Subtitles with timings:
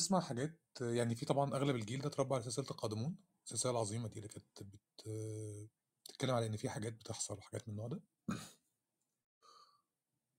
[0.00, 4.16] بتسمع حاجات يعني في طبعًا أغلب الجيل ده اتربى على سلسلة القادمون، السلسلة العظيمة دي
[4.18, 5.08] اللي كانت بت
[6.04, 8.02] بتتكلم على إن في حاجات بتحصل وحاجات من النوع ده.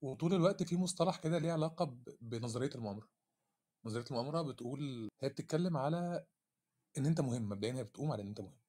[0.02, 3.10] وطول الوقت في مصطلح كده ليه علاقة ب بنظرية المؤامرة.
[3.86, 6.26] نظرية المؤامرة بتقول هي بتتكلم على
[6.98, 8.60] إن أنت مهم، مبدئيًا هي بتقوم على إن أنت مهم.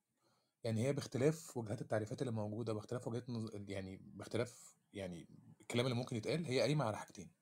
[0.65, 5.29] يعني هي باختلاف وجهات التعريفات اللي موجودة، باختلاف وجهات نظ يعني باختلاف يعني
[5.61, 7.33] الكلام اللي ممكن يتقال، هي قايمة على حاجتين،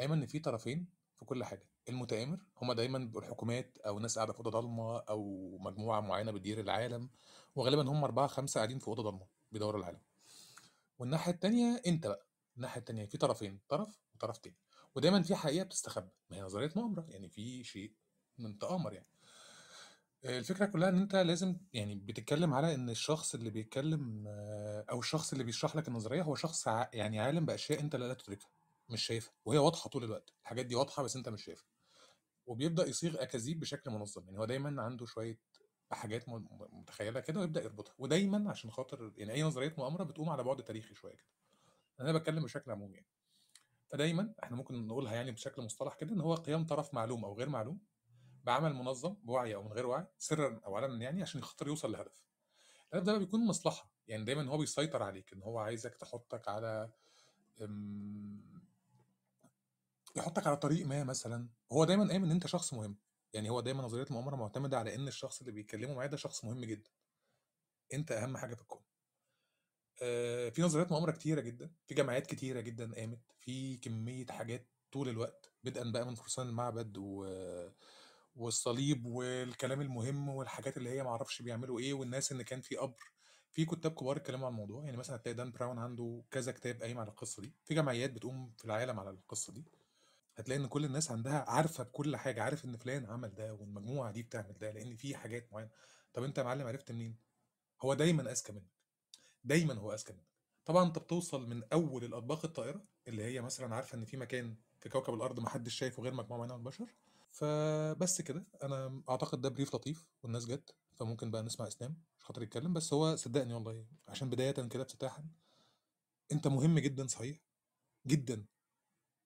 [0.00, 0.88] قايمة إن في طرفين
[1.18, 5.56] في كل حاجة، المتآمر هم دايمًا بيبقوا الحكومات أو ناس قاعدة في أوضة ضلمة أو
[5.60, 7.10] مجموعة معينة بتدير العالم،
[7.54, 10.00] وغالبًا هم 4، 5 قاعدين في أوضة ضلمة بيدوروا العالم.
[10.98, 14.56] والناحية التانية أنت بقى، الناحية التانية في طرفين، طرف وطرف تاني،
[14.94, 17.92] ودايمًا في حقيقة بتستخبى، ما هي نظرية مؤامرة، يعني في شيء
[18.38, 19.06] من تآمر يعني.
[20.24, 24.24] آآ الفكرة كلها إن أنت لازم يعني بتتكلم على إن الشخص اللي بيتكلم
[24.90, 28.48] أو الشخص اللي بيشرح لك النظرية هو شخص يعني عالم بأشياء أنت لا تدركها،
[28.88, 31.66] مش شايفها، وهي واضحة طول الوقت، الحاجات دي واضحة بس أنت مش شايفها.
[32.46, 35.40] وبيبدأ يصيغ أكاذيب بشكل منظم، يعني هو دايمًا عنده شوية
[35.92, 40.44] حاجات م متخيلها كده ويبدأ يربطها، ودايمًا عشان خاطر يعني أي نظرية مؤامرة بتقوم على
[40.44, 41.28] بُعد تاريخي شوية كده.
[42.00, 43.08] أنا باتكلم بشكل عمومي يعني.
[43.88, 47.48] فدايمًا إحنا ممكن نقولها يعني بشكل مصطلح كده إن هو قيام طرف معلوم أو غير
[47.48, 47.80] معلوم
[48.44, 52.24] بعمل منظم بوعي أو من غير وعي، سرًا أو علنًا يعني عشان خاطر يوصل لهدف.
[52.94, 56.92] الهدف ده بيكون مصلحة، يعني دايمًا هو بيسيطر عليك، إن هو عايزك تحطك على
[60.16, 62.98] يحطك على طريق ما مثلًا، هو دايمًا قايم إن أنت شخص مهم،
[63.32, 66.64] يعني هو دايمًا نظرية المؤامرة معتمدة على إن الشخص اللي بيتكلموا معاه ده شخص مهم
[66.64, 66.90] جدًا.
[67.94, 68.82] أنت أهم حاجة في الكون.
[70.02, 75.08] آآ في نظريات مؤامرة كتيرة جدًا، في جمعيات كتيرة جدًا قامت، في كمية حاجات طول
[75.08, 77.24] الوقت، بدءًا بقى من فرسان المعبد و
[78.36, 83.12] والصليب والكلام المهم والحاجات اللي هي ما أعرفش بيعملوا إيه، والناس إن كان في قبر،
[83.52, 86.98] في كُتّاب كبار اتكلموا عن الموضوع، يعني مثلًا هتلاقي دان براون عنده كذا كتاب قايم
[86.98, 89.79] على القصة دي، في جمعيات بتقوم في العالم على القصة دي.
[90.40, 94.22] هتلاقي إن كل الناس عندها عارفة بكل حاجة، عارف إن فلان عمل ده والمجموعة دي
[94.22, 95.70] بتعمل ده، لإن في حاجات معينة.
[96.14, 97.18] طب أنت يا معلم عرفت منين؟
[97.82, 98.70] هو دايمًا أذكى منك،
[99.44, 100.26] دايمًا هو أذكى منك.
[100.64, 104.88] طبعًا أنت بتوصل من أول الأطباق الطائرة، اللي هي مثلًا عارفة إن في مكان في
[104.88, 106.94] كوكب الأرض ما حدش شايفه غير معينة من البشر.
[107.30, 112.42] فبس كده، أنا أعتقد ده brief لطيف والناس جات، فممكن بقى نسمع إسلام عشان خاطر
[112.42, 115.24] يتكلم، بس هو صدقني والله عشان بدايةً كده افتتاحًا،
[116.32, 117.38] أنت مهم جدًا صحيح،
[118.06, 118.46] جدًا،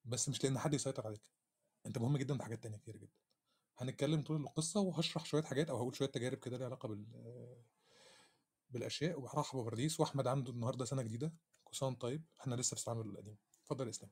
[0.05, 1.31] بس مش لإن حد يسيطر عليك،
[1.87, 3.13] أنت مهم جدًا في حاجات تانية كتيرة جدًا.
[3.79, 7.07] هنتكلم طول القصة وهاشرح شوية حاجات أو هاقول شوية تجارب كده ليها علاقة بال
[8.71, 10.85] بالأشياء، وهارحب بباراديس وأحمد عنده النهارده
[11.65, 13.37] كل سنة وأنت طيب، إحنا لسه في التعامل القديم.
[13.63, 14.11] اتفضل يا إسلام.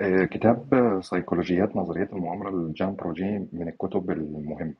[0.00, 4.74] آه، كتاب سيكولوجيات نظرية المؤامرة لجان بروجيه من الكتب المهمة.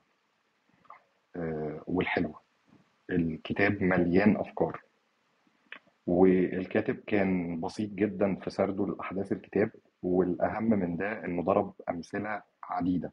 [1.37, 2.41] آه، والحلوة.
[3.11, 4.83] الكتاب مليان أفكار.
[6.07, 9.71] والكاتب كان بسيط جدا في سرده لأحداث الكتاب.
[10.03, 13.13] والأهم من ده إنه ضرب أمثلة عديدة.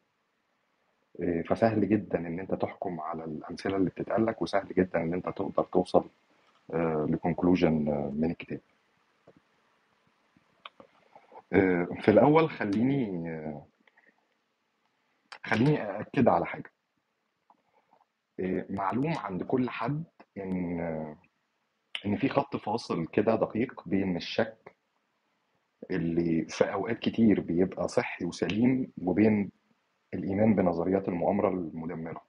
[1.22, 5.64] آه، فسهل جدا إن أنت تحكم على الأمثلة اللي بتتقالك وسهل جدا إن أنت تقدر
[5.64, 6.04] توصل
[7.08, 7.72] لكونكلوجن
[8.14, 8.60] من الكتاب.
[11.52, 13.66] آه، في الأول خليني آه،
[15.44, 16.72] خليني أأكد على حاجة.
[18.40, 20.04] آه، معلوم عند كل حد
[20.38, 20.80] إن
[22.06, 24.76] إن في خط فاصل كده دقيق بين الشك
[25.90, 29.50] اللي في أوقات كتير بيبقى صحي وسليم وبين
[30.14, 32.26] الإيمان بنظريات المؤامرة المدمرة.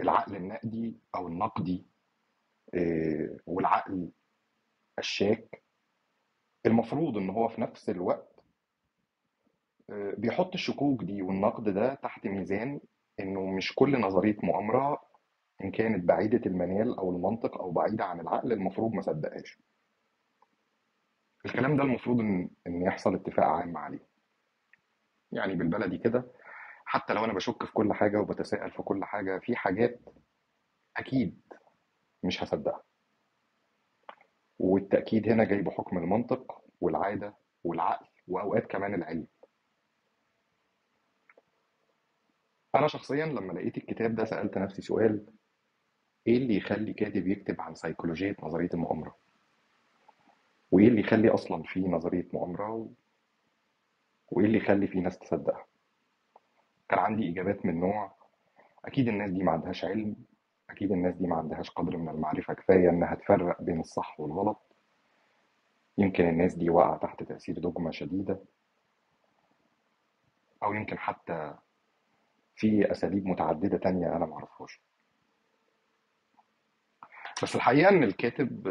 [0.00, 1.86] العقل النقدي أو النقدي
[2.74, 4.10] آه، والعقل
[4.98, 5.62] الشاك
[6.66, 8.40] المفروض إن هو في نفس الوقت
[9.90, 12.80] آه، بيحط الشكوك دي والنقد ده تحت ميزان
[13.20, 15.02] إنه مش كل نظرية مؤامرة
[15.64, 19.58] إن كانت بعيدة المنال أو المنطق أو بعيدة عن العقل المفروض ما صدقهاش.
[21.46, 24.06] الكلام ده المفروض إن إن يحصل اتفاق عام عليه.
[25.32, 26.32] يعني بالبلدي كده
[26.84, 30.00] حتى لو أنا بشك في كل حاجة وبتساءل في كل حاجة في حاجات
[30.96, 31.42] أكيد
[32.22, 32.82] مش هصدقها.
[34.58, 39.26] والتأكيد هنا جاي بحكم المنطق والعادة والعقل وأوقات كمان العلم.
[42.74, 45.26] أنا شخصيا لما لقيت الكتاب ده سألت نفسي سؤال
[46.26, 49.21] إيه اللي يخلي كاتب يكتب عن سيكولوجية نظرية المؤامرة؟
[50.72, 52.88] وإيه اللي يخلي أصلا في نظرية مؤامرة و...
[54.30, 55.66] وإيه اللي يخلي في ناس تصدقها
[56.88, 58.14] كان عندي إجابات من نوع
[58.84, 60.16] أكيد الناس دي ما عندهاش علم
[60.70, 64.76] أكيد الناس دي ما عندهاش قدر من المعرفة كفاية إنها تفرق بين الصح والغلط.
[65.98, 68.40] يمكن الناس دي واقعة تحت تأثير دوجما شديدة
[70.62, 71.54] أو يمكن حتى
[72.56, 74.80] في أساليب متعددة تانية أنا معرفهاش
[77.42, 78.68] بس الحقيقة إن الكاتب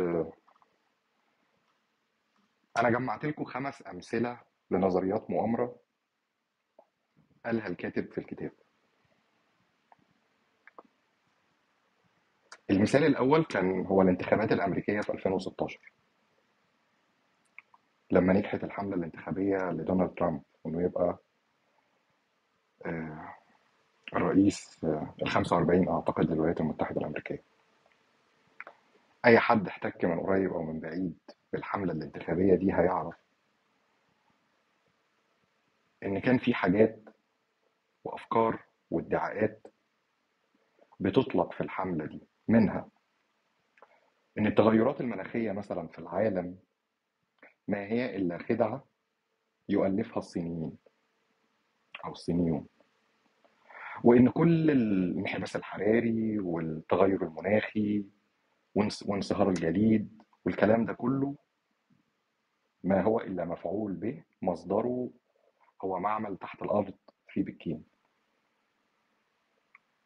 [2.77, 4.39] أنا جمعت لكم خمس أمثلة
[4.71, 5.75] لنظريات مؤامرة
[7.45, 8.51] قالها الكاتب في الكتاب.
[12.69, 15.91] المثال الأول كان هو الانتخابات الأمريكية في 2016
[18.11, 21.17] لما نجحت الحملة الانتخابية لدونالد ترامب إنه يبقى
[24.15, 24.83] الرئيس
[25.21, 27.43] ال 45 أعتقد للولايات المتحدة الأمريكية.
[29.25, 31.19] أي حد احتك من قريب أو من بعيد
[31.53, 33.15] بالحملة الانتخابية دي هيعرف
[36.03, 37.03] إن كان في حاجات
[38.03, 39.67] وأفكار وادعاءات
[40.99, 42.89] بتطلق في الحملة دي منها
[44.37, 46.57] إن التغيرات المناخية مثلا في العالم
[47.67, 48.87] ما هي إلا خدعة
[49.69, 50.77] يؤلفها الصينيين
[52.05, 52.67] أو الصينيون.
[54.03, 58.05] وإن كل الانحباس الحراري والتغير المناخي
[58.75, 61.35] وانصهار الجليد والكلام ده كله
[62.83, 65.09] ما هو إلا مفعول به مصدره
[65.83, 66.93] هو معمل تحت الأرض
[67.27, 67.83] في بكين.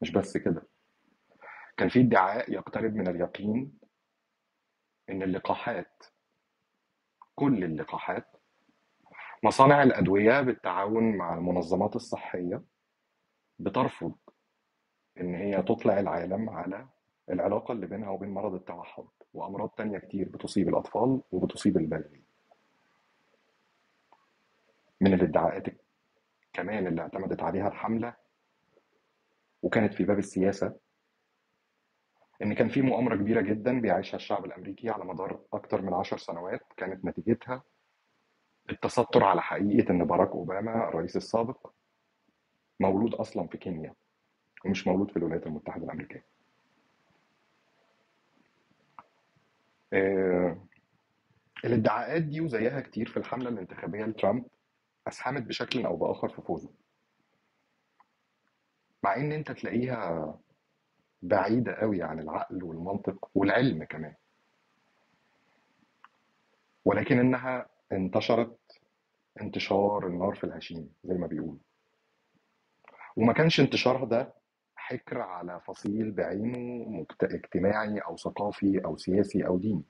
[0.02, 0.68] مش بس كده.
[1.78, 3.80] كان في ادعاء يقترب من اليقين
[5.10, 6.04] إن اللقاحات
[7.36, 8.28] كل اللقاحات
[9.44, 12.64] مصانع الأدوية بالتعاون مع المنظمات الصحية
[13.60, 14.16] بترفض
[15.20, 16.90] إن هي تطلع العالم على
[17.30, 22.24] العلاقة اللي بينها وبين مرض التوحد وأمراض تانية كتير بتصيب الأطفال وبتصيب البالغين
[25.02, 25.64] من الادعاءات
[26.54, 28.14] كمان اللي اعتمدت عليها الحملة
[29.64, 30.76] وكانت في باب السياسة
[32.42, 36.62] إن كان في مؤامرة كبيرة جدا بيعيشها الشعب الأمريكي على مدار أكتر من عشر سنوات
[36.78, 37.64] كانت نتيجتها
[38.70, 41.72] التستر على حقيقة إن باراك أوباما الرئيس السابق
[42.80, 43.94] مولود أصلا في كينيا
[44.66, 46.35] ومش مولود في الولايات المتحدة الأمريكية.
[51.66, 54.46] الادعاءات دي وزيها كتير في الحملة الانتخابية لترامب
[55.08, 56.70] أسهمت بشكل أو بآخر في فوزه.
[59.04, 60.40] مع إن أنت تلاقيها
[61.22, 64.16] بعيدة قوي عن العقل والمنطق والعلم كمان.
[66.86, 68.60] ولكن إنها انتشرت
[69.42, 71.58] انتشار النار في الهشيم زي ما بيقولوا.
[73.16, 74.34] وما كانش انتشارها ده
[74.88, 79.84] حكر على فصيل بعينه اجتماعي أو ثقافي أو سياسي أو ديني.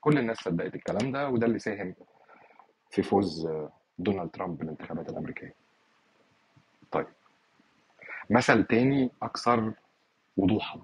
[0.00, 1.94] كل الناس صدقت الكلام ده وده اللي ساهم
[2.90, 3.48] في فوز
[3.98, 5.54] دونالد ترامب بالانتخابات الأمريكية.
[6.90, 7.06] طيب.
[8.30, 9.72] مثل تاني أكثر
[10.36, 10.82] وضوحا.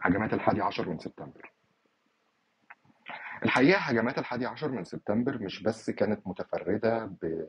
[0.00, 1.52] هجمات الحادي عشر من سبتمبر.
[3.44, 7.46] الحقيقة هجمات الحادي عشر من سبتمبر مش بس كانت متفردة ب...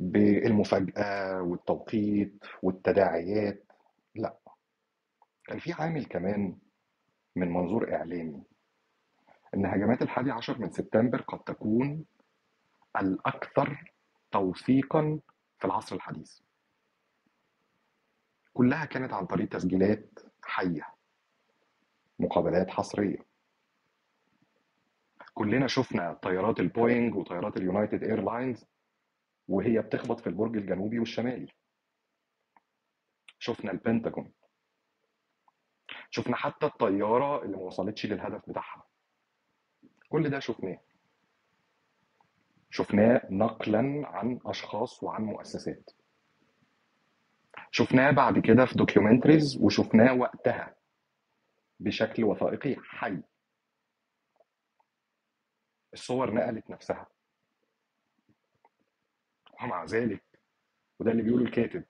[0.00, 3.72] بالمفاجأة والتوقيت والتداعيات.
[4.14, 4.38] لا
[5.44, 6.58] كان في عامل كمان
[7.36, 8.42] من منظور إعلامي
[9.54, 12.04] إن هجمات الحادي عشر من سبتمبر قد تكون
[12.96, 13.92] الأكثر
[14.30, 15.20] توثيقا
[15.58, 16.40] في العصر الحديث.
[18.52, 20.86] كلها كانت عن طريق تسجيلات حية
[22.18, 23.18] مقابلات حصرية.
[25.34, 28.66] كلنا شفنا طيارات البوينج وطيارات اليونايتد إيرلاينز
[29.48, 31.52] وهي بتخبط في البرج الجنوبي والشمالي.
[33.38, 34.32] شفنا البنتاجون.
[36.10, 38.86] شفنا حتى الطيارة اللي ما وصلتش للهدف بتاعها.
[40.08, 40.80] كل ده شفناه.
[42.70, 45.90] شفناه نقلا عن أشخاص وعن مؤسسات.
[47.70, 50.74] شفناه بعد كده في دوكيومنتريز وشفناه وقتها
[51.80, 53.22] بشكل وثائقي حي.
[55.92, 57.06] الصور نقلت نفسها.
[59.62, 60.24] ومع ذلك.
[60.98, 61.84] وده اللي بيقوله الكاتب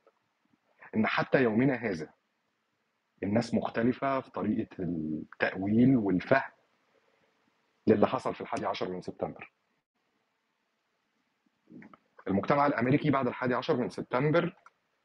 [0.97, 2.15] إن حتى يومنا هذا
[3.23, 6.51] الناس مختلفة في طريقة التأويل والفهم
[7.87, 9.53] للي حصل في الحادي عشر من سبتمبر.
[12.29, 14.57] المجتمع الأمريكي بعد الحادي عشر من سبتمبر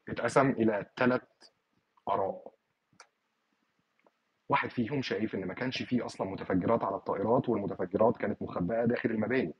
[0.08, 1.22] اتقسم إلى ثلاث
[2.08, 2.54] آراء.
[4.48, 9.10] واحد فيهم شايف إن ما كانش فيه أصلا متفجرات على الطائرات والمتفجرات كانت مخبأة داخل
[9.10, 9.54] المباني.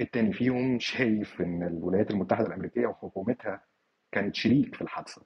[0.00, 3.64] التاني فيهم شايف إن الولايات المتحدة الأمريكية وحكومتها
[4.12, 5.22] كانت شريك في الحادثة.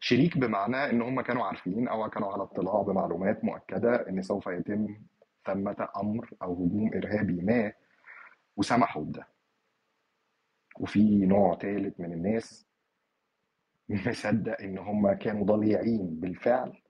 [0.00, 4.98] شريك بمعنى إن هم كانوا عارفين أو كانوا على اطلاع بمعلومات مؤكدة إن سوف يتم
[5.46, 7.72] ثمة أمر أو هجوم إرهابي ما
[8.56, 9.28] وسمحوا بده.
[10.80, 12.66] وفي نوع ثالث من الناس
[13.88, 16.82] مصدق إن هم كانوا ضليعين بالفعل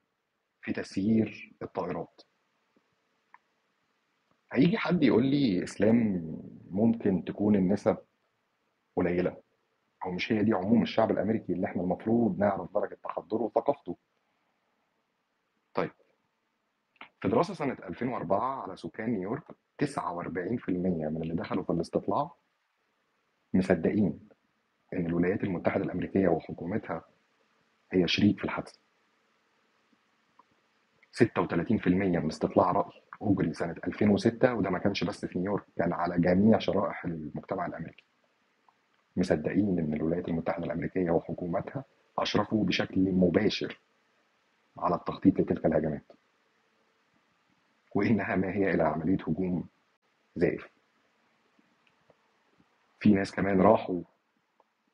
[0.61, 2.21] في تسيير الطائرات.
[4.53, 6.23] هيجي حد يقول لي إسلام
[6.71, 7.97] ممكن تكون النسب
[8.95, 9.37] قليلة
[10.05, 13.97] أو مش هي دي عموم الشعب الأمريكي اللي إحنا المفروض نعرف درجة تحضره وثقافته.
[15.73, 15.91] طيب
[17.21, 19.43] في دراسة سنة 2004 على سكان نيويورك
[19.83, 22.31] 49% من اللي دخلوا في الاستطلاع
[23.53, 24.19] مصدقين
[24.93, 27.03] إن الولايات المتحدة الأمريكية وحكومتها
[27.91, 28.79] هي شريك في الحادثة.
[31.11, 33.01] 36% من استطلاع رأي.
[33.21, 38.03] أجري سنة 2006 وده ما كانش بس في نيويورك كان على جميع شرائح المجتمع الأمريكي.
[39.17, 41.83] مصدقين إن الولايات المتحدة الأمريكية وحكومتها
[42.19, 43.79] أشرفوا بشكل مباشر
[44.77, 46.11] على التخطيط لتلك الهجمات
[47.95, 49.67] وإنها ما هي إلا عملية هجوم
[50.35, 50.69] زائف.
[52.99, 54.01] في ناس كمان راحوا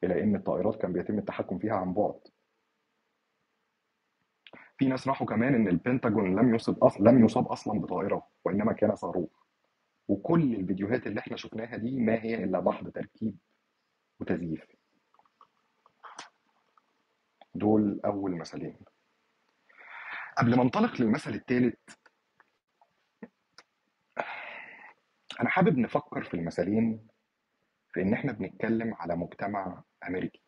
[0.03, 2.19] إلى إن الطائرات كان بيتم التحكم فيها عن بعد.
[4.83, 8.95] في ناس راحوا كمان إن البنتاجون لم يصب أصلا لم يصاب أصلا بطائرة وإنما كان
[8.95, 9.29] صاروخ.
[10.07, 13.37] وكل الفيديوهات اللي إحنا شفناها دي ما هي إلا محض تركيب
[14.19, 14.65] وتزييف.
[17.55, 18.77] دول أول مثلين.
[20.37, 21.75] قبل ما انطلق للمثل الثالث
[25.41, 27.07] أنا حابب نفكر في المثلين
[27.93, 30.42] في إن إحنا بنتكلم على مجتمع أمريكي.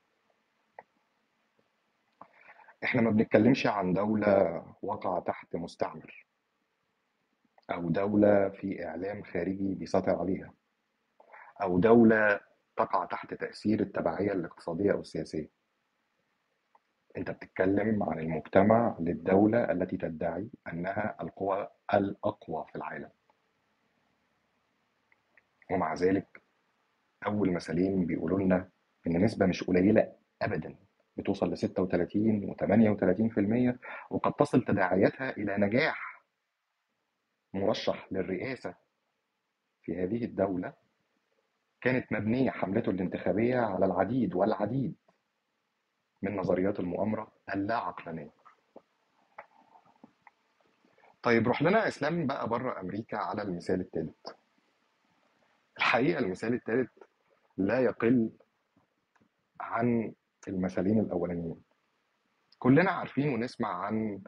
[2.86, 6.26] إحنا ما بنتكلمش عن دولة وقع تحت مستعمر
[7.72, 10.54] أو دولة في إعلام خارجي بيسيطر عليها
[11.62, 12.40] أو دولة
[12.78, 15.50] تقع تحت تأثير التبعية الاقتصادية أو السياسية.
[17.18, 23.10] أنت بتتكلم عن المجتمع للدولة التي تدعي أنها القوى الأقوى في العالم.
[25.72, 26.42] ومع ذلك
[27.26, 28.70] أول مثلين بيقولوا لنا
[29.08, 30.76] إن نسبة مش قليلة أبدا.
[31.18, 32.54] بتوصل ل 36 و
[33.74, 33.78] 38%
[34.12, 36.22] وقد تصل تداعياتها إلى نجاح
[37.54, 38.76] مرشح للرئاسة
[39.82, 40.74] في هذه الدولة.
[41.82, 44.96] كانت مبنية حملته الانتخابية على العديد والعديد
[46.22, 48.32] من نظريات المؤامرة اللا عقلانية
[51.24, 54.16] طيب روح لنا إسلام بقى بره أمريكا على المثال الثالث
[55.78, 56.90] الحقيقة المثال الثالث
[57.58, 58.30] لا يقل
[59.62, 60.14] عن
[60.48, 61.62] المثالين الأولانيين.
[62.60, 64.22] كلنا عارفين ونسمع عن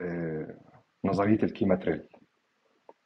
[0.00, 0.60] آه،
[1.04, 2.08] نظرية الكيماتريل.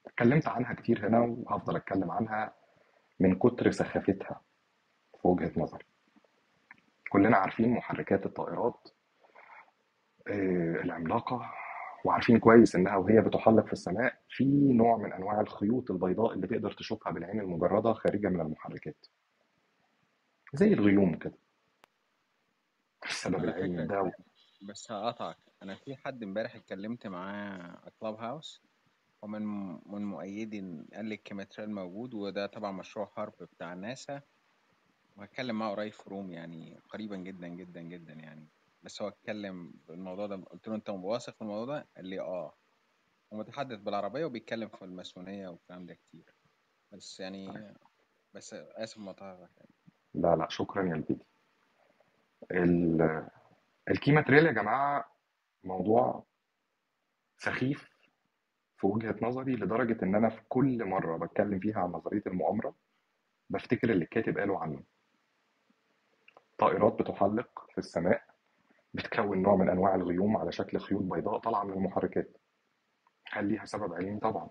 [0.06, 2.54] اتكلمت عنها كتير هنا وهفضل أتكلم عنها
[3.20, 4.40] من كتر سخافتها
[5.22, 5.84] في وجهة نظري.
[7.10, 8.88] كلنا عارفين محركات الطائرات
[10.28, 11.50] آه، العملاقة
[12.04, 16.72] وعارفين كويس إنها وهي بتحلق في السماء في نوع من أنواع الخيوط البيضاء اللي تقدر
[16.72, 19.06] تشوفها بالعين المجردة خارجة من المحركات.
[20.54, 21.38] زي الغيوم كده.
[23.04, 24.12] السبب على العلمي ده
[24.62, 28.62] بس هقطعك أنا في حد امبارح اتكلمت معاه على Clubhouse
[29.22, 29.42] ومن
[29.92, 30.60] من مؤيدي
[30.94, 34.22] قال لي ال chemtrail موجود وده طبعا مشروع حرب بتاع ناسا.
[35.16, 38.48] وهتكلم معاه قريب في room يعني قريبا جدا جدا جدا يعني.
[38.82, 42.54] بس هو اتكلم بالموضوع ده قلت له أنت واثق في الموضوع ده؟ قال لي آه.
[43.30, 46.34] ومتحدث بالعربية وبيتكلم في الماسونية والكلام ده كتير.
[46.92, 47.74] بس يعني
[48.34, 49.74] بس آسف مقاطعتك يعني.
[50.14, 51.24] لا لا شكرا يا البيتي
[52.50, 53.28] ال-
[53.90, 55.04] الكيماتريل يا جماعة
[55.64, 56.24] موضوع
[57.38, 57.88] سخيف
[58.76, 62.74] في وجهة نظري لدرجة إن أنا في كل مرة بتكلم فيها عن نظرية المؤامرة
[63.50, 64.82] بفتكر اللي الكاتب قاله عنه.
[66.58, 68.22] طائرات بتحلق في السماء
[68.94, 72.36] بتكون نوع من أنواع الغيوم على شكل خيوط بيضاء طالعة من المحركات.
[73.32, 74.48] هل ليها سبب علمي؟ طبعا.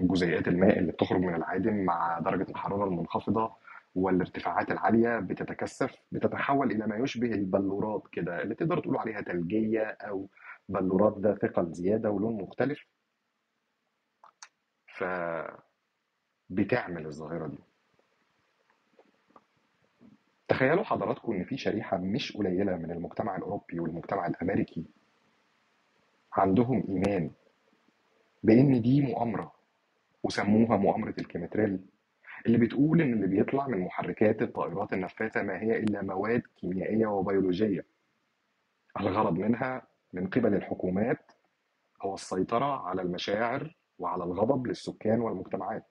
[0.00, 3.56] جزيئات الماء اللي بتخرج من العادم مع درجة الحرارة المنخفضة
[3.94, 10.28] والارتفاعات العالية بتتكثف بتتحول إلى ما يشبه البلورات كده اللي تقدر تقول عليها ثلجية أو
[10.68, 12.86] بلورات ذات ثقل زيادة ولون مختلف.
[14.96, 15.56] فبتعمل
[17.06, 17.58] الظاهرة دي.
[20.48, 24.84] تخيلوا حضراتكم إن في شريحة مش قليلة من المجتمع الأوروبي والمجتمع الأمريكي
[26.32, 27.30] عندهم إيمان
[28.42, 29.52] بإن دي مؤامرة
[30.22, 31.80] وسموها مؤامرة الكيمتريل
[32.46, 37.86] اللي بتقول إن اللي بيطلع من محركات الطائرات النفاثة ما هي إلا مواد كيميائية وبيولوجية.
[39.00, 41.32] الغرض منها من قبل الحكومات
[42.02, 45.84] هو السيطرة على المشاعر وعلى الغضب للسكان والمجتمعات.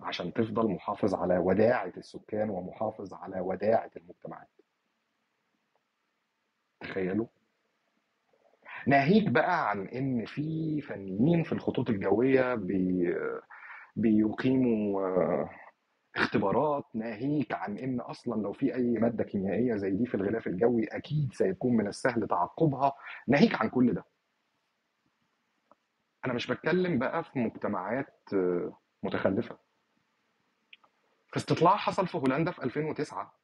[0.00, 4.48] عشان تفضل محافظ على وداعة السكان ومحافظ على وداعة المجتمعات.
[6.80, 7.26] تخيلوا؟
[8.86, 13.14] ناهيك بقى عن إن في فنيين في الخطوط الجوية بي
[13.96, 15.50] بيقيموا آه،
[16.16, 20.84] اختبارات ناهيك عن إن أصلا لو في أي مادة كيميائية زي دي في الغلاف الجوي
[20.84, 22.92] أكيد سيكون من السهل تعقبها.
[23.28, 24.04] ناهيك عن كل ده.
[26.26, 29.58] أنا مش بتكلم بقى في مجتمعات آه، متخلفة.
[31.28, 33.34] في استطلاع حصل في هولندا في 2009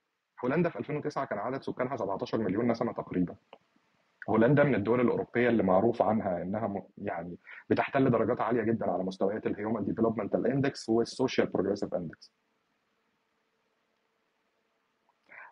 [0.45, 3.37] هولندا في 2009 كان عدد سكانها 17 مليون نسمة تقريبا.
[4.29, 7.37] هولندا من الدول الأوروبية اللي معروف عنها إنها م- يعني
[7.71, 12.33] بتحتل درجات عالية جدا على مستويات ال human developmental index وال social progressive index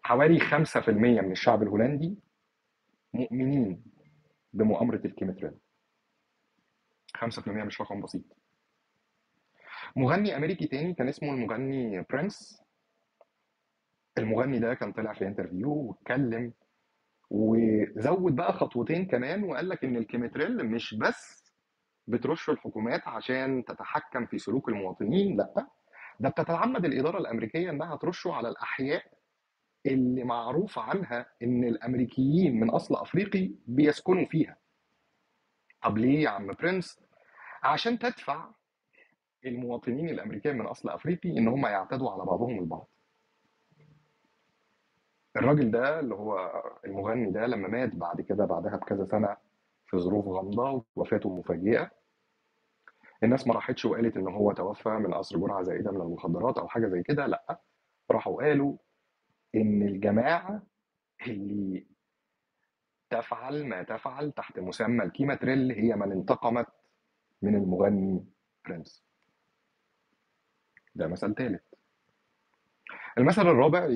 [0.03, 2.19] حوالي 5% من الشعب الهولندي
[3.13, 3.85] مؤمنين
[4.53, 5.53] بمؤامرة ال chemtrail
[7.17, 8.23] 5% مش رقم بسيط.
[9.97, 12.63] مغني أمريكي تاني كان اسمه المغني برنس
[14.19, 16.53] المغني ده كان طلع في interview واتكلم
[17.31, 21.45] وزود بقى خطوتين كمان وقال لك إن ال chemtrail مش بس
[22.07, 25.67] بترش الحكومات عشان تتحكم في سلوك المواطنين لأ
[26.21, 29.03] ده بتتعمد الإدارة الأمريكية إنها ترشه على الأحياء
[29.87, 34.57] اللي معروف عنها إن الأمريكيين من أصل أفريقي بيسكنوا فيها
[35.83, 37.01] طب ليه يا عم برنس؟
[37.63, 38.51] عشان تدفع
[39.47, 42.89] المواطنين الأمريكان من أصل أفريقي إن هم يعتدوا على بعضهم البعض
[45.37, 49.37] الراجل ده اللي هو المغني ده لما مات بعد كده بعدها بكذا سنة
[49.87, 51.91] في ظروف غامضة ووفاته مفاجئة
[53.23, 56.87] الناس ما راحتش وقالت إن هو توفى من قصر جرعة زائدة من المخدرات أو حاجة
[56.89, 57.61] زي كده لأ
[58.11, 58.77] راحوا قالوا
[59.55, 60.63] إن الجماعة
[61.27, 61.87] اللي
[63.11, 66.67] تفعل ما تفعل تحت مسمى الكيماتريل هي من انتقمت
[67.43, 68.25] من المغني
[68.69, 69.05] برنس.
[70.95, 71.63] ده مثل ثالث
[73.19, 73.89] المثل الرابع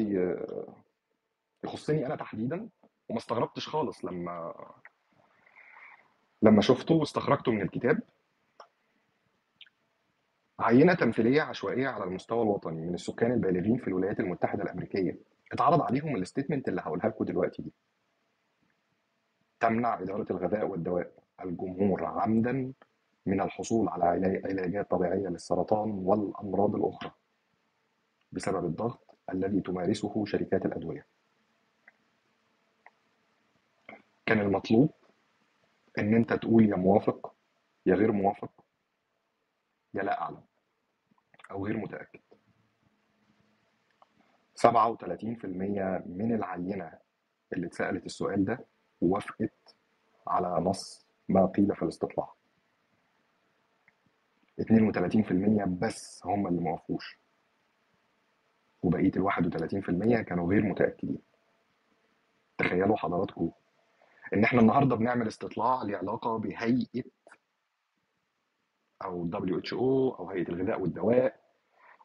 [1.65, 2.69] يخصني أنا تحديدا
[3.09, 4.55] وما استغربتش خالص لما
[6.43, 8.01] لما شفته واستخرجته من الكتاب.
[10.61, 15.19] عينة تمثيلية عشوائية على المستوى الوطني من السكان البالغين في الولايات المتحدة الأمريكية.
[15.53, 17.73] اتعرض عليهم الستيتمنت اللي هقولها لكم دلوقتي دي.
[19.61, 21.13] تمنع إدارة الغذاء والدواء.
[21.45, 22.73] الجمهور عمدا
[23.27, 27.11] من الحصول على علا- علاجات طبيعية للسرطان والأمراض الأخرى
[28.33, 31.07] بسبب الضغط الذي تمارسه شركات الأدوية.
[34.33, 34.91] كان المطلوب
[35.99, 37.35] إن أنت تقول يا موافق
[37.87, 38.65] يا غير موافق
[39.95, 40.43] يا لا أعلم
[41.51, 42.21] أو غير متأكد.
[44.55, 45.45] 37%
[46.07, 46.99] من العينة
[47.53, 48.67] اللي اتسألت السؤال ده
[49.01, 49.77] وافقت
[50.27, 52.33] على نص ما قيل في الاستطلاع.
[54.61, 57.19] 32% بس هم اللي ما وافقوش.
[58.83, 61.23] وبقية ال 31% كانوا غير متأكدين.
[62.59, 63.51] تخيلوا حضراتكم
[64.35, 67.05] إن إحنا النهاردة بنعمل استطلاع له علاقة بهيئة
[69.05, 69.73] أو WHO
[70.21, 71.41] أو هيئة الغذاء والدواء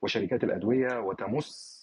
[0.02, 1.78] وشركات الأدوية وتمس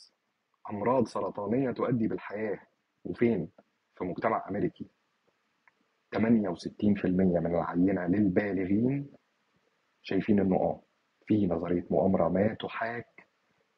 [0.71, 2.59] أمراض سرطانية تؤدي بالحياة.
[3.05, 3.49] وفين؟
[3.97, 4.87] في مجتمع أمريكي.
[6.17, 9.13] 68% من العينة للبالغين
[10.03, 10.83] شايفين إنه آه
[11.27, 13.29] في نظرية مؤامرة ما تحاك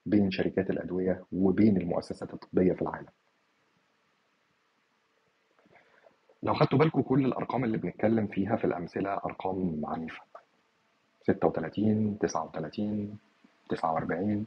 [0.07, 3.09] بين شركات الأدوية وبين المؤسسات الطبية في العالم.
[6.47, 10.23] لو خدتوا بالكم كل الأرقام اللي بنتكلم فيها في الأمثلة أرقام عنيفة.
[11.23, 13.19] 36 39
[13.69, 14.47] 49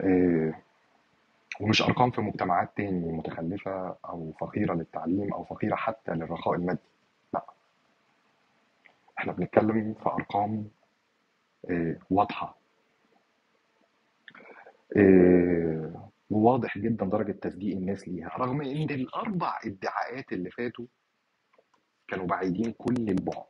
[0.00, 0.62] إيه
[1.60, 6.78] ومش أرقام في مجتمعات تاني متخلفة أو فقيرة للتعليم أو فقيرة حتى للرخاء المادي.
[7.34, 7.44] لا.
[9.18, 10.68] إحنا بنتكلم في أرقام
[11.70, 12.56] إيه واضحة.
[14.96, 20.86] إيه وواضح جدا درجة تصديق الناس ليها رغم إن الأربع ادعاءات اللي فاتوا
[22.08, 23.44] كانوا بعيدين كل البعد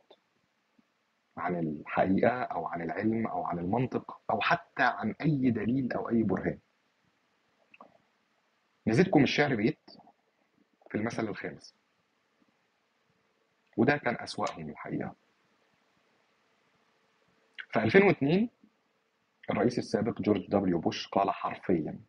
[1.37, 6.23] عن الحقيقة أو عن العلم أو عن المنطق أو حتى عن أي دليل أو أي
[6.23, 6.59] برهان.
[8.87, 9.79] نزيدكم الشعر بيت
[10.91, 11.75] في المثل الخامس.
[13.77, 15.15] وده كان أسوأهم الحقيقة.
[17.69, 18.49] في 2002
[19.49, 21.99] الرئيس السابق جورج دبليو بوش قال حرفيا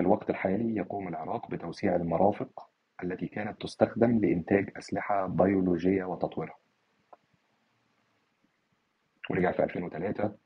[0.00, 2.68] في الوقت الحالي يقوم العراق بتوسيع المرافق
[3.02, 6.56] التي كانت تستخدم لإنتاج أسلحة بيولوجية وتطويرها.
[9.30, 10.36] ورجع في 2003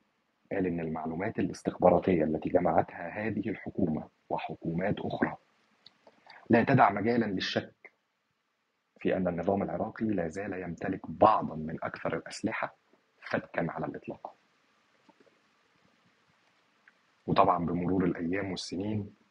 [0.52, 5.36] قال إن المعلومات الاستخباراتية التي جمعتها هذه الحكومة وحكومات أخرى
[6.50, 7.92] لا تدع مجالا للشك
[9.00, 12.76] في أن النظام العراقي لا زال يمتلك بعضا من أكثر الأسلحة
[13.30, 14.34] فتكا على الإطلاق.
[17.26, 19.23] وطبعا بمرور الأيام والسنين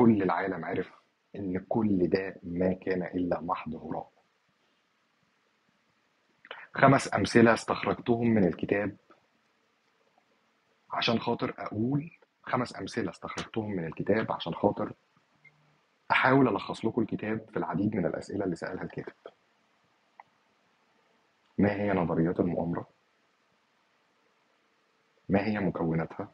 [0.00, 0.92] كل العالم عرف
[1.36, 4.10] إن كل ده ما كان إلا محض هراء
[6.74, 8.96] خمس أمثلة استخرجتهم من الكتاب
[10.90, 12.10] عشان خاطر أقول
[12.42, 14.92] خمس أمثلة استخرجتهم من الكتاب عشان خاطر
[16.10, 19.12] أحاول ألخص لكم الكتاب في العديد من الأسئلة اللي سألها الكاتب
[21.58, 22.88] ما هي نظريات المؤامرة؟
[25.28, 26.32] ما هي مكوناتها؟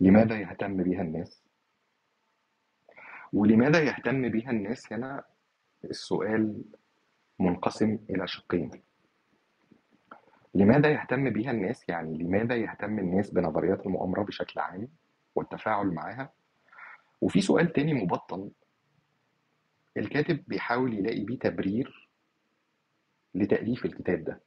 [0.00, 1.42] لماذا يهتم بها الناس؟
[3.32, 5.24] ولماذا يهتم بها الناس هنا؟
[5.84, 6.64] السؤال
[7.38, 8.70] منقسم إلى شقين.
[10.54, 14.88] لماذا يهتم بها الناس؟ يعني لماذا يهتم الناس بنظريات المؤامرة بشكل عام
[15.34, 16.32] والتفاعل معها
[17.20, 18.50] وفي سؤال تاني مبطن
[19.96, 22.08] الكاتب بيحاول يلاقي بيه تبرير
[23.34, 24.40] لتأليف الكتاب ده.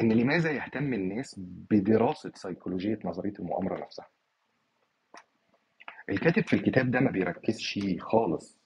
[0.00, 4.08] إن لماذا يهتم الناس بدراسة سيكولوجية نظرية المؤامرة نفسها؟
[6.08, 8.58] الكاتب في الكتاب ده ما بيركزش خالص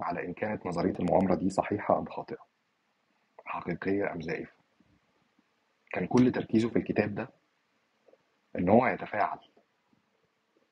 [0.00, 2.46] على إن كانت نظرية المؤامرة دي صحيحة أم خاطئة
[3.44, 4.52] حقيقية أم زائفة.
[5.92, 7.28] كان كل تركيزه في الكتاب ده
[8.58, 9.38] إن هو يتفاعل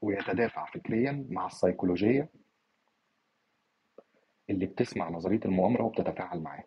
[0.01, 2.29] ويتدافع فكريا مع السيكولوجية
[4.51, 6.65] اللي بتسمع نظرية المؤامرة وبتتفاعل معاه.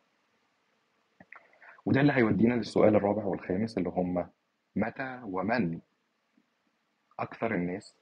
[1.85, 4.27] وده اللي هيودينا للسؤال الرابع والخامس اللي هم
[4.75, 5.79] متى ومن
[7.19, 7.95] أكثر الناس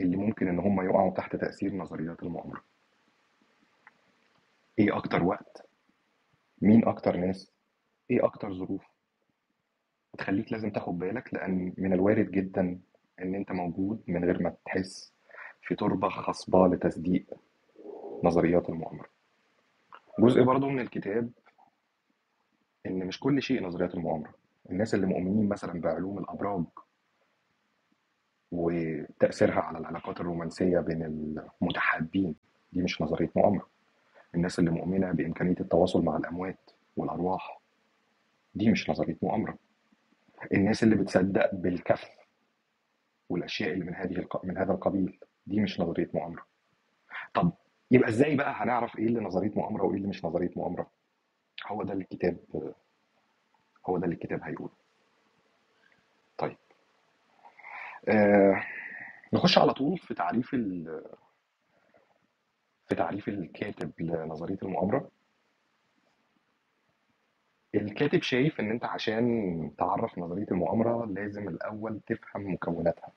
[0.00, 2.64] اللي ممكن إن هم يقعوا تحت تأثير نظريات المؤامرة؟
[4.78, 5.66] إيه أكتر وقت؟
[6.62, 7.52] مين أكتر ناس؟
[8.10, 8.82] إيه أكتر ظروف؟
[10.18, 12.80] تخليك لازم تاخد بالك لأن من الوارد جدا
[13.20, 15.12] إن أنت موجود من غير ما تحس
[15.62, 17.26] في تربة خصبة لتصديق
[18.24, 19.08] نظريات المؤامرة.
[20.18, 21.30] جزء برضو من الكتاب
[22.86, 24.34] إن مش كل شيء نظريات المؤامرة.
[24.70, 26.64] الناس اللي مؤمنين مثلا بعلوم الأبراج
[28.52, 31.02] وتأثيرها على العلاقات الرومانسية بين
[31.62, 32.34] المتحابين
[32.72, 33.68] دي مش نظرية مؤامرة.
[34.34, 37.60] الناس اللي مؤمنة بإمكانية التواصل مع الأموات والأرواح
[38.54, 39.58] دي مش نظرية مؤامرة.
[40.54, 42.08] الناس اللي بتصدق بالكف
[43.28, 44.26] والأشياء اللي من هذه.
[44.44, 46.46] من هذا القبيل دي مش نظرية مؤامرة.
[47.34, 47.52] طب
[47.90, 50.90] يبقى إزاي بقى هنعرف إيه اللي نظرية مؤامرة وإيه اللي مش نظرية مؤامرة؟
[51.66, 52.36] هو ده اللي الكتاب
[53.88, 54.72] هو ده اللي الكتاب هيقوله.
[56.38, 56.56] طيب.
[58.08, 58.64] آه
[59.32, 60.50] نخش على طول في تعريف.
[62.88, 65.10] في تعريف الكاتب لنظرية المؤامرة.
[67.74, 73.12] الكاتب شايف إن أنت عشان تعرف نظرية المؤامرة لازم الأول تفهم مكوناتها.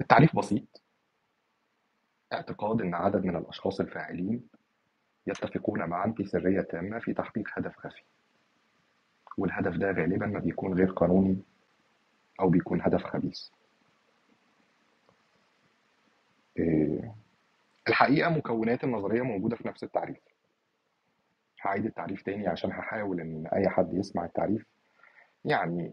[0.00, 0.82] التعريف بسيط.
[2.32, 4.48] اعتقاد إن عدد من الأشخاص الفاعلين
[5.28, 8.02] يتفقون معا في سرية تامة في تحقيق هدف خفي.
[9.38, 11.38] والهدف ده غالبا ما بيكون غير قانوني
[12.40, 13.48] أو بيكون هدف خبيث.
[16.58, 17.14] إيه،
[17.88, 20.18] الحقيقة مكونات النظرية موجودة في نفس التعريف.
[21.62, 24.66] هعيد التعريف تاني عشان هحاول إن أي حد يسمع التعريف.
[25.44, 25.92] يعني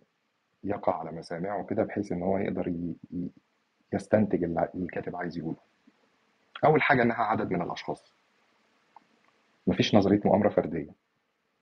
[0.64, 2.74] يقع على مسامعه كده بحيث إن هو يقدر
[3.94, 5.58] يستنتج اللي الكاتب عايز يقوله.
[6.66, 8.14] أول حاجة إنها عدد من الأشخاص.
[9.68, 10.90] مفيش نظرية مؤامرة فردية.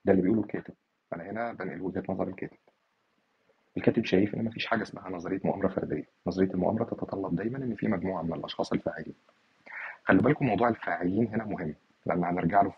[0.05, 0.73] ده اللي بيقوله الكاتب.
[1.13, 2.57] أنا هنا بنقل وجهة نظر الكاتب.
[3.77, 6.05] الكاتب شايف إن مفيش حاجة اسمها نظرية مؤامرة فردية.
[6.27, 9.15] نظرية المؤامرة تتطلب دايما إن في مجموعة من الأشخاص الفاعلين.
[10.03, 12.73] خلي بالكم موضوع الفاعلين هنا مهم لأن هنرجع له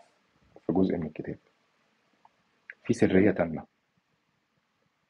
[0.66, 1.38] في جزء من الكتاب.
[2.84, 3.64] في سرية تامة.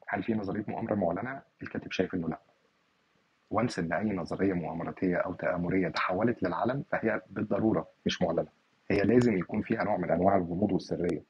[0.07, 2.39] هل في نظرية مؤامرة؟ معلنة الكاتب شايف إنه لا.
[3.49, 8.56] وانس إن أي نظرية مؤامراتية أو تآمرية تحولت للعلن فهي بالضرورة مش معلنة.
[8.91, 11.23] هي لازم يكون فيها نوع من أنواع الغموض والسرية.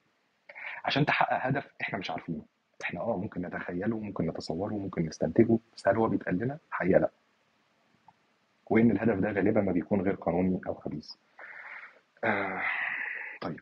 [0.85, 2.45] عشان تحقق هدف إحنا مش عارفينه.
[2.83, 7.09] إحنا آه ممكن نتخيله ممكن نتصوره ممكن نستنتجه بس هل هو بيتقال لنا؟ حقيقة لأ.
[8.69, 11.11] وإن الهدف ده غالبا ما بيكون غير قانوني أو خبيث.
[12.23, 12.61] آه
[13.41, 13.59] طيب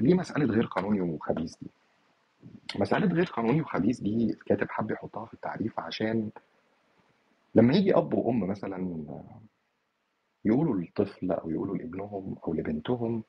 [0.00, 1.70] ليه مسألة غير قانوني وخبيث دي؟
[2.78, 6.30] مسألة غير قانوني وخبيث دي الكاتب حب يحطها في التعريف عشان
[7.54, 9.04] لما يجي أب وأم مثلا
[10.44, 13.22] يقولوا للطفل أو يقولوا لابنهم أو لبنتهم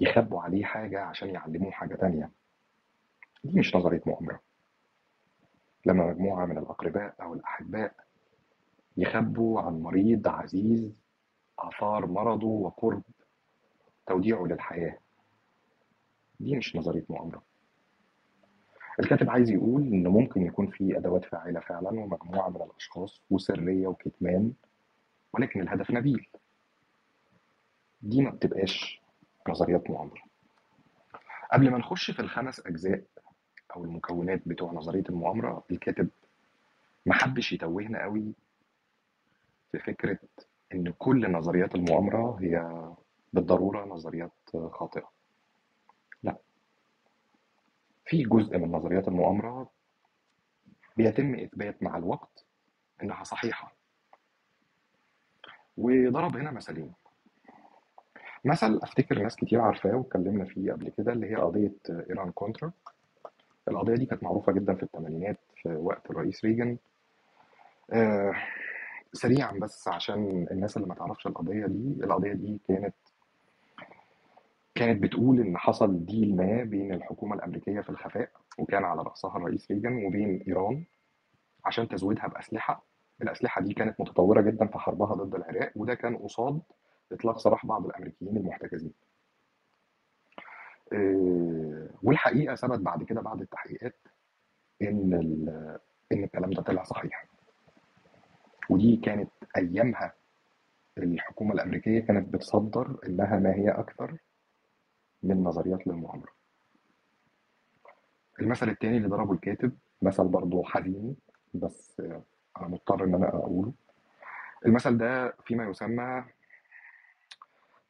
[0.00, 2.30] يخبوا عليه حاجة عشان يعلموه حاجة تانية.
[3.44, 4.40] دي مش نظرية مؤامرة.
[5.86, 7.94] لما مجموعة من الأقرباء أو الأحباء
[8.96, 10.92] يخبوا عن مريض عزيز
[11.58, 13.02] آثار مرضه وقرب
[14.06, 14.98] توديعه للحياة.
[16.40, 17.42] دي مش نظرية مؤامرة.
[19.00, 24.52] الكاتب عايز يقول إن ممكن يكون في أدوات فاعلة فعلا ومجموعة من الأشخاص وسرية وكتمان
[25.32, 26.28] ولكن الهدف نبيل.
[28.02, 28.99] دي ما بتبقاش
[29.48, 30.22] نظريات مؤامرة
[31.52, 33.04] قبل ما نخش في الخمس أجزاء
[33.76, 36.08] أو المكونات بتوع نظرية المؤامرة الكاتب
[37.06, 38.34] ما حبش يتوهنا قوي
[39.72, 40.18] في فكرة
[40.74, 42.82] إن كل نظريات المؤامرة هي
[43.32, 44.32] بالضرورة نظريات
[44.72, 45.10] خاطئة.
[46.22, 46.36] لا.
[48.04, 49.70] في جزء من نظريات المؤامرة
[50.96, 52.46] بيتم إثبات مع الوقت
[53.02, 53.76] إنها صحيحة.
[55.76, 56.92] وضرب هنا مثالين
[58.44, 62.72] مثل أفتكر ناس كتير عارفاه واتكلمنا فيه قبل كده اللي هي قضية إيران كونترا.
[63.68, 66.76] القضية دي كانت معروفة جدا في الثمانينات في وقت الرئيس ريجن
[67.92, 68.32] آه،
[69.12, 72.94] سريعا بس عشان الناس اللي ما تعرفش القضية دي القضية دي كانت
[74.74, 79.70] كانت بتقول إن حصل ديل ما بين الحكومة الأمريكية في الخفاء وكان على رأسها الرئيس
[79.70, 80.84] ريجن وبين إيران
[81.64, 82.84] عشان تزويدها بأسلحة.
[83.22, 86.60] الأسلحة دي كانت متطورة جدا في حربها ضد العراق وده كان قصاد
[87.12, 88.92] إطلاق سراح بعض الأمريكيين المحتجزين
[90.92, 93.96] آه، والحقيقة ثبت بعد كده بعد التحقيقات
[94.82, 95.78] إن ال-
[96.12, 97.26] إن الكلام ده طلع صحيح.
[98.70, 100.14] ودي كانت أيامها
[100.98, 104.16] الحكومة الأمريكية كانت بتصدر إنها ما هي أكثر
[105.22, 106.32] من نظريات للمؤامرة.
[108.40, 111.16] المثل التاني اللي ضربه الكاتب مثل برضه حزين
[111.54, 112.00] بس
[112.56, 113.72] أنا مضطر إن أنا أقوله.
[114.66, 116.24] المثل ده فيما يسمى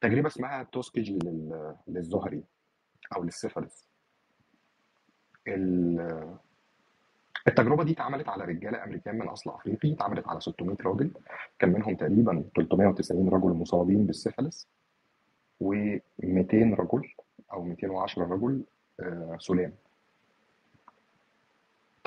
[0.01, 2.43] تجربة اسمها توسكيجي لل- للزهري
[3.15, 3.87] أو للسيفلس
[5.47, 6.37] ال-
[7.47, 11.11] التجربة دي اتعملت على رجالة أمريكان من أصل أفريقي اتعملت على 600 راجل
[11.59, 14.67] كان منهم تقريبا 390 رجل مصابين بالسيفلس
[15.63, 17.03] و200 رجل
[17.53, 18.63] أو 210 رجل
[18.99, 19.73] آه، سلام.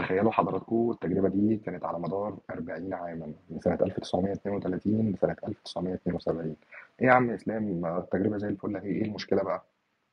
[0.05, 6.57] تخيلوا حضراتكم التجربة دي كانت على مدار 40 عاما من سنة 1932 لسنة 1972
[7.01, 8.87] إيه يا عم إسلام؟ التجربة زي الفل أهي.
[8.87, 9.65] إيه المشكلة بقى؟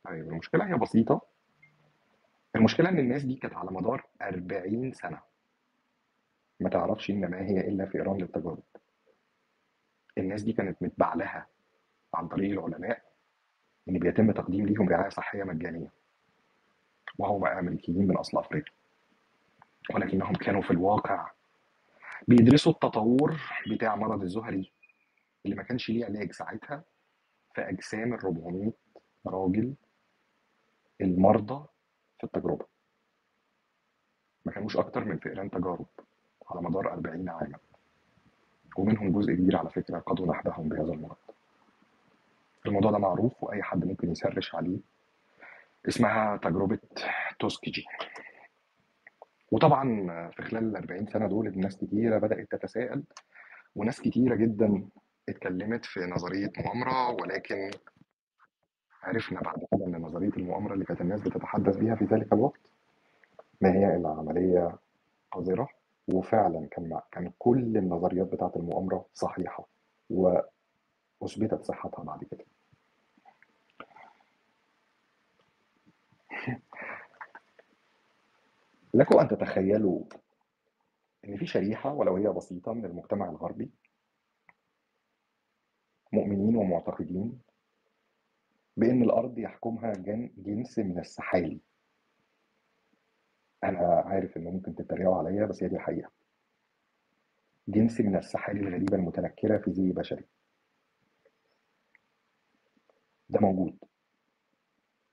[0.04, 1.22] طيب المشكلة هي بسيطة.
[2.56, 5.20] المشكلة إن الناس دي كانت على مدار 40 سنة.
[6.60, 8.64] ما تعرفش إن ما هي إلا فئران للتجارب.
[10.18, 11.48] الناس دي كانت متباع لها
[12.14, 13.02] عن طريق العلماء
[13.90, 15.92] إن بيتم تقديم ليهم رعاية صحية مجانية.
[17.18, 18.72] وهم أمريكيين من أصل أفريقي
[19.96, 21.32] ولكنهم كانوا في الواقع
[22.28, 24.72] بيدرسوا التطور بتاع مرض الزهري
[25.46, 26.84] اللي ما كانش ليه علاج ساعتها
[27.56, 28.72] في أجسام ال 400
[29.28, 29.74] راجل
[31.02, 31.66] المرضى
[32.18, 32.66] في التجربة.
[34.46, 35.86] ما كانوش أكتر من فئران تجارب
[36.50, 37.58] على مدار 40 عاما.
[38.78, 41.16] ومنهم جزء كبير على فكرة قضوا نحبهم بهذا المرض.
[42.66, 44.80] الموضوع ده معروف وأي حد ممكن يسرش عليه.
[45.88, 46.80] اسمها تجربة
[47.40, 47.86] توسكيجي
[49.52, 49.86] وطبعا
[50.32, 53.04] في خلال ال 40 سنة دول الناس كتيرة بدأت تتساءل
[53.76, 54.90] وناس كتيرة جدا
[55.30, 57.72] اتكلمت في نظرية مؤامرة ولكن
[59.04, 62.60] عرفنا بعد كده إن نظرية المؤامرة اللي كانت الناس بتتحدث بيها في ذلك الوقت
[63.62, 64.78] ما هي إلا عملية
[65.32, 65.70] قذرة
[66.14, 69.68] وفعلا كان كان كل النظريات بتاعت المؤامرة صحيحة
[70.10, 72.46] وأثبتت صحتها بعد كده.
[78.94, 80.04] لكم أن تتخيلوا
[81.26, 83.72] إن في شريحة ولو هي بسيطة من المجتمع الغربي؟
[86.14, 87.42] مؤمنين ومعتقدين
[88.78, 91.60] بأن الأرض يحكمها جن جنس من السحالي.
[93.64, 96.12] أنا عارف إن ممكن تتريقوا عليا بس هي دي الحقيقة.
[97.68, 100.24] جنس من السحالي الغريبة المتنكرة في زي بشري.
[103.30, 103.91] ده موجود.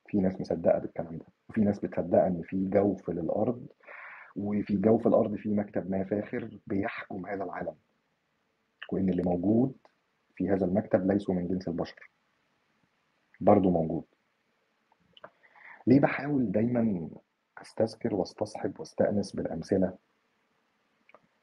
[0.08, 3.66] في ناس مصدقة بالكلام ده وفي ناس بتصدق إن في جوف للأرض
[4.36, 7.74] وفي جوف الأرض في مكتب ما فاخر بيحكم هذا العالم.
[8.92, 9.76] وإن اللي موجود
[10.34, 12.10] في هذا المكتب ليسوا من جنس البشر.
[13.40, 14.04] برضه موجود.
[15.86, 17.10] ليه بحاول دايما
[17.58, 19.98] أستذكر وأستصحب وأستأنس بالأمثلة؟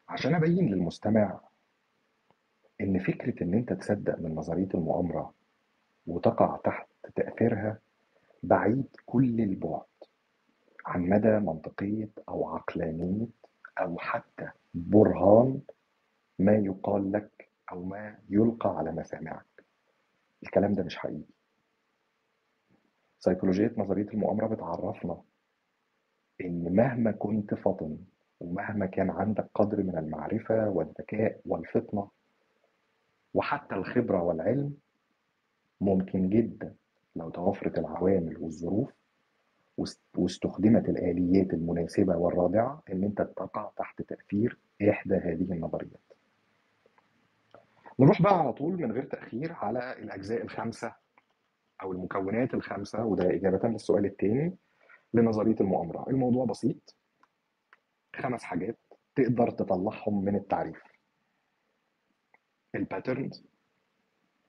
[0.09, 1.39] عشان أبين للمستمع
[2.81, 5.33] إن فكرة إن أنت تصدق من نظرية المؤامرة
[6.07, 7.79] وتقع تحت تأثيرها
[8.47, 9.85] بعيد كل البعد
[10.85, 13.27] عن مدى منطقية أو عقلانية
[13.79, 15.61] أو حتى برهان
[16.39, 19.45] ما يقال لك أو ما يلقى على مسامعك.
[20.43, 21.33] الكلام ده مش حقيقي.
[23.19, 25.21] سيكولوجية نظرية المؤامرة بتعرفنا
[26.41, 27.97] إن مهما كنت فطن
[28.39, 32.09] ومهما كان عندك قدر من المعرفة والذكاء والفطنة
[33.33, 34.77] وحتى الخبرة والعلم
[35.81, 36.75] ممكن جدا
[37.15, 38.91] لو توفرت العوامل والظروف
[39.77, 46.01] واست- واستخدمت الآليات المناسبة والرادعة إن أنت تقع تحت تأثير إحدى هذه النظريات.
[47.99, 50.95] نروح بقى على طول من غير تأخير على الأجزاء الخمسة
[51.81, 54.55] أو المكونات الخمسة وده إجابة للسؤال الثاني
[55.13, 56.09] لنظرية المؤامرة.
[56.09, 56.95] الموضوع بسيط
[58.15, 58.77] خمس حاجات
[59.15, 60.83] تقدر تطلعهم من التعريف.
[62.75, 63.45] ال patterns،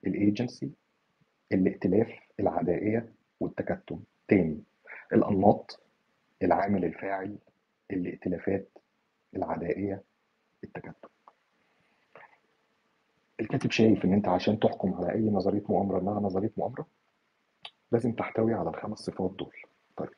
[0.07, 0.71] ال agency،
[1.51, 4.03] الائتلاف، العدائية، والتكتم.
[4.27, 4.63] تاني
[5.13, 5.79] الأنماط،
[6.43, 7.37] العامل الفاعل،
[7.91, 8.77] الائتلافات،
[9.35, 10.03] العدائية،
[10.63, 11.09] التكتم.
[13.39, 16.87] الكاتب شايف إن أنت عشان تحكم على أي نظرية مؤامرة إنها نظرية مؤامرة
[17.91, 19.55] لازم تحتوي على الخمس صفات دول.
[19.97, 20.09] طيب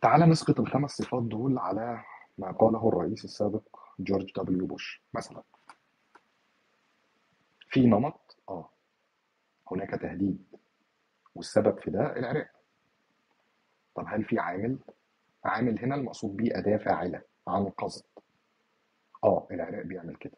[0.00, 2.04] تعال نسقط الخمس صفات دول على
[2.38, 3.62] ما قاله الرئيس السابق
[3.98, 5.42] جورج دبليو بوش مثلا
[7.68, 8.70] في نمط آه
[9.70, 10.44] هناك تهديد
[11.36, 12.48] والسبب في ده العراق.
[13.94, 14.78] طب هل في عامل؟
[15.44, 18.04] عامل هنا المقصود بيه أداة فاعلة عن قصد.
[19.24, 20.36] آه العراق بيعمل كده.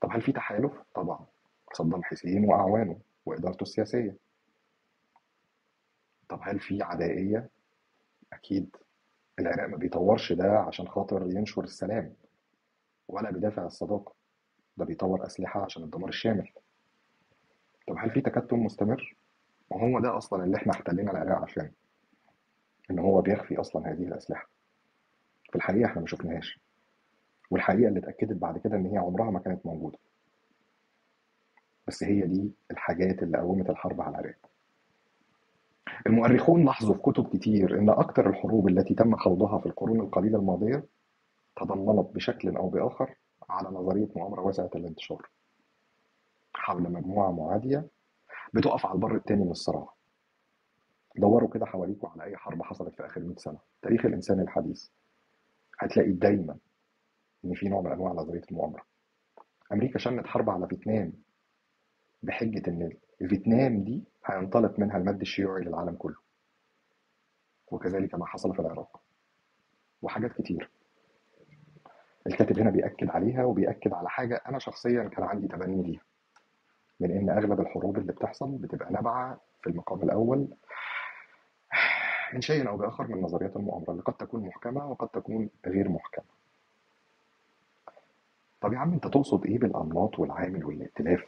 [0.00, 1.26] طب هل في تحالف؟ طبعا.
[1.72, 4.16] صدام حسين وأعوانه وإدارته السياسية.
[6.28, 7.48] طب هل في عدائية؟
[8.32, 8.76] أكيد.
[9.38, 12.14] العراق ما بيطورش ده عشان خاطر ينشر السلام
[13.08, 14.14] ولا بيدافع الصداقة.
[14.76, 16.48] ده بيطور أسلحة عشان الدمار الشامل.
[17.88, 19.16] طب هل في تكتل مستمر؟
[19.76, 21.70] وهو ده أصلا اللي إحنا احتلينا العراق عشان
[22.90, 24.48] إن هو بيخفي أصلا هذه الأسلحة.
[25.50, 26.60] في الحقيقة إحنا ما شفناهاش.
[27.50, 29.98] والحقيقة اللي اتأكدت بعد كده إن هي عمرها ما كانت موجودة.
[31.86, 34.36] بس هي دي الحاجات اللي قومت الحرب على العراق.
[36.06, 40.84] المؤرخون لاحظوا في كتب كتير إن أكثر الحروب التي تم خوضها في القرون القليلة الماضية
[41.56, 43.14] تضمنت بشكل أو بآخر
[43.48, 45.28] على نظرية مؤامرة واسعة الانتشار.
[46.54, 47.86] حول مجموعة معادية
[48.52, 49.92] بتقف على البر التاني من الصراع.
[51.16, 53.58] دوروا كده حواليكوا على أي حرب حصلت في آخر 100 سنة.
[53.82, 54.88] تاريخ الإنسان الحديث.
[55.78, 56.56] هتلاقي دايما
[57.44, 58.82] إن في نوع من أنواع نظرية المؤامرة.
[59.72, 61.12] أمريكا شنت حرب على فيتنام
[62.22, 62.92] بحجة إن
[63.28, 66.16] فيتنام دي هينطلق منها المد الشيوعي للعالم كله.
[67.70, 69.00] وكذلك ما حصل في العراق.
[70.02, 70.70] وحاجات كتير.
[72.26, 76.02] الكاتب هنا بيأكد عليها وبيأكد على حاجة أنا شخصيا كان عندي تبني ليها.
[77.00, 80.48] من إن أغلب الحروب اللي بتحصل بتبقى نابعة في المقام الأول
[82.34, 86.24] من شيء أو بآخر من نظريات المؤامرة اللي قد تكون محكمة وقد تكون غير محكمة.
[88.60, 91.24] طب يا عم أنت تقصد إيه بالأنماط والعامل والائتلاف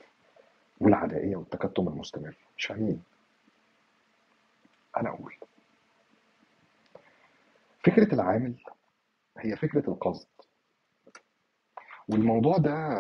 [0.81, 3.03] والعدائية والتكتم المستمر؟ مش فاهمين
[4.97, 5.35] أنا أقول
[7.87, 8.55] فكرة العامل
[9.39, 10.27] هي فكرة القصد.
[12.09, 12.99] والموضوع ده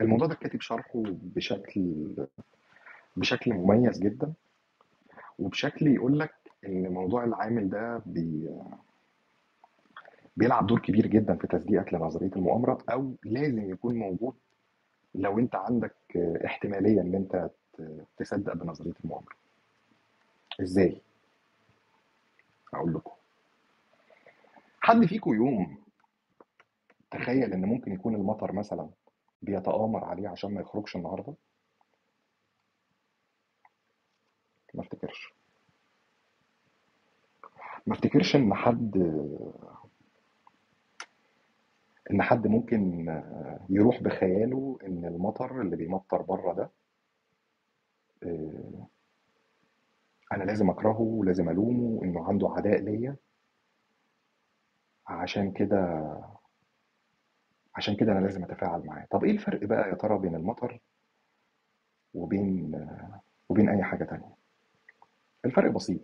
[0.00, 2.06] الموضوع ده كاتب شرحه بشكل
[3.16, 4.32] بشكل مميز جدا
[5.38, 6.34] وبشكل يقول لك
[6.66, 8.50] إن موضوع العامل ده بي
[10.36, 14.34] بيلعب دور كبير جدا في تصديقك لنظرية المؤامرة أو لازم يكون موجود
[15.14, 15.94] لو أنت عندك
[16.44, 17.50] احتمالية إن أنت
[18.16, 19.34] تصدق بنظرية المؤامرة.
[20.62, 21.00] إزاي؟
[22.74, 23.10] أقول لكم.
[24.80, 25.78] حد فيكم يوم
[27.10, 28.88] تخيل إن ممكن يكون المطر مثلا
[29.42, 31.34] بيتآمر عليه عشان ما يخرجش النهارده؟
[34.74, 35.32] ما افتكرش.
[37.86, 38.96] ما افتكرش إن حد
[42.10, 43.06] إن حد ممكن
[43.68, 46.70] يروح بخياله إن المطر اللي بيمطر بره ده
[48.22, 48.86] آه،
[50.32, 53.16] أنا لازم أكرهه ولازم ألومه إنه عنده عداء ليا.
[55.06, 56.02] عشان كده
[57.76, 59.06] عشان كده أنا لازم أتفاعل معاه.
[59.10, 60.80] طب إيه الفرق بقى يا ترى بين المطر
[62.14, 62.72] وبين
[63.48, 64.34] وبين أي حاجة تانية؟
[65.44, 66.00] الفرق بسيط.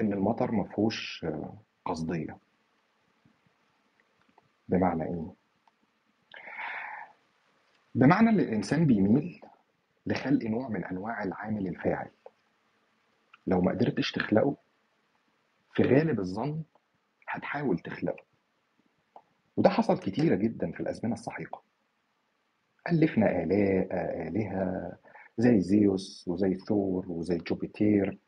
[0.00, 1.26] إن المطر ما فيهوش
[1.84, 2.38] قصدية.
[4.68, 5.32] بمعنى إيه؟
[7.94, 9.40] بمعنى إن الإنسان بيميل
[10.06, 12.10] لخلق نوع من أنواع العامل الفاعل.
[13.46, 14.56] لو ما قدرتش تخلقه
[15.74, 16.62] في غالب الظن
[17.28, 18.25] هتحاول تخلقه.
[19.56, 21.62] وده حصل كتيرة جدا في الأزمنة السحيقة.
[22.92, 23.88] ألفنا آلاء
[24.28, 24.96] آلهة
[25.38, 28.18] زي زيوس وزي ثور وزي جوبيتير.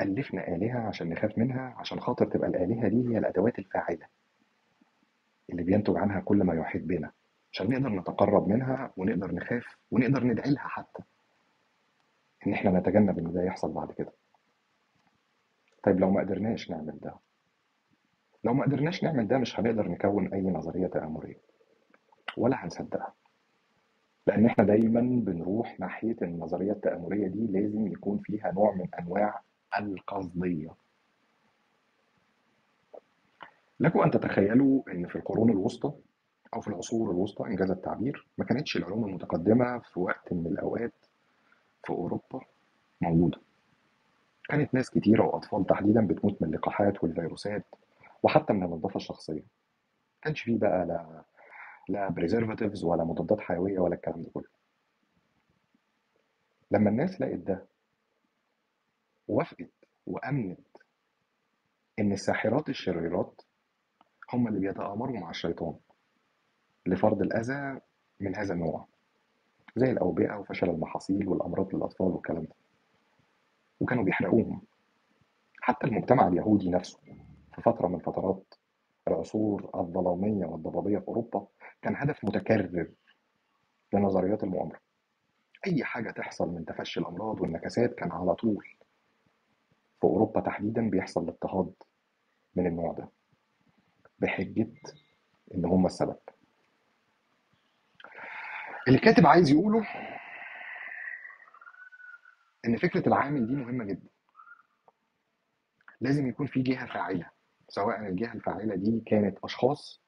[0.00, 4.06] ألفنا آلهة عشان نخاف منها عشان خاطر تبقى الآلهة دي هي الأدوات الفاعلة
[5.50, 7.12] اللي بينتج عنها كل ما يحيط بنا
[7.52, 11.02] عشان نقدر نتقرب منها ونقدر نخاف ونقدر ندعي لها حتى
[12.46, 14.12] إن إحنا نتجنب إن ده يحصل بعد كده.
[15.84, 17.14] طيب لو ما قدرناش نعمل ده
[18.44, 21.40] لو ما قدرناش نعمل ده مش هنقدر نكون أي نظرية تآمرية
[22.36, 23.14] ولا هنصدقها.
[24.26, 29.40] لأن إحنا دايما بنروح ناحية النظرية التآمرية دي لازم يكون فيها نوع من أنواع
[29.78, 30.70] القصدية.
[33.80, 35.92] لكم أن تتخيلوا إن في القرون الوسطى
[36.54, 40.92] أو في العصور الوسطى إنجاز التعبير ما كانتش العلوم المتقدمة في وقت من الأوقات
[41.84, 42.40] في أوروبا
[43.00, 43.38] موجودة.
[44.48, 47.64] كانت ناس كتيرة وأطفال تحديدا بتموت من اللقاحات والفيروسات.
[48.22, 49.40] وحتى من النظافة الشخصية.
[49.40, 51.24] ما كانش فيه بقى لا
[51.88, 54.48] لا بريزرفاتيفز ولا مضادات حيوية ولا الكلام ده كله.
[56.70, 57.66] لما الناس لقت ده
[59.28, 59.70] وافقت
[60.06, 60.66] وأمنت
[61.98, 63.40] إن الساحرات الشريرات
[64.32, 65.74] هم اللي بيتآمروا مع الشيطان
[66.86, 67.80] لفرض الأذى
[68.20, 68.86] من هذا النوع
[69.76, 72.54] زي الأوبئة وفشل المحاصيل والأمراض للأطفال والكلام ده.
[73.80, 74.62] وكانوا بيحرقوهم.
[75.60, 76.98] حتى المجتمع اليهودي نفسه.
[77.54, 78.54] في فترة من الفترات
[79.08, 81.46] العصور الظلامية والضبابية في أوروبا
[81.82, 82.88] كان هدف متكرر
[83.92, 84.80] لنظريات المؤامرة.
[85.66, 88.64] أي حاجة تحصل من تفشي الأمراض والنكسات كان على طول
[90.00, 91.72] في أوروبا تحديدا بيحصل اضطهاد
[92.56, 93.08] من النوع ده
[94.18, 94.68] بحجة
[95.54, 96.16] إن هم السبب.
[98.88, 99.86] الكاتب عايز يقوله
[102.66, 104.08] إن فكرة العامل دي مهمة جدا.
[106.00, 107.30] لازم يكون في جهة فاعلة.
[107.72, 110.02] سواء الجهة الفاعلة دي كانت أشخاص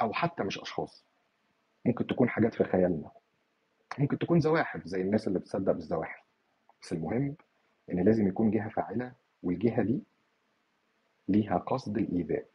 [0.00, 1.04] أو حتى مش أشخاص.
[1.84, 3.10] ممكن تكون حاجات في خيالنا.
[3.98, 6.22] ممكن تكون زواحف زي الناس اللي بتصدق بالزواحف.
[6.82, 7.36] بس المهم
[7.92, 10.02] إن لازم يكون جهة فاعلة والجهة دي
[11.28, 12.46] ليها قصد الإيذاء.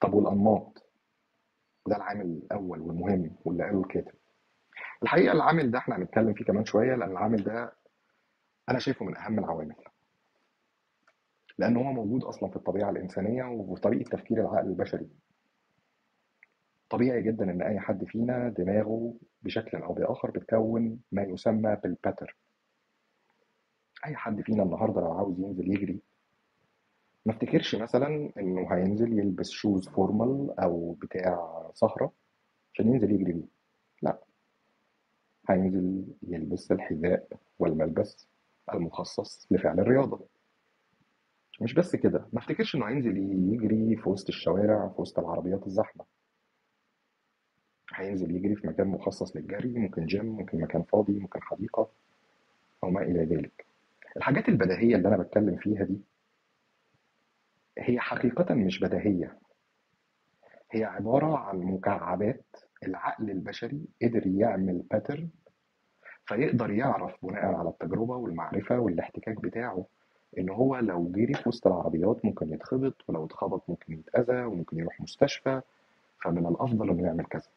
[0.00, 0.82] طب والأنماط؟
[1.86, 4.14] ده العامل الأول والمهم واللي قاله الكاتب.
[5.02, 7.72] الحقيقة العامل ده إحنا هنتكلم فيه كمان شوية لأن العامل ده
[8.68, 9.74] أنا شايفه من أهم العوامل.
[11.58, 15.08] لأن هو موجود أصلا في الطبيعة الإنسانية وطريقة تفكير العقل البشري.
[16.90, 22.36] طبيعي جدا إن أي حد فينا دماغه بشكل أو بآخر بتكون ما يسمى بالباتر
[24.06, 26.00] أي حد فينا النهاردة لو عاوز ينزل يجري
[27.26, 32.12] ما افتكرش مثلا إنه هينزل يلبس shoes formal أو بتاع سهرة
[32.74, 33.48] عشان ينزل يجري بيه.
[34.02, 34.18] لا.
[35.50, 37.28] هينزل يلبس الحذاء
[37.58, 38.28] والملبس
[38.74, 40.26] المخصص لفعل الرياضة.
[41.60, 43.16] مش بس كده ما افتكرش إنه هينزل
[43.54, 46.04] يجري في وسط الشوارع في وسط العربيات الزحمة.
[47.94, 51.88] هينزل يجري في مكان مخصص للجري ممكن جيم ممكن مكان فاضي ممكن حديقة
[52.84, 53.66] أو ما إلى ذلك.
[54.16, 56.00] الحاجات البديهية اللي أنا بتكلم فيها دي
[57.78, 59.38] هي حقيقة مش بديهية.
[60.70, 62.44] هي عبارة عن مكعبات
[62.86, 65.28] العقل البشري قدر يعمل باترن
[66.26, 69.86] فيقدر يعرف بناء على التجربة والمعرفة والاحتكاك بتاعه.
[70.38, 75.00] إن هو لو جري في وسط العربيات ممكن يتخبط ولو اتخبط ممكن يتأذى وممكن يروح
[75.00, 75.60] مستشفى
[76.22, 77.48] فمن الأفضل إنه يعمل كذا.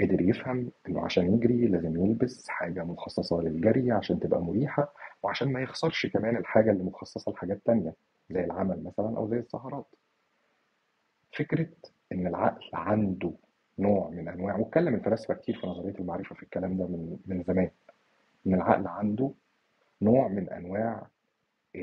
[0.00, 4.92] قدر يفهم إنه عشان يجري لازم يلبس حاجة مخصصة للجري عشان تبقى مريحة
[5.22, 7.94] وعشان ما يخسرش كمان الحاجة اللي مخصصة لحاجات تانية
[8.30, 9.86] زي العمل مثلا أو زي السهرات.
[11.38, 11.68] فكرة
[12.12, 13.32] إن العقل عنده
[13.78, 17.70] نوع من أنواع واتكلم الفلاسفة كتير في نظرية المعرفة في الكلام ده من من زمان.
[18.46, 19.30] إن العقل عنده
[20.02, 21.06] نوع من أنواع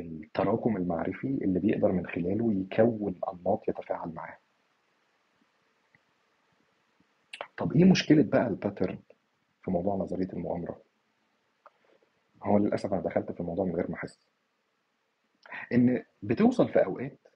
[0.01, 4.39] التراكم المعرفي اللي بيقدر من خلاله يكون أنماط يتفاعل معاها
[7.57, 8.99] طب إيه مشكلة بقى الباترن
[9.63, 10.81] في موضوع نظرية المؤامرة؟
[12.43, 14.27] هو للأسف أنا دخلت في الموضوع من غير ما أحس.
[15.73, 17.27] إن بتوصل في أوقات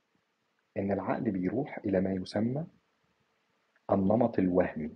[0.78, 2.66] إن العقل بيروح إلى ما يسمى
[3.92, 4.92] النمط الوهمي.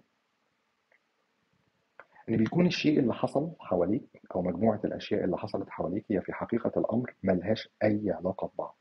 [2.29, 6.71] إن بيكون الشيء اللي حصل حواليك أو مجموعة الأشياء اللي حصلت حواليك هي في حقيقة
[6.79, 8.77] الأمر ملهاش أي علاقة ببعض.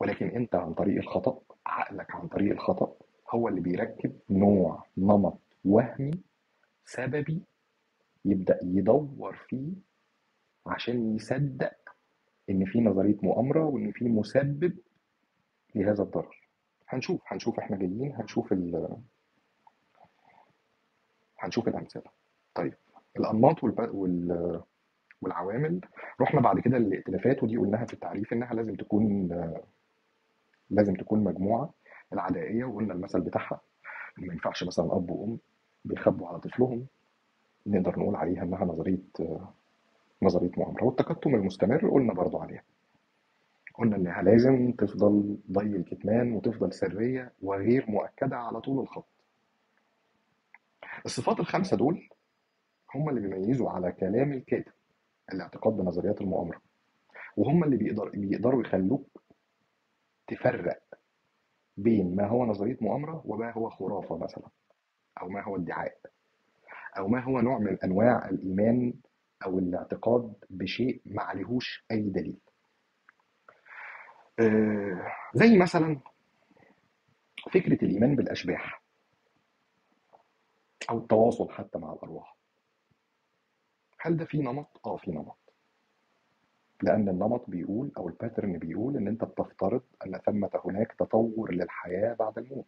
[0.00, 2.92] ولكن أنت عن طريق الخطأ عقلك عن طريق الخطأ
[3.30, 6.20] هو اللي بيركب نوع نمط وهمي
[6.84, 7.42] سببي
[8.24, 9.72] يبدأ يدور فيه
[10.66, 11.76] عشان يصدق
[12.50, 14.78] إن في نظرية مؤامرة وإن في مسبب
[15.74, 16.48] لهذا الضرر.
[16.88, 18.52] هنشوف هنشوف إحنا جايين هنشوف
[21.38, 22.02] هنشوف الأمثلة.
[22.54, 22.74] طيب
[23.18, 23.94] الأنماط والب...
[23.94, 24.60] وال...
[25.22, 25.80] والعوامل.
[26.20, 29.28] رحنا بعد كده للائتلافات ودي قلناها في التعريف إنها لازم تكون
[30.70, 31.70] لازم تكون مجموعة
[32.12, 33.60] العدائية وقلنا المثل بتاعها.
[34.18, 35.38] ما ينفعش مثلا أب وأم
[35.84, 36.86] بيخبوا على طفلهم
[37.66, 38.98] نقدر نقول عليها إنها نظرية
[40.22, 40.84] نظرية مؤامرة.
[40.84, 42.62] والتكتم المستمر قلنا برضو عليها.
[43.74, 49.06] قلنا إنها لازم تفضل ضي الكتمان وتفضل سرية وغير مؤكدة على طول الخط.
[51.06, 52.08] الصفات الخمسة دول
[52.94, 54.72] هم اللي بيميزوا على كلام الكاتب
[55.32, 56.60] الاعتقاد بنظريات المؤامرة.
[57.36, 59.22] وهم اللي بيقدر بيقدروا يخلوك
[60.26, 60.82] تفرق
[61.76, 64.48] بين ما هو نظرية مؤامرة وما هو خرافة مثلا
[65.22, 65.98] أو ما هو ادعاء
[66.98, 68.94] أو ما هو نوع من أنواع الإيمان
[69.44, 72.38] أو الاعتقاد بشيء ما عليهوش أي دليل.
[74.40, 76.00] آه زي مثلا
[77.52, 78.85] فكرة الإيمان بالأشباح.
[80.90, 82.36] أو التواصل حتى مع الأرواح.
[84.00, 85.36] هل ده في نمط؟ آه في نمط.
[86.82, 92.38] لأن النمط بيقول أو الباترن بيقول إن أنت بتفترض أن ثمة هناك تطور للحياة بعد
[92.38, 92.66] الموت.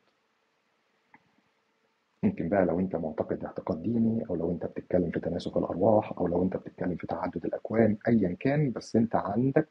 [2.23, 6.27] ممكن بقى لو أنت معتقد اعتقاد ديني أو لو أنت بتتكلم في تناسخ الأرواح أو
[6.27, 9.69] لو أنت بتتكلم في تعدد الأكوان أيا كان بس أنت عندك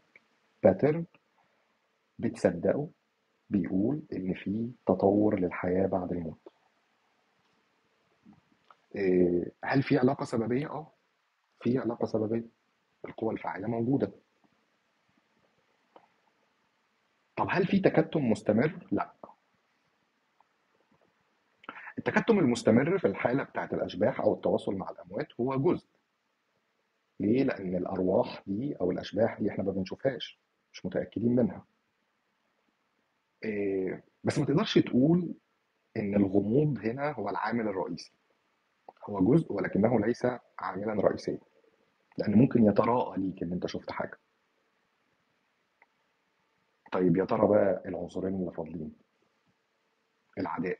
[0.63, 1.05] باترن
[2.19, 2.89] بتصدقه
[3.49, 6.56] بيقول إن في تطور للحياة بعد الموت.
[9.63, 10.91] هل في علاقة سببية؟ آه
[11.61, 12.45] في علاقة سببية
[13.05, 14.11] القوى الفاعلة موجودة
[17.35, 19.13] طب هل في تكتم مستمر؟ لا
[21.97, 25.87] التكتم المستمر في الحالة بتاعت الأشباح أو التواصل مع الأموات هو جزء
[27.19, 30.39] ليه؟ لأن الأرواح دي أو الأشباح دي إحنا ما بنشوفهاش
[30.73, 31.65] مش متأكدين منها
[33.43, 35.33] إيه، بس ما تقدرش تقول
[35.97, 38.11] إن الغموض هنا هو العامل الرئيسي
[39.09, 40.27] هو جزء ولكنه ليس
[40.59, 41.39] عاملا رئيسيا
[42.17, 44.17] لأن ممكن يتراءى ليك إن أنت شفت حاجة.
[46.91, 48.93] طيب يا ترى بقى العنصرين اللي فاضلين
[50.37, 50.79] العداء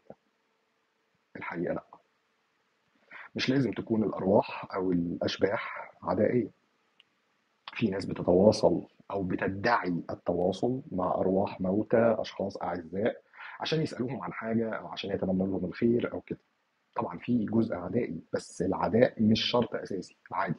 [1.36, 1.84] الحقيقة لأ.
[3.36, 6.50] مش لازم تكون الأرواح أو الأشباح عدائية.
[7.74, 13.22] في ناس بتتواصل أو بتدعي التواصل مع أرواح موتى أشخاص أعزاء
[13.60, 16.40] عشان يسألوهم عن حاجة أو عشان يتمنوا لهم الخير أو كده.
[16.98, 20.56] طبعا في جزء عدائي بس العداء مش شرط أساسي عادي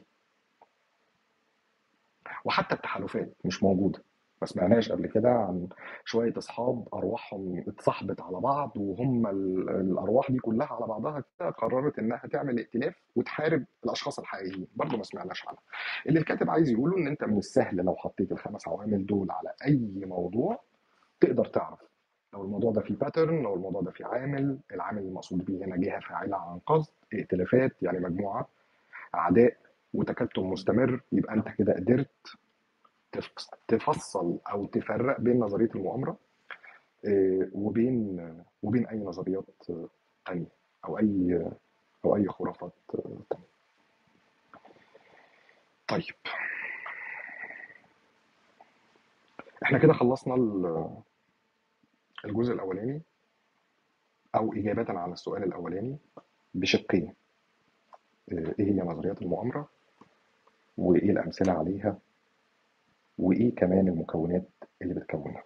[2.45, 4.03] وحتى التحالفات مش موجودة.
[4.41, 5.67] ما سمعناش قبل كده عن
[6.05, 11.99] شوية أصحاب أرواحهم اتصاحبت على بعض وهم ال- الأرواح دي كلها على بعضها كده قررت
[11.99, 14.67] إنها تعمل ائتلاف وتحارب الأشخاص الحقيقيين.
[14.75, 15.59] برضه ما سمعناش عنها.
[16.07, 20.05] اللي الكاتب عايز يقوله إن أنت من السهل لو حطيت الخمس عوامل دول على أي
[20.05, 20.61] موضوع
[21.19, 21.88] تقدر تعرف.
[22.33, 25.99] لو الموضوع ده فيه باترن لو الموضوع ده فيه عامل العامل المقصود بيه هنا جهة
[25.99, 28.47] فاعلة عن قصد ائتلافات يعني مجموعة
[29.15, 29.57] أعداء
[29.93, 32.09] وتكتم مستمر يبقى أنت كده قدرت
[33.11, 36.17] تف- تفصل أو تفرق بين نظرية المؤامرة
[37.05, 39.87] آه، وبين وبين أي نظريات آه،
[40.25, 40.45] تانية
[40.85, 41.41] أو أي
[42.05, 43.45] أو أي خرافات آه، تانية.
[45.87, 46.15] طيب.
[49.63, 50.35] إحنا كده خلصنا
[52.25, 53.01] الجزء الأولاني
[54.35, 55.97] أو إجابة على السؤال الأولاني
[56.53, 57.13] بشقين
[58.31, 59.69] إيه هي نظريات المؤامرة
[60.77, 61.99] وإيه الأمثلة عليها
[63.17, 64.49] وإيه كمان المكونات
[64.81, 65.43] اللي بتكونها.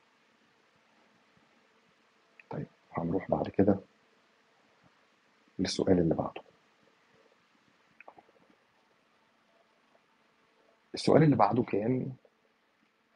[2.49, 3.79] طيب هنروح بعد كده
[5.59, 6.41] للسؤال اللي بعده.
[10.93, 12.13] السؤال اللي بعده كان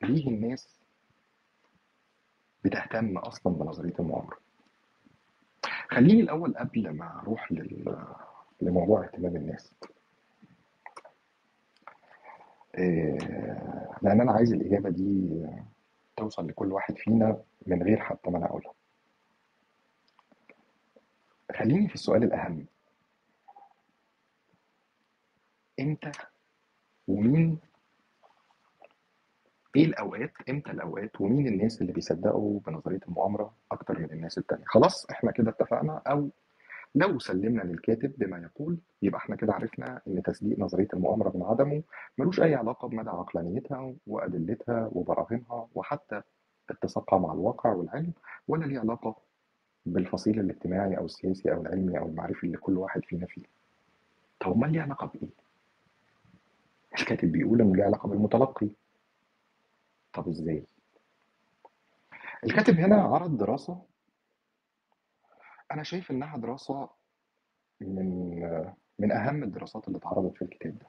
[0.03, 0.76] ليه الناس
[2.67, 4.37] بتهتم أصلا بنظرية المؤامره
[5.89, 7.97] خليني الأول قبل ما أروح لل...
[8.61, 9.73] لموضوع اهتمام الناس.
[12.75, 15.41] آه، لأن أنا عايز الإجابة دي
[16.17, 18.73] توصل لكل واحد فينا من غير حتى ما أنا أقولها.
[21.55, 22.65] خليني في السؤال الأهم.
[25.79, 26.11] إمتى
[27.07, 27.59] ومين
[29.77, 35.05] إيه الأوقات إمتى الأوقات ومين الناس اللي بيصدقوا بنظرية المؤامرة أكتر من الناس التانية؟ خلاص
[35.11, 36.29] إحنا كده اتفقنا أو
[36.95, 41.83] لو سلمنا للكاتب بما يقول يبقى إحنا كده عرفنا إن تصديق نظرية المؤامرة من عدمه
[42.17, 46.21] ملوش أي علاقة بمدى عقلانيتها وأدلتها وبراهينها وحتى
[46.69, 48.13] اتساقها مع الواقع والعلم
[48.47, 49.15] ولا ليه علاقة
[49.85, 53.41] بالفصيل الاجتماعي أو السياسي أو العلمي أو المعرفي اللي كل واحد فينا فيه.
[54.39, 55.29] طب أمال ليه علاقة بإيه؟
[56.99, 58.67] الكاتب بيقول إنه ليه علاقة بالمتلقي.
[60.17, 60.63] طب إزاي؟
[62.43, 63.81] الكاتب هنا عرض دراسة.
[65.71, 66.89] أنا شايف إنها دراسة
[67.81, 68.39] من
[68.99, 70.85] من أهم الدراسات اللي اتعرضت في الكتاب ده.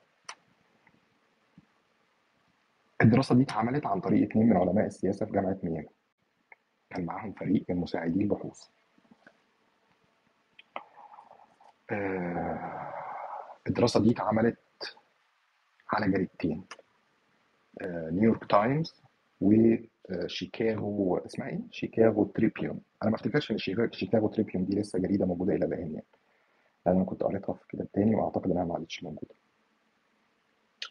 [3.03, 5.89] الدراسة دي اتعملت عن طريق اتنين من علماء السياسة في جامعة ميامي.
[6.91, 8.67] كان معاهم فريق من مساعدي البحوث.
[11.91, 12.93] آه،
[13.67, 14.97] الدراسة دي اتعملت
[15.93, 16.65] على جريدتين.
[17.81, 19.08] آه، نيويورك تايمز
[19.41, 23.59] وشيكاغو اسمها إيه؟ شيكاغو تريبيون أنا ما أفتكرش إن
[23.93, 26.05] شيكاغو تريبيون دي لسه جريده موجودة إلى الآن يعني.
[26.87, 29.35] أنا كنت قريتها في كتاب تاني وأعتقد إنها ما عادتش موجودة.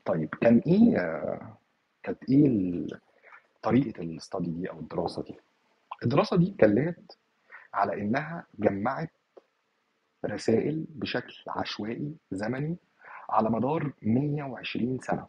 [0.06, 1.58] طيب كان إيه آه،
[2.04, 2.88] كانت إيه
[3.64, 5.36] طريقة الاستادي دي أو الدراسة دي؟
[6.04, 7.18] الدراسة دي اتكلمت
[7.74, 9.12] على إنها جمعت
[10.26, 12.76] رسائل بشكل عشوائي زمني
[13.30, 15.28] على مدار 120 سنة.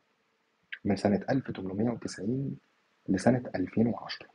[0.85, 2.57] من سنة 1890
[3.09, 4.29] لسنة 2010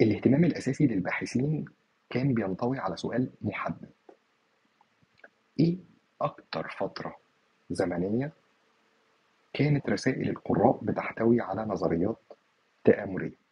[0.00, 1.64] الاهتمام الأساسي للباحثين
[2.10, 3.90] كان بينطوي على سؤال محدد.
[5.60, 5.78] إيه
[6.20, 7.16] أكتر فترة
[7.70, 8.32] زمنية
[9.52, 12.16] كانت رسائل القراء بتحتوي على نظريات
[12.84, 13.44] تآمرية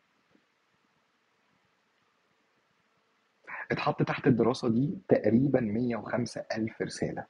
[3.70, 7.26] اتحط تحت الدراسة دي تقريبا 105 ألف رسالة.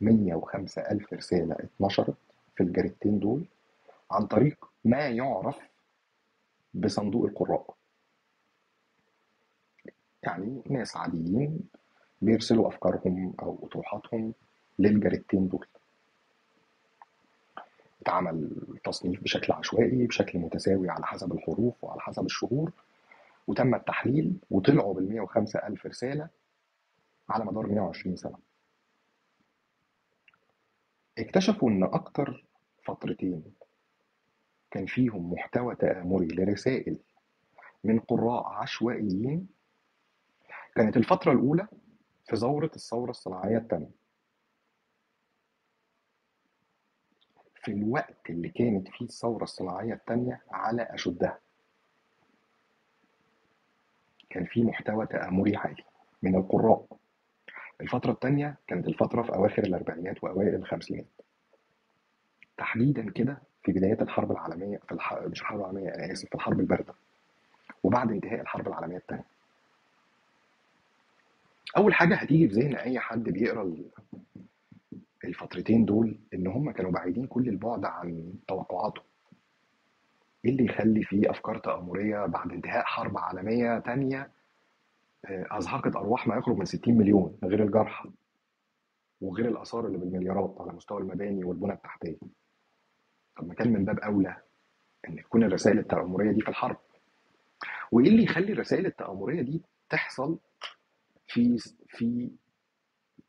[0.00, 2.16] 105 ألف رسالة اتنشرت
[2.56, 3.44] في الجريدتين دول.
[4.12, 5.58] عن طريق ما يعرف
[6.74, 7.74] بصندوق القراء.
[10.22, 11.60] يعني ناس عاديين
[12.22, 14.34] بيرسلوا أفكارهم أو أطروحاتهم
[14.78, 15.66] للجريدتين دول.
[18.02, 18.50] اتعمل
[18.84, 22.72] تصنيف بشكل عشوائي بشكل متساوي على حسب الحروف وعلى حسب الشهور
[23.46, 26.28] وتم التحليل وطلعوا بال 105 ألف رسالة
[27.28, 28.38] على مدار 120 سنة.
[31.18, 32.44] اكتشفوا إن أكتر
[32.84, 33.44] فترتين
[34.72, 36.98] كان فيهم محتوى تآمري لرسائل
[37.84, 39.48] من قراء عشوائيين.
[40.74, 41.68] كانت الفترة الأولى
[42.28, 43.90] في ثورة الثورة الصناعية الثانية.
[47.54, 51.38] في الوقت اللي كانت فيه الثورة الصناعية الثانية على أشدها.
[54.30, 55.84] كان فيه محتوى تآمري عالي
[56.22, 56.86] من القراء.
[57.80, 61.06] الفترة الثانية كانت الفترة في أواخر الأربعينات وأوائل الخمسينات.
[62.56, 65.14] تحديدا كده في بدايات الحرب العالمية في الح...
[65.22, 66.94] مش الحرب العالمية أنا آسف في الحرب الباردة.
[67.82, 69.24] وبعد انتهاء الحرب العالمية الثانية
[71.76, 73.90] أول حاجة هتيجي في ذهن أي حد بيقرأ ال-
[75.24, 79.02] الفترتين دول إن هم كانوا بعيدين كل البعد عن توقعاته.
[80.44, 84.30] إيه اللي يخلي فيه أفكار تآمرية بعد انتهاء حرب عالمية تانية
[85.24, 88.08] آه، أزهقت أرواح ما يقرب من 60 مليون غير الجرحى
[89.20, 92.16] وغير الآثار اللي بالمليارات على مستوى المباني والبنى التحتية؟
[93.36, 94.36] طب ما كان من باب أولى
[95.08, 96.76] إن تكون الرسائل التآمرية دي في الحرب.
[97.92, 100.38] وإيه اللي يخلي الرسائل التآمرية دي تحصل
[101.28, 101.58] في
[101.88, 102.30] في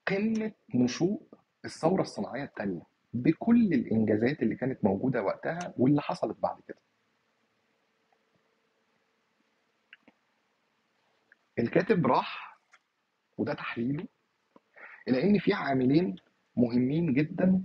[0.07, 1.21] قمة نشوء
[1.65, 2.81] الثورة الصناعية الثانية
[3.13, 6.77] بكل الإنجازات اللي كانت موجودة وقتها واللي حصلت بعد كده؟
[11.59, 12.59] الكاتب راح
[13.37, 14.05] وده تحليله
[15.07, 16.15] إلى إن في عاملين
[16.57, 17.63] مهمين جدا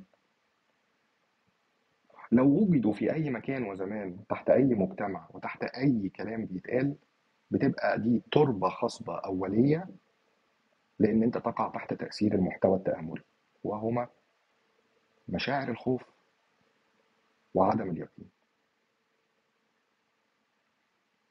[2.33, 6.95] لو وجدوا في أي مكان وزمان تحت أي مجتمع وتحت أي كلام بيتقال
[7.51, 9.89] بتبقى دي تربة خصبة أولية
[10.99, 13.23] لأن أنت تقع تحت تأثير المحتوى التآمري
[13.65, 14.09] وهما
[15.29, 16.03] مشاعر الخوف
[17.55, 18.29] وعدم اليقين.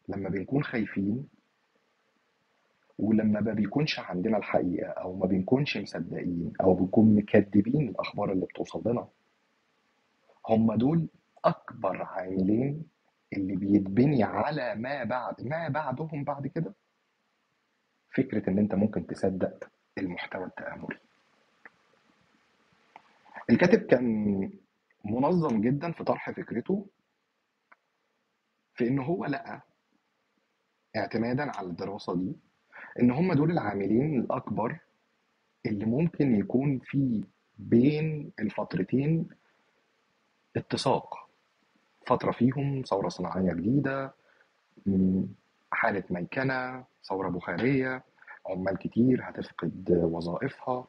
[0.09, 1.27] لما بنكون خايفين
[2.99, 8.81] ولما ما بيكونش عندنا الحقيقة أو ما بنكونش مصدقين أو بنكون مكذبين الأخبار اللي بتوصل
[8.85, 9.07] لنا
[10.49, 11.07] هم دول
[11.45, 12.85] أكبر عاملين
[13.33, 16.73] اللي بيتبني على ما بعد ما بعدهم بعد كده؟
[18.15, 20.97] فكرة إن أنت ممكن تصدق المحتوى التآمري
[23.49, 24.49] الكاتب كان
[25.05, 26.87] منظم جدا في طرح فكرته
[28.73, 29.61] في إن هو لقى
[30.95, 32.35] اعتمادا على الدراسة دي
[32.99, 34.79] إن هم دول العاملين الأكبر
[35.65, 37.23] اللي ممكن يكون في
[37.57, 39.27] بين الفترتين
[40.57, 41.27] اتساق.
[42.07, 44.13] فترة فيهم ثورة صناعية جديدة
[45.71, 48.03] حالة ميكنة ثورة بخارية
[48.49, 50.87] عمال كتير هتفقد وظائفها.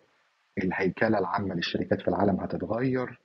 [0.59, 3.21] الهيكلة العامة للشركات في العالم هتتغير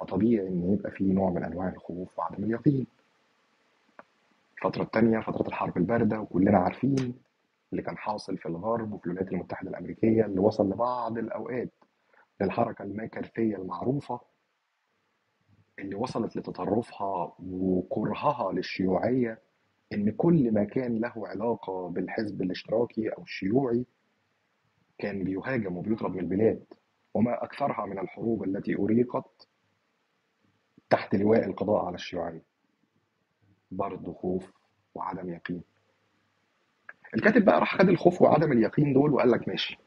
[0.00, 2.86] فطبيعي إن يبقى في نوع من أنواع الخوف وعدم اليقين.
[4.58, 7.14] الفترة التانية فترة الحرب الباردة وكلنا عارفين
[7.72, 11.68] اللي كان حاصل في الغرب وفي الولايات المتحدة الأمريكية اللي وصل لبعض الأوقات
[12.40, 14.20] للحركة الميكارثية المعروفة.
[15.78, 19.38] اللي وصلت لتطرفها وكرهها للشيوعية
[19.92, 23.86] إن كل ما كان له علاقة بالحزب الاشتراكي أو الشيوعي
[24.98, 26.64] كان بيهاجم وبيطرد من البلاد
[27.14, 29.48] وما أكثرها من الحروب التي أريقت
[30.90, 32.42] تحت لواء القضاء على الشيوعية.
[33.70, 34.52] برضه خوف
[34.94, 35.62] وعدم يقين.
[37.14, 39.78] الكاتب بقى راح خد الخوف وعدم اليقين دول وقال لك ماشي.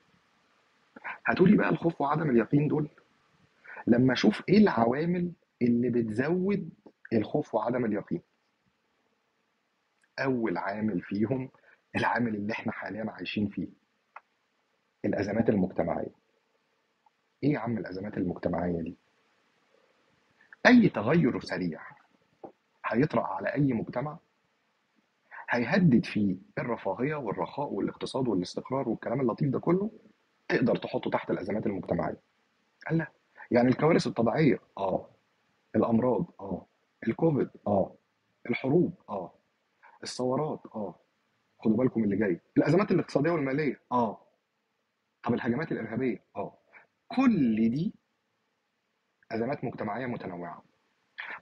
[1.28, 2.90] هاتولي بقى الخوف وعدم اليقين دول.
[3.88, 5.32] لما أشوف إيه العوامل
[5.62, 6.70] اللي بتزود
[7.14, 8.22] الخوف وعدم اليقين.
[10.20, 11.50] أول عامل فيهم
[11.96, 13.68] العامل اللي إحنا حاليا عايشين فيه
[15.06, 16.16] الأزمات المجتمعية.
[17.44, 18.96] إيه يا عم الأزمات المجتمعية دي؟
[20.66, 21.82] أي تغير سريع
[22.86, 24.18] هيطرأ على أي مجتمع
[25.50, 29.92] هيهدد فيه الرفاهية والرخاء والاقتصاد والاستقرار والكلام اللطيف ده كله
[30.50, 32.22] تقدر تحطه تحت الأزمات المجتمعية.
[32.88, 33.12] قال لا.
[33.52, 35.10] يعني الكوارث الطبيعية آه.
[35.78, 36.66] الأمراض آه.
[37.08, 37.96] الكوفيد آه.
[38.50, 39.34] الحروب آه.
[40.04, 40.96] الثورات آه.
[41.60, 42.42] خدوا بالكم اللي جاي.
[42.58, 44.22] الأزمات الاقتصادية والمالية آه.
[45.24, 46.58] طب الهجمات الإرهابية آه.
[47.08, 47.94] كل دي
[49.32, 50.64] أزمات مجتمعية متنوعة.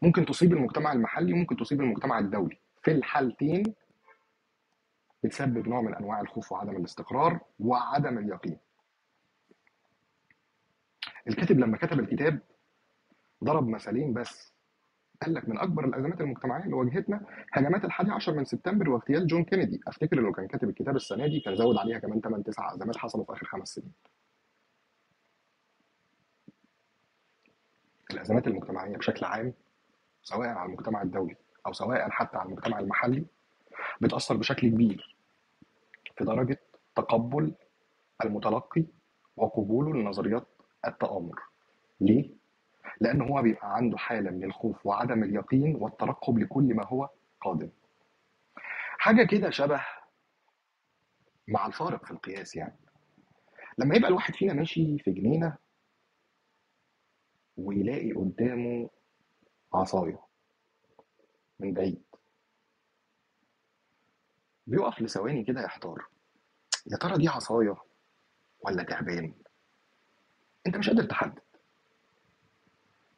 [0.01, 2.57] ممكن تصيب المجتمع المحلي وممكن تصيب المجتمع الدولي.
[2.83, 3.63] في الحالتين
[5.23, 8.57] بتسبب نوع من أنواع الخوف وعدم الاستقرار وعدم اليقين.
[11.27, 12.39] الكاتب لما كتب الكتاب
[13.43, 14.53] ضرب مثالين بس.
[15.21, 19.43] قال لك من أكبر الأزمات المجتمعية اللي واجهتنا هجمات الحادي عشر من سبتمبر واغتيال جون
[19.43, 19.79] كينيدي.
[19.88, 23.25] أفتكر إنه كان كاتب الكتاب السنة دي كان زود عليها كمان 8 9 أزمات حصلوا
[23.25, 23.91] في آخر خمس سنين.
[28.11, 29.53] الأزمات المجتمعية بشكل عام
[30.23, 31.36] سواء على المجتمع الدولي
[31.67, 33.25] أو سواء حتى على المجتمع المحلي
[34.01, 35.15] بتأثر بشكل كبير
[36.17, 36.59] في درجة
[36.95, 37.53] تقبل
[38.25, 38.86] المتلقي
[39.38, 40.47] وقبوله لنظريات
[40.88, 41.41] التآمر.
[42.01, 42.44] ليه؟
[43.01, 47.09] لأن هو بيبقى عنده حالة من الخوف وعدم اليقين والترقب لكل ما هو
[47.41, 47.69] قادم.
[48.97, 49.86] حاجة كده شبه
[51.47, 52.75] مع الفارق في القياس يعني.
[53.77, 55.57] لما يبقى الواحد فينا ماشي في جنينة
[57.57, 58.89] ويلاقي قدامه
[59.73, 60.19] عصاية
[61.59, 62.03] من بعيد
[64.67, 66.05] بيقف لثواني كده يحتار.
[66.91, 67.75] يا ترى دي عصاية
[68.59, 69.33] ولا تعبان؟
[70.67, 71.39] أنت مش قادر تحدد.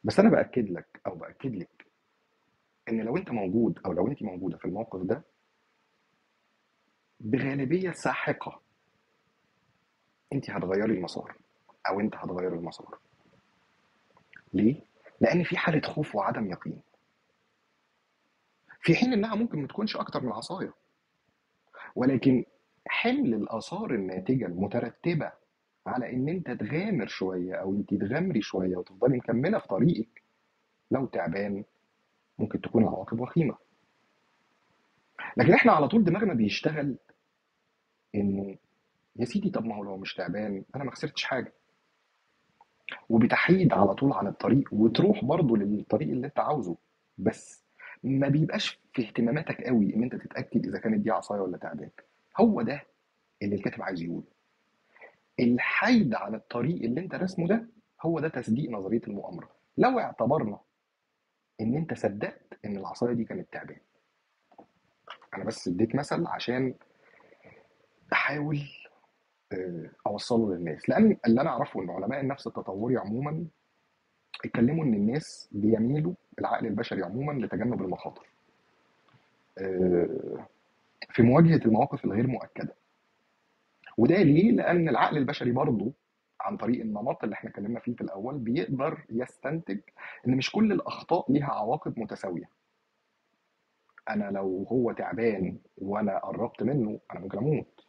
[0.04, 1.86] بس أنا بأكد لك أو بأكد لك
[2.88, 5.24] إن لو أنت موجود أو لو انت موجودة في الموقف ده
[7.20, 8.60] بغالبية ساحقة
[10.32, 11.36] انت هتغيري المسار
[11.88, 12.98] أو أنت هتغير المسار.
[14.52, 14.82] ليه؟
[15.20, 16.80] لأن في حالة خوف وعدم يقين.
[18.82, 20.74] في حين إنها ممكن ما تكونش أكتر من عصايه
[21.96, 22.44] ولكن
[22.86, 25.32] حمل الآثار الناتجة المترتبة
[25.88, 30.22] على إن أنت تغامر شوية أو أنت تغامري شوية وتفضلي مكملة في طريقك.
[30.90, 31.64] لو تعبان
[32.38, 33.56] ممكن تكون العواقب وخيمة.
[35.36, 36.96] لكن إحنا على طول دماغنا بيشتغل
[38.14, 38.56] انه
[39.16, 41.52] يا سيدي طب ما هو لو مش تعبان أنا ما خسرتش حاجة.
[43.08, 46.76] وبتحيد على طول عن الطريق وتروح برضه للطريق اللي أنت عاوزه.
[47.18, 47.64] بس
[48.02, 51.90] ما بيبقاش في اهتماماتك قوي إن أنت تتأكد إذا كانت دي عصاية ولا تعبان.
[52.40, 52.82] هو ده
[53.42, 54.37] اللي الكاتب عايز يقوله.
[55.40, 57.66] الحيد عن الطريق اللي انت رسمه ده
[58.02, 59.50] هو ده تصديق نظرية المؤامرة.
[59.78, 60.58] لو اعتبرنا
[61.60, 63.78] إن أنت صدقت إن العصاية دي كانت تعبان
[65.34, 66.74] أنا بس اديت مثل عشان
[68.12, 68.60] أحاول
[69.52, 70.88] آه، أوصله للناس.
[70.88, 73.46] لأن اللي أنا أعرفه إن علماء النفس التطوري عموما
[74.44, 78.26] اتكلموا إن الناس بيميلوا العقل البشري عموما لتجنب المخاطر.
[79.58, 80.46] آه،
[81.10, 82.74] في مواجهة المواقف الغير مؤكدة.
[83.98, 85.92] وده ليه؟ لأن العقل البشري برضه
[86.40, 89.80] عن طريق النمط اللي إحنا اتكلمنا فيه في الأول بيقدر يستنتج
[90.28, 92.48] إن مش كل الأخطاء ليها عواقب متساوية.
[94.10, 97.80] أنا لو هو تعبان وأنا قربت منه أنا ممكن أموت.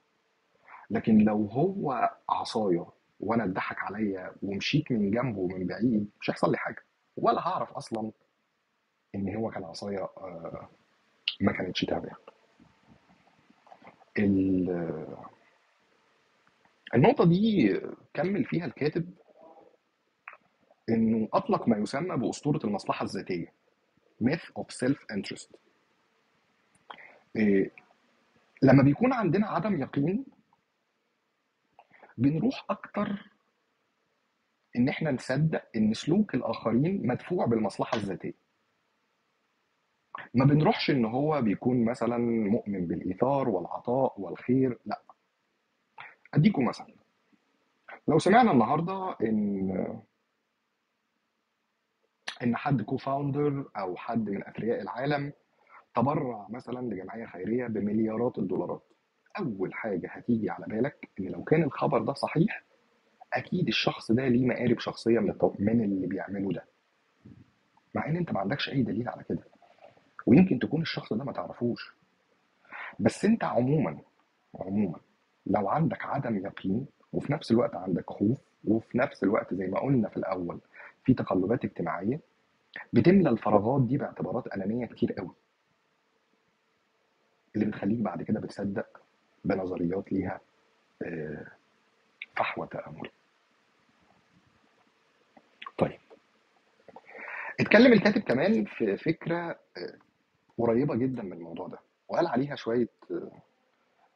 [0.89, 2.85] لكن لو هو عصاية
[3.19, 6.83] وأنا اتضحك عليا ومشيت من جنبه من بعيد مش هيحصل لي حاجة
[7.17, 8.11] ولا هعرف أصلا
[9.15, 10.69] إن هو كان عصاية آه،
[11.41, 12.15] ما كانتش تعبان.
[16.93, 17.73] ال- النقطة دي
[18.13, 19.13] كمل فيها الكاتب
[20.89, 23.53] إنه أطلق ما يسمى بأسطورة المصلحة الذاتية
[24.23, 25.55] myth of self interest
[27.35, 27.71] إيه
[28.61, 30.25] لما بيكون عندنا عدم يقين
[32.17, 33.29] بنروح أكتر
[34.75, 38.33] إن إحنا نصدق إن سلوك الآخرين مدفوع بالمصلحة الذاتية.
[40.33, 42.17] ما بنروحش إن هو بيكون مثلا
[42.49, 45.01] مؤمن بالإيثار والعطاء والخير لأ.
[46.33, 46.87] أديكم مثلا.
[48.07, 49.99] لو سمعنا النهاردة إن
[52.43, 55.33] إن حد كو فاوندر أو حد من أثرياء العالم
[55.95, 58.83] تبرع مثلا لجمعية خيرية بمليارات الدولارات.
[59.39, 62.63] أول حاجة هتيجي على بالك إن لو كان الخبر ده صحيح
[63.33, 66.65] أكيد الشخص ده ليه مقارب شخصية من من اللي بيعمله ده.
[67.95, 69.43] مع إن أنت ما عندكش أي دليل على كده.
[70.25, 71.93] ويمكن تكون الشخص ده ما تعرفوش.
[72.99, 73.99] بس أنت عموما
[74.55, 74.99] عموما
[75.49, 80.09] لو عندك عدم يقين وفي نفس الوقت عندك خوف وفي نفس الوقت زي ما قلنا
[80.09, 80.59] في الأول
[81.05, 82.19] في تقلبات اجتماعية
[82.93, 85.31] بتملى الفراغات دي باعتبارات أنانية كتير قوي.
[87.55, 89.01] اللي بتخليك بعد كده بتصدق
[89.45, 90.39] بنظريات ليها
[91.01, 91.47] آه،
[92.35, 93.09] فحوى تأمل.
[95.77, 95.99] طيب.
[97.59, 99.93] اتكلم الكاتب كمان في فكرة آه،
[100.57, 102.87] قريبة جدا من الموضوع ده وقال عليها شوية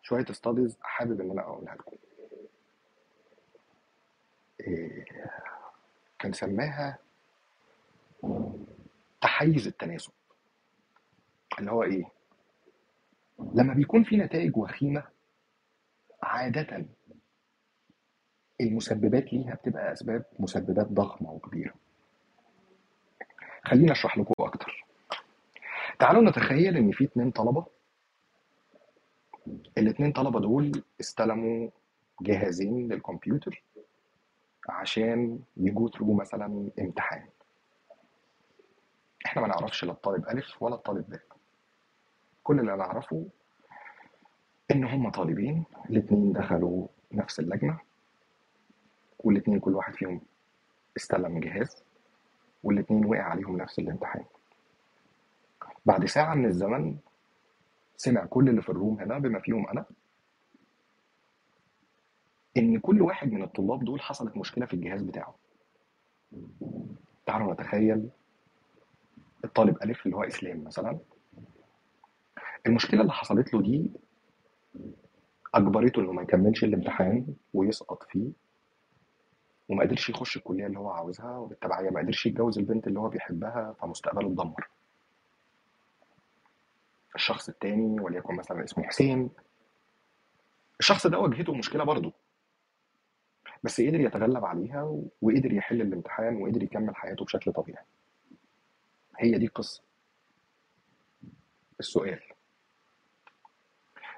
[0.03, 1.95] شوية ستاديز حابب إن أنا أقولها لكم.
[4.67, 5.05] آه،
[6.19, 6.97] كان سماها
[9.21, 10.11] تحيز التناسب.
[11.59, 12.03] اللي هو إيه؟
[13.53, 15.03] لما بيكون في نتائج وخيمة
[16.23, 16.85] عادة
[18.61, 21.73] المسببات ليها بتبقى أسباب مسببات ضخمة وكبيرة.
[23.65, 24.85] خليني أشرح لكم أكتر.
[25.99, 27.65] تعالوا نتخيل إن في اتنين طلبة
[29.77, 31.69] الاتنين طلبة دول استلموا
[32.21, 33.63] جهازين للكمبيوتر
[34.69, 37.25] عشان يجو ثرو مثلا امتحان.
[39.25, 41.21] إحنا ما نعرفش لا الطالب ألف ولا الطالب باء.
[42.43, 43.25] كل اللي نعرفه
[44.71, 47.79] إن هم طالبين الاتنين دخلوا نفس اللجنة
[49.19, 50.21] والاتنين كل واحد فيهم
[50.97, 51.83] استلم جهاز
[52.63, 54.25] والاتنين وقع عليهم نفس الامتحان.
[55.85, 56.97] بعد ساعة من الزمن
[57.97, 59.85] سمع كل اللي في الروم هنا بما فيهم أنا.
[62.57, 65.35] إن كل واحد من الطلاب دول حصلت مشكلة في الجهاز بتاعه.
[67.25, 68.09] تعالوا نتخيل
[69.45, 70.99] الطالب ألف اللي هو إسلام مثلا.
[72.67, 73.91] المشكلة اللي حصلت له دي
[75.55, 78.31] أجبرته إنه ما يكملش الامتحان ويسقط فيه
[79.69, 83.75] وما قدرش يخش الكلية اللي هو عاوزها وبالتبعية ما قدرش يتجوز البنت اللي هو بيحبها
[83.81, 84.69] فمستقبله اتدمر.
[87.15, 89.29] الشخص التاني وليكن مثلا اسمه حسين.
[90.79, 92.13] الشخص ده واجهته مشكلة برضه
[93.63, 97.85] بس قدر يتغلب عليها وقدر يحل الامتحان وقدر يكمل حياته بشكل طبيعي.
[99.19, 99.83] هي دي القصة.
[101.79, 102.19] السؤال.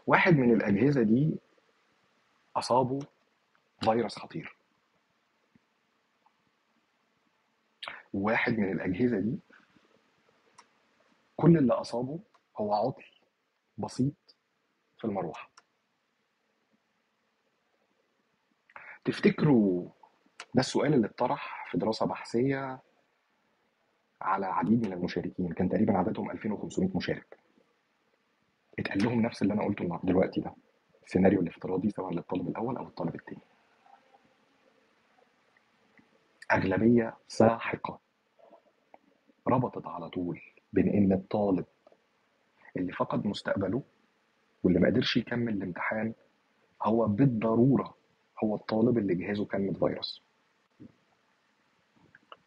[0.08, 1.36] واحد من الأجهزة دي
[2.56, 3.00] أصابه
[3.84, 4.56] فيروس خطير.
[8.14, 9.40] وواحد من الأجهزة دي
[11.38, 12.20] كل اللي أصابه
[12.58, 13.04] هو عطل
[13.78, 14.36] بسيط
[14.98, 15.50] في المروحة.
[19.06, 19.90] تفتكروا
[20.56, 22.80] ده السؤال اللي اتطرح في دراسة بحثية
[24.22, 27.40] على عديد من المشاركين؟ كان تقريبا عددهم 2500 مشارك.
[28.80, 30.56] اتقال لهم نفس اللي أنا قلته دلوقتي ده.
[31.06, 33.42] السيناريو الافتراضي سواء للطالب الأول أو الطالب الثاني
[36.52, 38.00] أغلبية ساحقة
[39.48, 40.42] ربطت على طول
[40.74, 41.66] بين ان الطالب
[42.78, 43.84] اللي فقد مستقبله
[44.64, 46.14] واللي ما قدرش يكمل الامتحان
[46.84, 47.98] هو بالضرورة
[48.44, 50.24] هو الطالب اللي جهازه كان متفيروس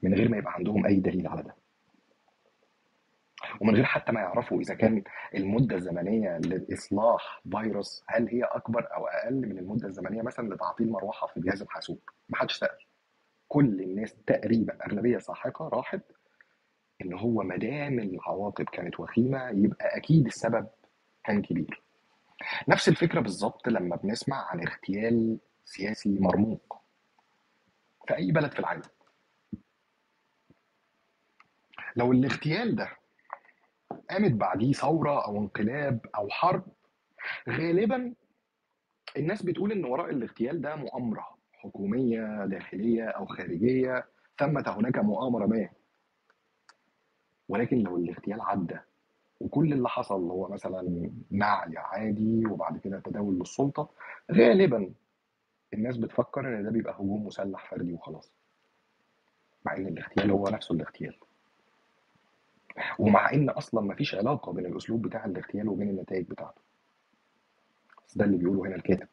[0.02, 1.54] من غير ما يبقى عندهم أي دليل على ده.
[3.60, 5.02] ومن غير حتى ما يعرفوا إذا كان
[5.34, 11.26] المدة الزمنية لإصلاح فيروس هل هي أكبر أو أقل من المدة الزمنية مثلا لتعطيل مروحة
[11.26, 11.98] في جهاز الحاسوب؟
[12.28, 12.78] ما حدش سأل.
[13.48, 16.00] كل الناس تقريبا أغلبية ساحقة راحت
[17.02, 20.66] إن هو ما دام العواقب كانت وخيمة يبقى أكيد السبب
[21.24, 21.82] كان كبير.
[22.68, 26.76] نفس الفكرة بالظبط لما بنسمع عن اغتيال سياسي مرموق
[28.08, 28.82] في أي بلد في العالم.
[31.96, 32.88] لو الاغتيال ده
[34.10, 36.64] قامت بعديه ثورة أو انقلاب أو حرب
[37.48, 38.14] غالبا
[39.16, 44.06] الناس بتقول إن وراء الاغتيال ده مؤامرة حكومية داخلية أو خارجية
[44.38, 45.68] ثمة هناك مؤامرة ما.
[47.48, 48.78] ولكن لو الاغتيال عدى
[49.40, 53.90] وكل اللي حصل هو مثلا نعي عادي وبعد كده تداول للسلطة
[54.32, 54.92] غالبا
[55.74, 58.32] الناس بتفكر إن ده بيبقى هجوم مسلح فردي وخلاص.
[59.66, 61.16] مع إن الاغتيال هو نفسه الاغتيال.
[62.98, 66.60] ومع إن أصلا ما فيش علاقة بين الأسلوب بتاع الاغتيال وبين النتائج بتاعته.
[68.06, 69.08] بس ده اللي بيقوله هنا الكاتب.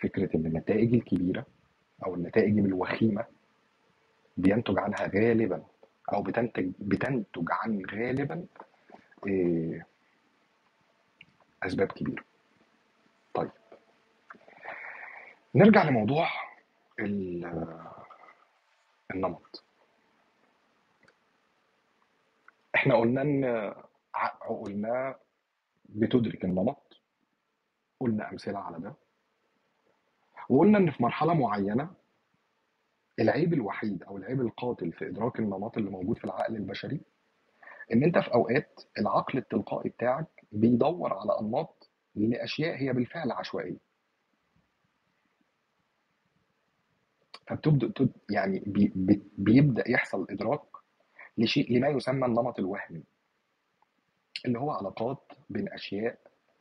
[0.00, 1.46] فكرة إن النتائج الكبيرة
[2.06, 3.24] أو النتائج الوخيمة
[4.36, 5.62] بينتج عنها غالبا
[6.12, 8.46] أو بتنتج بتنتج عن غالبا
[9.26, 9.86] إيه،
[11.62, 12.24] أسباب كبيرة.
[13.34, 13.50] طيب.
[15.54, 16.28] نرجع لموضوع
[17.00, 17.80] ال-
[19.14, 19.64] النمط.
[22.74, 23.74] إحنا قلنا إن
[24.14, 25.16] عقولنا
[25.84, 27.00] بتدرك النمط
[28.00, 28.94] قلنا أمثلة على ده
[30.48, 31.90] وقلنا إن في مرحلة معينة
[33.20, 37.00] العيب الوحيد أو العيب القاتل في إدراك النمط اللي موجود في العقل البشري
[37.92, 43.76] إن أنت في أوقات العقل التلقائي بتاعك بيدور على أنماط لأشياء هي بالفعل عشوائية.
[47.46, 50.62] فبتبدأ تد- يعني بي بي- بيبدأ يحصل إدراك
[51.38, 53.04] لشيء لما يسمى النمط الوهمي.
[54.46, 56.18] اللي هو علاقات بين أشياء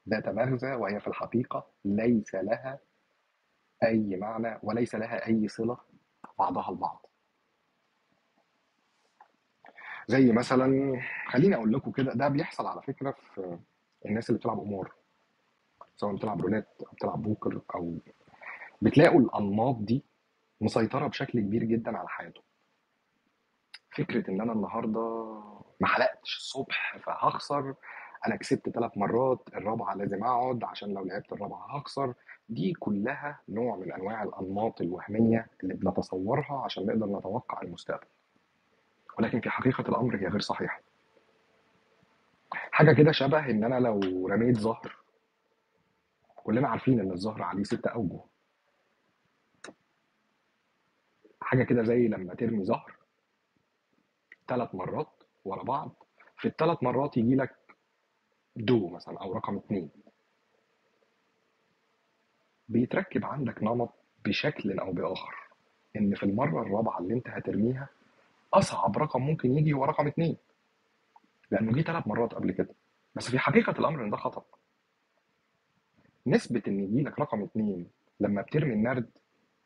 [0.09, 2.79] ذات مغزى وهي في الحقيقة ليس لها
[3.83, 5.77] أي معنى وليس لها أي صلة
[6.39, 7.05] بعضها البعض
[10.07, 13.57] زي مثلا خليني أقول لكم كده ده بيحصل على فكرة في
[14.05, 14.91] الناس اللي بتلعب قمار.
[15.95, 17.97] سواء بتلعب رولات أو بتلعب بوكر أو
[18.81, 20.03] بتلاقوا الأنماط دي
[20.61, 22.41] مسيطرة بشكل كبير جدا على حياته
[23.97, 24.99] فكرة إن أنا النهارده
[25.81, 27.75] ما حلقتش الصبح فهخسر
[28.27, 32.13] أنا كسبت ثلاث مرات الرابعة لازم أقعد عشان لو لعبت الرابعة هخسر.
[32.49, 38.07] دي كلها نوع من أنواع الأنماط الوهمية اللي بنتصورها عشان نقدر نتوقع المستقبل.
[39.19, 40.81] ولكن في حقيقة الأمر هي غير صحيحة.
[42.53, 44.97] حاجة كده شبه إن أنا لو رميت زهر
[46.35, 48.19] كلنا عارفين إن الزهر عليه ست اوجه
[51.41, 52.95] حاجة كده زي لما ترمي زهر
[54.47, 56.03] ثلاث مرات ورا بعض
[56.37, 57.55] في الثلاث مرات يجي لك
[58.55, 59.89] دو مثلا أو رقم اثنين
[62.73, 63.93] بيتركب عندك نمط
[64.25, 65.35] بشكل أو بآخر
[65.95, 67.87] إن في المرة الرابعة اللي أنت هترميها
[68.53, 70.37] أصعب رقم ممكن يجي هو رقم اثنين
[71.51, 72.73] لأنه جه ثلاث مرات قبل كده.
[73.15, 74.43] بس في حقيقة الأمر إن ده خطأ.
[76.27, 77.87] نسبة إن يجي لك رقم اتنين
[78.19, 79.09] لما بترمي النرد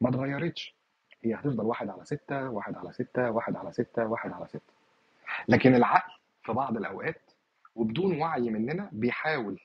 [0.02, 0.76] ما اتغيرتش.
[1.24, 4.74] هي هتفضل واحد على ستة واحد على ستة واحد على ستة واحد على ستة.
[5.48, 6.12] لكن العقل
[6.44, 7.22] في بعض الأوقات
[7.76, 9.60] وبدون وعي مننا بيحاول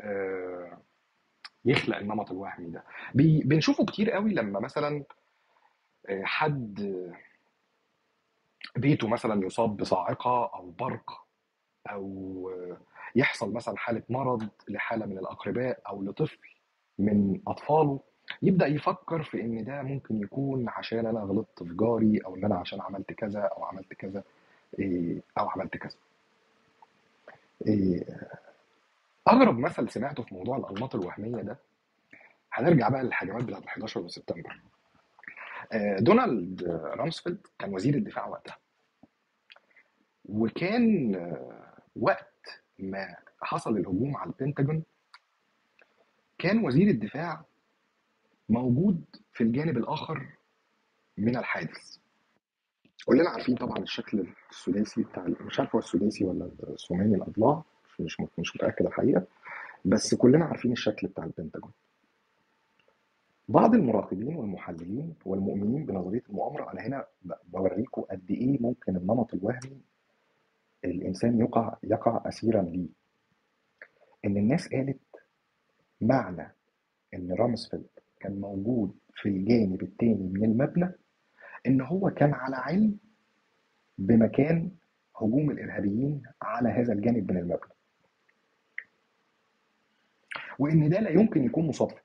[0.00, 0.78] آه،
[1.64, 2.84] يخلق النمط الوهمي ده.
[3.14, 5.04] بنشوفه كتير قوي لما مثلا
[6.08, 6.80] آه، حد
[8.76, 11.24] بيته مثلا يصاب بصاعقة أو برق
[12.48, 12.76] آه،
[13.16, 16.38] يحصل مثلا حالة مرض لحالة من الأقرباء أو لطفل
[16.98, 18.00] من أطفاله
[18.42, 22.56] يبدأ يفكر في إن ده ممكن يكون عشان أنا غلطت في جاري أو إن أنا
[22.56, 24.22] عشان عملت كذا أو عملت كذا
[24.78, 25.96] إيه، أو عملت كذا.
[29.28, 31.58] أغرب مثل سمعته في موضوع الأنماط الوهمية ده
[32.52, 34.60] هنرجع بقى للهجمات بتاعت 11 سبتمبر.
[35.72, 38.56] آه، دونالد رامسفيلد كان وزير الدفاع وقتها.
[40.24, 44.82] وكان آه، وقت ما حصل الهجوم على البنتاجون
[46.38, 47.44] كان وزير الدفاع
[48.48, 50.26] موجود في الجانب الآخر
[51.16, 51.98] من الحادث.
[53.06, 57.62] كلنا عارفين طبعا الشكل السداسي بتاع مش عارف هو السداسي ولا الثماني الأضلاع.
[58.00, 59.26] مش مش متأكد الحقيقة.
[59.84, 61.70] بس كلنا عارفين الشكل بتاع البنتاجون.
[63.48, 67.06] بعض المراقبين والمحللين والمؤمنين بنظرية المؤامرة أنا هنا
[67.44, 69.80] بوريكم قد إيه ممكن النمط الوهمي
[70.84, 72.88] الإنسان يقع يقع أسيرا ليه.
[74.24, 75.00] إن الناس قالت
[76.00, 76.54] معنى
[77.14, 77.86] إن رامسفيلد
[78.20, 80.92] كان موجود في الجانب التاني من المبنى
[81.66, 82.98] إن هو كان على علم
[83.98, 84.70] بمكان
[85.16, 87.72] هجوم الإرهابيين على هذا الجانب من المبنى.
[90.58, 92.02] وإن ده لا يمكن يكون مصادفة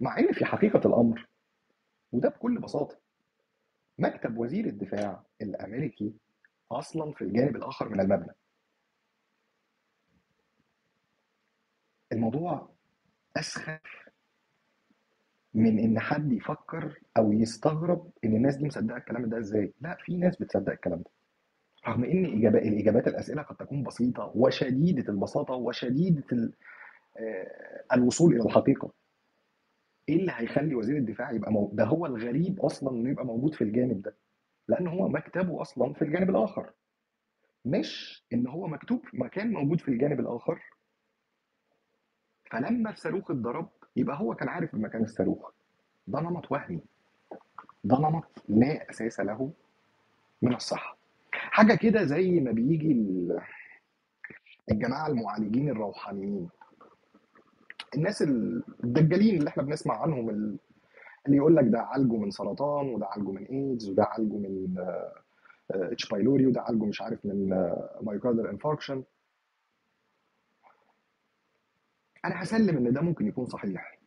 [0.00, 1.28] مع إن في حقيقة الأمر
[2.12, 2.98] وده بكل بساطة
[3.98, 6.14] مكتب وزير الدفاع الأمريكي
[6.72, 8.32] أصلا في الجانب الآخر من المبنى.
[12.12, 12.68] الموضوع
[13.36, 13.80] أسخف
[15.54, 19.72] من إن حد يفكر أو يستغرب إن الناس دي مصدقة الكلام ده إزاي.
[19.80, 21.10] لا في ناس بتصدق الكلام ده.
[21.88, 26.52] رغم إن الإجابات الأسئلة قد تكون بسيطة وشديدة البساطة وشديدة
[27.16, 28.92] آه، الوصول إلى الحقيقة.
[30.08, 31.70] إيه اللي هيخلي وزير الدفاع يبقى مو...
[31.72, 34.14] ده هو الغريب أصلا إنه يبقى موجود في الجانب ده
[34.68, 36.70] لأن هو مكتبه أصلا في الجانب الآخر.
[37.64, 40.60] مش إن هو مكتوب مكان موجود في الجانب الآخر.
[42.50, 45.50] فلما الصاروخ اتضرب يبقى هو كان عارف مكان الصاروخ.
[46.06, 46.80] ده نمط وهمي.
[47.84, 49.52] ده نمط لا أساس له
[50.42, 50.95] من الصحة.
[51.56, 53.40] حاجة كده زي ما بيجي ال-
[54.70, 56.48] الجماعة المعالجين الروحانيين.
[57.94, 60.58] الناس الدجالين اللي إحنا بنسمع عنهم ال-
[61.26, 64.74] اللي يقول لك ده عالجه من سرطان وده عالجه من ايدز وده عالجه من
[65.70, 66.08] H.
[66.08, 67.48] pylori وده عالجه مش عارف من
[68.02, 69.04] myocardial infarction
[72.24, 73.98] أنا هسلم إن ده ممكن يكون صحيح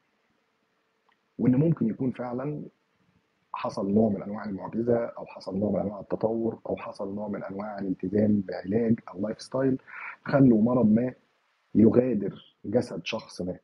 [1.38, 2.64] وإن ممكن يكون فعلا
[3.54, 7.44] حصل نوع من أنواع المعجزة أو حصل نوع من أنواع التطور أو حصل نوع من
[7.44, 9.82] أنواع الالتزام بعلاج أو lifestyle
[10.26, 11.14] خلوا مرض ما
[11.76, 13.58] يغادر جسد شخص ما.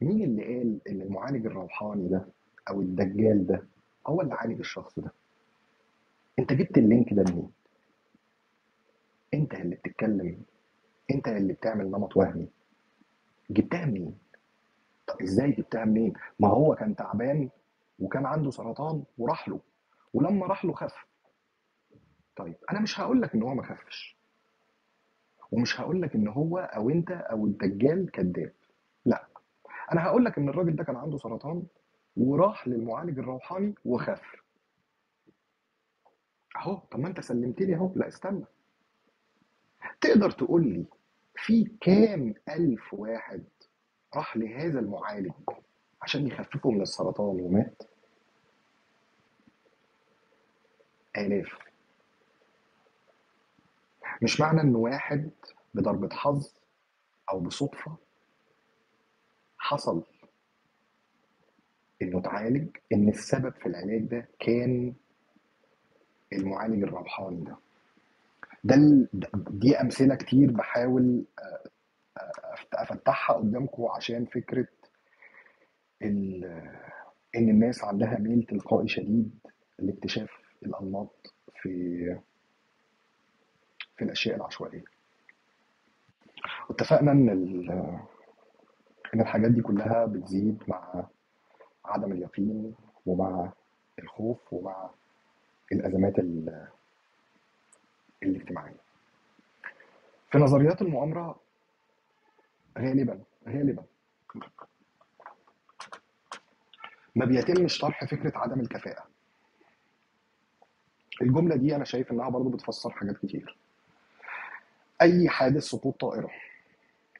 [0.00, 2.26] مين اللي قال إن المعالج الروحاني ده
[2.68, 3.66] أو الدجال ده
[4.06, 5.12] هو اللي عالج الشخص ده؟
[6.38, 7.50] أنت جبت اللينك ده منين؟
[9.34, 10.42] أنت اللي بتتكلم
[11.10, 12.48] أنت اللي بتعمل نمط وهمي.
[13.50, 14.18] جبتها منين؟
[15.08, 17.50] طب إزاي جبتها منين ما هو كان تعبان
[17.98, 19.60] وكان عنده سرطان وراح له
[20.14, 20.94] ولما راح له خف.
[22.36, 24.18] طيب أنا مش هقول لك إن هو ما خفش.
[25.52, 28.52] ومش هقول لك إن هو أو أنت أو الدجال كذاب.
[29.04, 29.26] لا
[29.92, 31.62] أنا هقول لك إن الراجل ده كان عنده سرطان
[32.16, 34.36] وراح للمعالج الروحاني وخف.
[36.56, 37.92] أهو طب ما أنت سلمت لي أهو.
[37.96, 38.44] لا استنى.
[40.00, 40.84] تقدر تقول لي
[41.34, 43.44] في كام ألف واحد
[44.16, 45.32] راح لهذا المعالج
[46.02, 47.82] عشان يخففه من السرطان ومات
[51.16, 51.58] آلاف.
[54.22, 55.30] مش معنى إن واحد
[55.74, 56.52] بضربة حظ
[57.32, 57.96] أو بصدفة
[59.58, 60.02] حصل
[62.02, 64.94] إنه اتعالج إن السبب في العلاج ده كان
[66.32, 67.56] المعالج الروحاني ده.
[68.64, 68.76] ده
[69.50, 71.24] دي أمثلة كتير بحاول
[72.74, 74.66] أفتحها قدامكم عشان فكرة
[76.02, 76.44] ال-
[77.36, 79.38] إن الناس عندها ميل تلقائي شديد
[79.78, 80.30] لاكتشاف
[80.62, 81.70] الأنماط في
[83.96, 84.84] في الأشياء العشوائية.
[86.68, 87.70] واتفقنا إن ال-
[89.14, 91.06] إن الحاجات دي كلها بتزيد مع
[91.84, 92.74] عدم اليقين
[93.06, 93.52] ومع
[93.98, 94.90] الخوف ومع
[95.72, 96.68] الأزمات ال-
[98.22, 98.80] الاجتماعية.
[100.30, 101.40] في نظريات المؤامرة
[102.78, 103.84] غالبا غالبا.
[107.16, 109.04] ما بيتمش طرح فكرة عدم الكفاءة.
[111.22, 113.58] الجملة دي أنا شايف إنها برضو بتفسر حاجات كتير.
[115.02, 116.30] أي حادث سقوط طائرة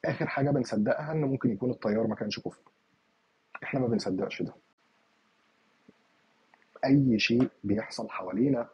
[0.05, 2.61] آخر حاجة بنصدقها إن ممكن يكون الطيار ما كانش كفء.
[3.63, 4.53] إحنا ما بنصدقش ده.
[6.85, 8.69] أي شيء بيحصل حوالينا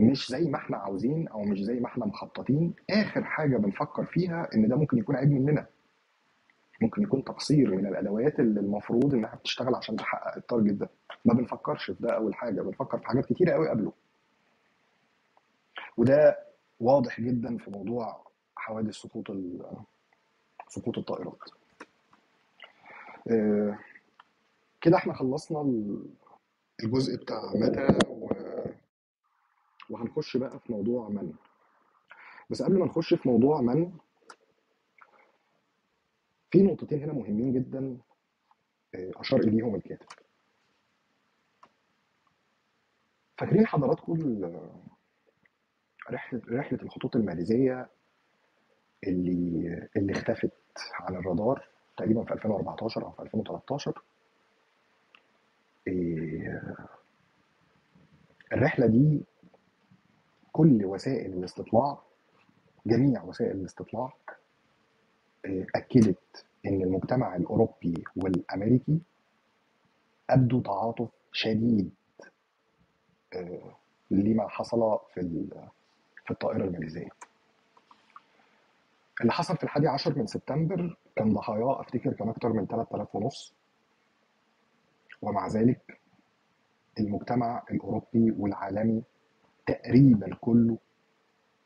[0.00, 4.48] مش زي ما إحنا عاوزين أو مش زي ما إحنا مخططين آخر حاجة بنفكر فيها
[4.54, 5.66] إن ده ممكن يكون عيب مننا.
[6.80, 10.90] ممكن يكون تقصير من الأدوات اللي المفروض إنها بتشتغل عشان تحقق التارجت ده.
[11.24, 13.92] ما بنفكرش في ده أول حاجة بنفكر في حاجات كتيرة قوي قبله.
[15.96, 16.38] وده
[16.80, 19.26] واضح جدا في موضوع حوادث سقوط
[20.68, 21.38] سقوط الطائرات.
[23.30, 23.78] آه،
[24.80, 26.06] كده إحنا خلصنا ال-
[26.84, 27.98] الجزء بتاع متى
[29.90, 31.32] وهنخش بقى في موضوع من.
[32.50, 33.92] بس قبل ما نخش في موضوع من
[36.54, 37.98] في نقطتين هنا مهمين جدا
[38.94, 40.06] آه، أشار إليهم الكاتب.
[43.38, 44.44] فاكرين حضراتكم
[46.10, 47.88] رحلة رحلة الخطوط الماليزية
[49.06, 50.52] اللي اللي اختفت
[50.92, 54.02] عن الرادار تقريبا في 2014 أو في 2013
[55.86, 56.62] إيه،
[58.52, 59.24] الرحلة دي
[60.52, 62.02] كل وسائل الاستطلاع
[62.86, 64.12] جميع وسائل الاستطلاع
[65.74, 69.00] أكدت إن المجتمع الأوروبي والأمريكي
[70.30, 71.90] ابدوا تعاطف شديد
[73.34, 73.76] آه،
[74.10, 75.46] لما حصل في
[76.24, 77.08] في الطائرة الماليزية.
[79.20, 83.54] اللي حصل في الحادي عشر من سبتمبر كان ضحاياه أفتكر كان أكتر من 3000 ونص.
[85.22, 86.00] ومع ذلك
[87.00, 89.02] المجتمع الأوروبي والعالمي
[89.66, 90.78] تقريبا كله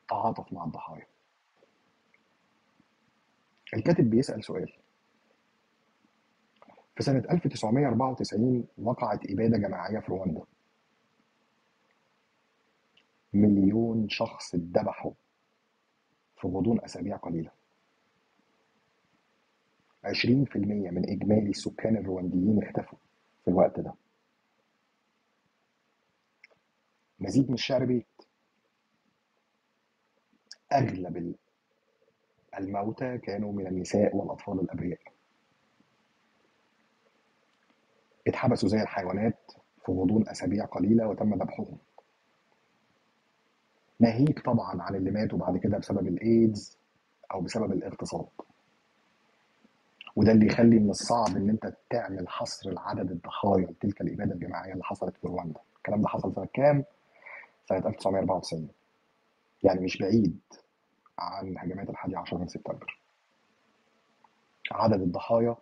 [0.09, 1.07] تعاطف مع الضحايا.
[3.75, 4.73] الكاتب بيسأل سؤال.
[6.97, 10.43] في سنة 1994 وقعت إبادة جماعية في رواندا.
[13.33, 15.13] مليون شخص اتذبحوا
[16.41, 17.51] في غضون أسابيع قليلة.
[20.05, 22.99] 20% من إجمالي السكان الروانديين اختفوا
[23.45, 23.95] في الوقت ده.
[27.21, 28.07] مزيد من الشعر بيت.
[30.73, 31.17] أغلب
[32.59, 35.01] الموتى كانوا من النساء والأطفال الأبرياء.
[38.27, 39.53] اتحبسوا زي الحيوانات
[39.87, 41.79] في غضون أسابيع قليلة وتم ذبحهم.
[44.01, 46.79] ناهيك طبعا عن اللي ماتوا بعد كده بسبب الإيدز
[47.33, 48.29] أو بسبب الاغتصاب.
[50.17, 54.85] وده اللي يخلي من الصعب إن أنت تعمل حصر لعدد الضحايا لتلك الإبادة الجماعية اللي
[54.85, 55.61] حصلت في رواندا.
[55.77, 56.85] الكلام ده حصل سنة كام؟
[57.69, 58.69] سنة 1994
[59.63, 60.41] يعني مش بعيد.
[61.19, 62.99] عن هجمات الحادي عشر من سبتمبر.
[64.73, 65.57] عدد الضحايا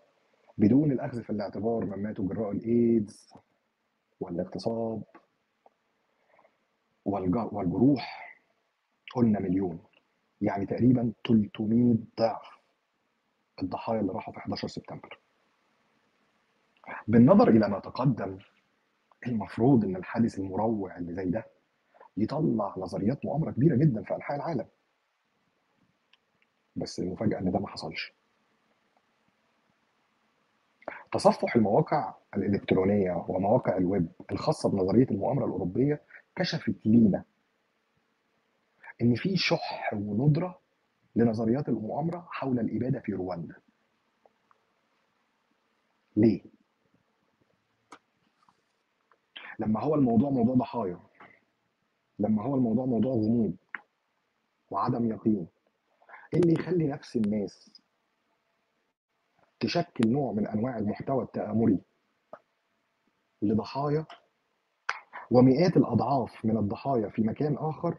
[0.58, 3.34] بدون الأخذ في الاعتبار من ماتوا جراء الإيدز
[4.20, 5.02] والاغتصاب
[7.04, 8.36] والج- والجروح
[9.14, 9.78] قلنا مليون.
[10.40, 12.46] يعني تقريبا 300 ضعف
[13.62, 15.18] الضحايا اللي راحوا في 11 سبتمبر.
[17.08, 18.38] بالنظر إلى ما تقدم
[19.26, 21.46] المفروض إن الحادث المروع اللي زي ده
[22.16, 24.66] يطلع نظريات مؤامرة كبيرة جدا في أنحاء العالم.
[26.76, 28.12] بس المفاجاه إن ده ما حصلش.
[31.12, 36.02] تصفح المواقع الإلكترونية ومواقع الويب الخاصة بنظرية المؤامرة الأوروبية
[36.36, 37.24] كشفت لينا
[39.02, 40.60] إن في شح وندرة
[41.16, 43.54] لنظريات المؤامرة حول الإبادة في رواندا.
[46.16, 46.42] ليه؟
[49.58, 51.00] لما هو الموضوع موضوع ضحايا
[52.18, 53.56] لما هو الموضوع موضوع غموض
[54.70, 55.46] وعدم يقين
[56.34, 57.80] اللي يخلي نفس الناس
[59.60, 61.78] تشكل نوع من أنواع المحتوى التآمري
[63.42, 64.06] لضحايا
[65.30, 67.98] ومئات الأضعاف من الضحايا في مكان آخر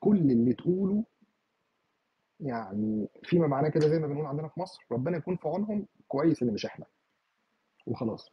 [0.00, 1.04] كل اللي تقوله
[2.40, 6.42] يعني فيما معناه كده زي ما بنقول عندنا في مصر ربنا يكون في عونهم كويس
[6.42, 6.86] اللي مش إحنا.
[7.86, 8.30] وخلاص.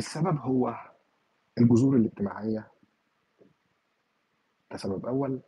[0.00, 0.74] السبب هو
[1.58, 2.70] الجذور الاجتماعية.
[4.70, 5.40] ده سبب أول.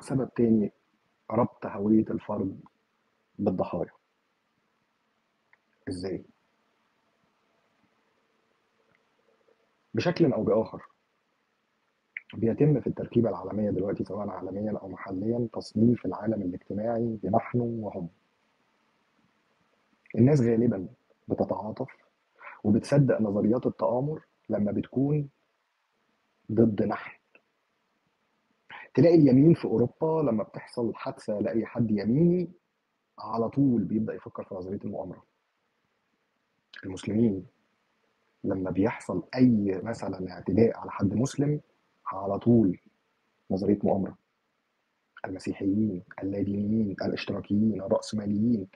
[0.00, 0.72] سبب تاني
[1.30, 2.60] ربط هوية الفرد
[3.38, 3.90] بالضحايا.
[5.88, 6.24] إزاي؟
[9.94, 10.82] بشكل أو بآخر
[12.34, 18.08] بيتم في التركيبة العالمية دلوقتي سواء عالميا أو محليا تصنيف العالم الاجتماعي بنحن وهم.
[20.14, 20.88] الناس غالبا
[21.28, 21.99] بتتعاطف
[22.64, 25.28] وبتصدق نظريات التآمر لما بتكون
[26.52, 27.20] ضد نحن
[28.94, 32.50] تلاقي اليمين في أوروبا لما بتحصل حادثة لأي حد يميني
[33.18, 35.22] على طول بيبدأ يفكر في نظرية المؤامرة.
[36.84, 37.46] المسلمين
[38.44, 41.60] لما بيحصل أي مثلا اعتداء على حد مسلم
[42.06, 42.78] على طول
[43.50, 44.18] نظرية مؤامرة.
[45.24, 48.68] المسيحيين اللادينيين الاشتراكيين الرأسماليين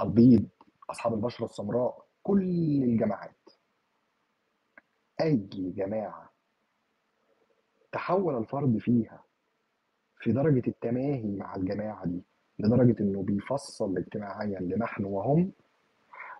[0.00, 0.46] البيض
[0.90, 3.50] أصحاب البشرة السمراء كل الجماعات
[5.20, 5.36] أي
[5.76, 6.30] جماعة
[7.92, 9.22] تحول الفرد فيها
[10.18, 12.22] في درجة التماهي مع الجماعة دي
[12.58, 15.52] لدرجة إنه بيفصل اجتماعيا لنحن وهم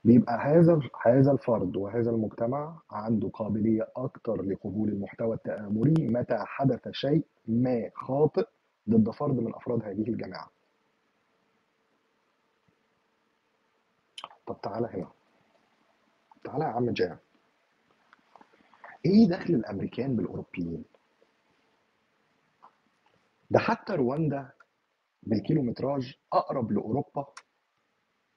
[0.05, 7.25] بيبقى هذا هذا الفرد وهذا المجتمع عنده قابلية أكتر لقبول المحتوى التآمري متى حدث شيء
[7.49, 8.47] ما خاطئ
[8.91, 10.51] ضد فرد من أفراد هذه الجماعة.
[14.47, 15.16] طب تعالى هنا
[16.47, 17.19] تعالى يا عم جان
[19.07, 20.85] إيه دخل الأمريكان بالأوروبيين؟
[23.51, 24.51] ده حتى رواندا
[25.23, 27.27] بالكيلومتراج أقرب لأوروبا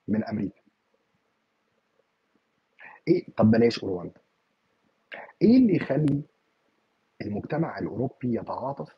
[0.08, 0.62] من أمريكا.
[3.08, 4.22] إيه طب بلاش رواندا.
[5.42, 6.24] إيه اللي يخلي
[7.22, 8.96] المجتمع الأوروبي يتعاطف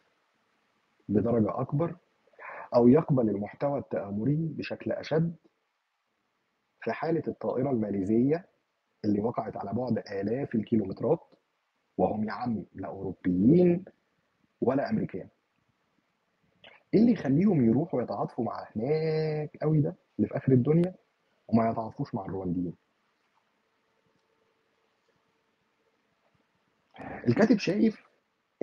[1.09, 1.95] بدرجة أكبر
[2.75, 5.35] أو يقبل المحتوى التآمري بشكل أشد
[6.83, 8.50] في حالة الطائرة الماليزية
[9.05, 11.19] اللي وقعت على بعد آلاف الكيلومترات
[11.97, 13.85] وهم يا عم لا أوروبيين
[14.61, 15.27] ولا أمريكان.
[16.93, 20.95] إيه اللي يخليهم يروحوا يتعاطفوا مع هناك قوي ده اللي في آخر الدنيا
[21.47, 22.73] وما يتعاطفوش مع الروانديين
[27.27, 28.03] الكاتب شايف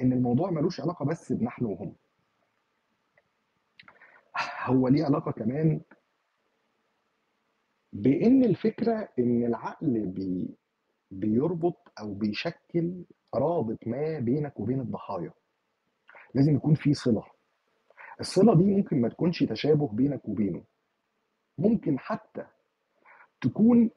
[0.02, 1.94] إن الموضوع ملوش علاقة بس بنحن وهم.
[4.64, 5.80] هو ليه علاقة كمان
[7.92, 10.56] بإن الفكرة إن العقل بي
[11.10, 13.04] بيربط أو بيشكل
[13.34, 15.32] رابط ما بينك وبين الضحايا.
[16.34, 17.24] لازم يكون في صلة.
[18.20, 20.64] الصلة دي ممكن ما تكونش تشابه بينك وبينه.
[21.58, 22.46] ممكن حتى
[23.40, 23.90] تكون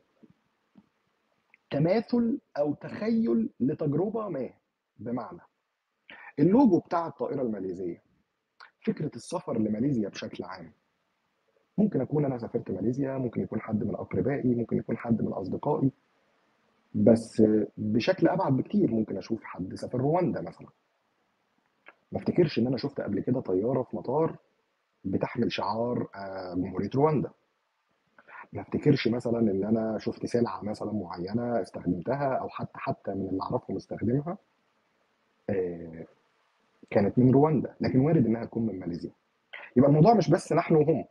[1.69, 4.49] تماثل أو تخيل لتجربة ما
[4.97, 5.39] بمعنى
[6.39, 8.03] اللوجو بتاع الطائرة الماليزية.
[8.85, 10.73] فكرة السفر لماليزيا بشكل عام.
[11.77, 15.91] ممكن أكون أنا سافرت ماليزيا ممكن يكون حد من أقربائي ممكن يكون حد من أصدقائي
[16.95, 17.43] بس
[17.77, 20.67] بشكل أبعد بكتير ممكن أشوف حد سافر رواندا مثلا.
[22.11, 24.35] ما أفتكرش إن أنا شفت قبل كده طيارة في مطار
[25.05, 27.31] بتحمل شعار آه، جمهورية رواندا.
[28.53, 33.43] ما أفتكرش مثلا إن أنا شفت سلعة مثلا معينة استخدمتها أو حتى حتى من اللي
[33.43, 34.37] أعرفهم استخدمها
[35.49, 36.05] آه،
[36.89, 39.11] كانت من رواندا لكن وارد إنها تكون من ماليزيا.
[39.75, 41.05] يبقى الموضوع مش بس نحن وهم.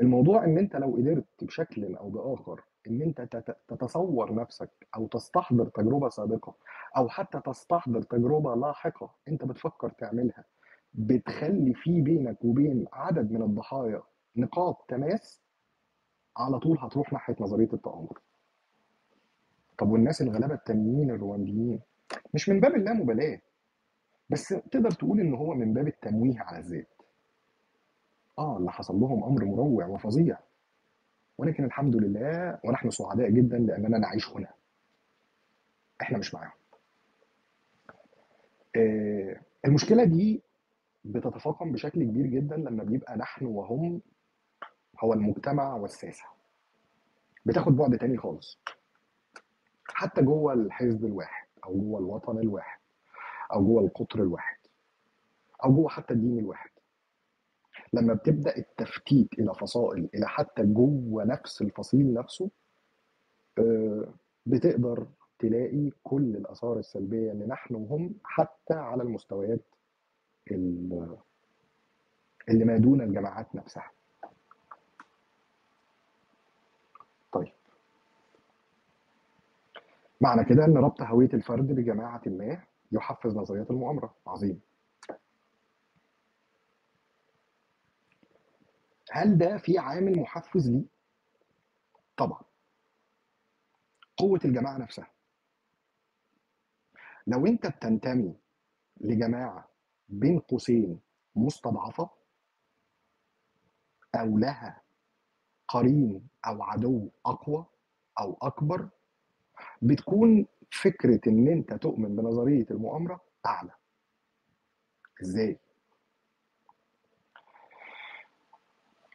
[0.00, 5.66] الموضوع إن أنت لو قدرت بشكل أو بآخر إن أنت تت- تتصور نفسك أو تستحضر
[5.68, 6.54] تجربة سابقة
[6.96, 10.44] أو حتى تستحضر تجربة لاحقة أنت بتفكر تعملها
[10.94, 14.02] بتخلي في بينك وبين عدد من الضحايا
[14.36, 15.40] نقاط تماس
[16.36, 18.18] على طول هتروح ناحية نظرية التآمر.
[19.78, 21.80] طب والناس الغلابة التانيين الروانديين
[22.34, 23.40] مش من باب اللامبالاة
[24.30, 26.91] بس تقدر تقول إن هو من باب التمويه على الذات.
[28.42, 30.38] آه اللي حصل لهم أمر مروع وفظيع.
[31.38, 34.48] ولكن الحمد لله ونحن سعداء جدا لأننا نعيش هنا.
[36.02, 36.52] إحنا مش معاهم.
[38.76, 40.42] آه المشكلة دي
[41.04, 44.00] بتتفاقم بشكل كبير جدا لما بيبقى نحن وهم
[45.00, 46.24] هو المجتمع والساسه
[47.46, 48.58] بتاخد بعد تاني خالص.
[49.88, 52.78] حتى جوه الحزب الواحد أو جوه الوطن الواحد
[53.52, 54.56] أو جوه القطر الواحد
[55.64, 56.70] أو جوه حتى الدين الواحد.
[57.92, 62.50] لما بتبدأ التفتيت إلى فصائل إلى حتى جوه نفس الفصيل نفسه
[63.58, 64.08] آه،
[64.46, 65.06] بتقدر
[65.38, 69.60] تلاقي كل الآثار السلبية اللي نحن وهم حتى على المستويات
[70.50, 71.16] ال-
[72.48, 73.90] اللي ما دون الجماعات نفسها.
[77.32, 77.52] طيب.
[80.20, 82.62] معنى كده إن ربط هوية الفرد بجماعة ما
[82.92, 84.14] يحفز نظريات المؤامرة.
[84.26, 84.60] عظيم.
[89.14, 90.84] هل ده في عامل محفز ليه؟
[92.16, 92.40] طبعا.
[94.16, 95.10] قوة الجماعة نفسها.
[97.26, 98.36] لو أنت بتنتمي
[99.00, 99.68] لجماعة
[100.08, 101.00] بين قوسين
[101.36, 102.10] مستضعفة
[104.14, 104.82] أو لها
[105.68, 107.66] قرين أو عدو أقوى
[108.20, 108.88] أو أكبر
[109.82, 113.70] بتكون فكرة إن أنت تؤمن بنظرية المؤامرة أعلى.
[115.22, 115.58] إزاي؟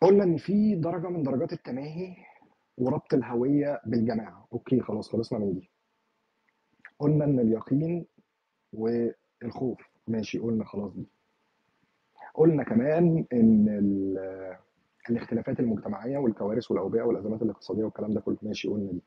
[0.01, 2.15] قلنا إن في درجة من درجات التماهي
[2.77, 4.47] وربط الهوية بالجماعة.
[4.53, 5.69] أوكي خلاص خلصنا من دي.
[6.99, 8.05] قلنا إن اليقين
[8.73, 9.81] والخوف.
[10.07, 11.07] ماشي قلنا خلاص دي.
[12.33, 14.57] قلنا كمان إن ال-
[15.09, 18.37] الاختلافات المجتمعية والكوارث والأوبئة والأزمات الاقتصادية والكلام ده كله.
[18.41, 19.01] ماشي قلنا دي.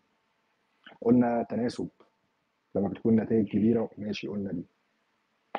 [1.01, 1.89] قلنا تناسب
[2.75, 4.65] لما بتكون نتائج كبيرة ماشي قلنا دي.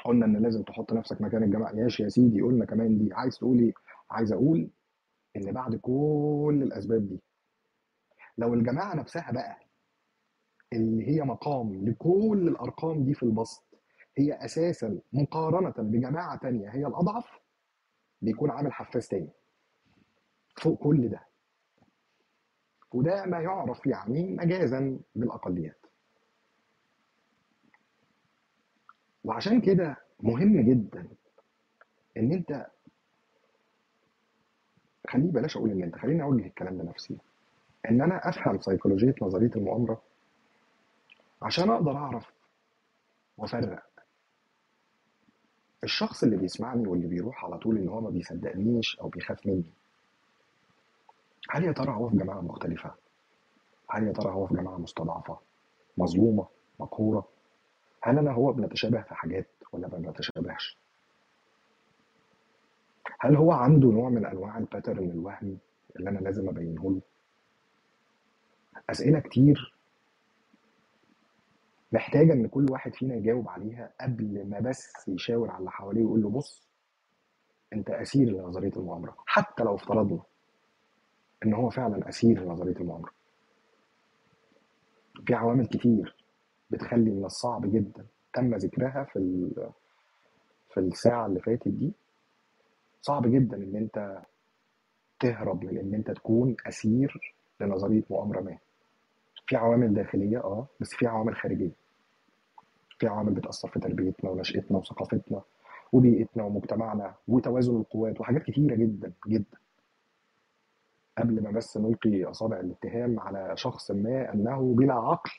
[0.05, 1.71] قلنا إن لازم تحط نفسك مكان الجماعة.
[1.73, 3.13] ماشي يا سيدي قلنا كمان دي.
[3.13, 3.73] عايز تقول إيه
[4.11, 4.69] عايز أقول
[5.35, 7.21] إن بعد كل الأسباب دي
[8.37, 9.59] لو الجماعة نفسها بقى
[10.73, 13.63] اللي هي مقام لكل الأرقام دي في البسط
[14.17, 17.39] هي أساسا مقارنة بجماعة تانية هي الأضعف
[18.21, 19.29] بيكون عامل حفاز تاني
[20.57, 21.27] فوق كل ده.
[22.93, 25.85] وده ما يعرف يعني مجازا بالأقليات.
[29.23, 31.07] وعشان كده مهم جدا
[32.17, 32.67] إن أنت
[35.11, 37.17] خليه بلاش أقول إن أنت خليني اوجه الكلام ده نفسي
[37.89, 40.01] إن أنا أفهم سيكولوجيه نظرية المؤامرة
[41.41, 42.31] عشان أقدر أعرف
[43.37, 43.83] وأفرق.
[45.83, 49.73] الشخص اللي بيسمعني واللي بيروح على طول إن هو ما بيصدقنيش أو بيخاف مني
[51.49, 52.91] هل يا ترى هو في جماعة مختلفة؟
[53.89, 55.37] هل يا ترى هو في جماعة مستضعفة
[55.97, 56.47] مظلومة
[56.79, 57.27] مقهورة؟
[58.03, 60.77] هل أنا هو بنتشابه في حاجات ولا ما بنتشابهش؟
[63.23, 65.57] هل هو عنده نوع من أنواع الباترن الوهمي
[65.95, 67.01] اللي أنا لازم أبينه له؟
[68.89, 69.75] أسئلة كتير.
[71.91, 76.21] محتاجه إن كل واحد فينا يجاوب عليها قبل ما بس يشاور على اللي حواليه ويقول
[76.21, 76.67] له بص
[77.73, 79.17] أنت أسير لنظرية المؤامرة.
[79.25, 80.21] حتى لو افترضنا
[81.45, 83.11] إن هو فعلا أسير لنظرية المؤامرة.
[85.27, 86.15] في عوامل كتير
[86.69, 89.49] بتخلي من الصعب جدا تم ذكرها في
[90.73, 91.93] في الساعة اللي فاتت دي.
[93.01, 94.21] صعب جدا إن أنت
[95.19, 98.57] تهرب من إن أنت تكون أسير لنظرية مؤامرة ما.
[99.47, 101.71] في عوامل داخلية آه بس في عوامل خارجية.
[102.99, 105.41] في عوامل بتأثر في تربيتنا ونشأتنا وثقافتنا
[105.93, 109.57] وبيئتنا ومجتمعنا وتوازن القوات وحاجات كتيرة جدا جدا.
[111.17, 115.31] قبل ما بس نلقي أصابع الاتهام على شخص ما أنه بلا عقل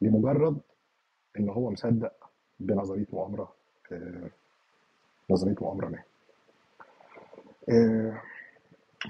[0.00, 0.60] لمجرد
[1.38, 2.30] إن هو مصدق
[2.60, 3.52] بنظرية مؤامرة
[3.92, 4.30] آه،
[5.30, 6.02] نظرية مؤامرة ما.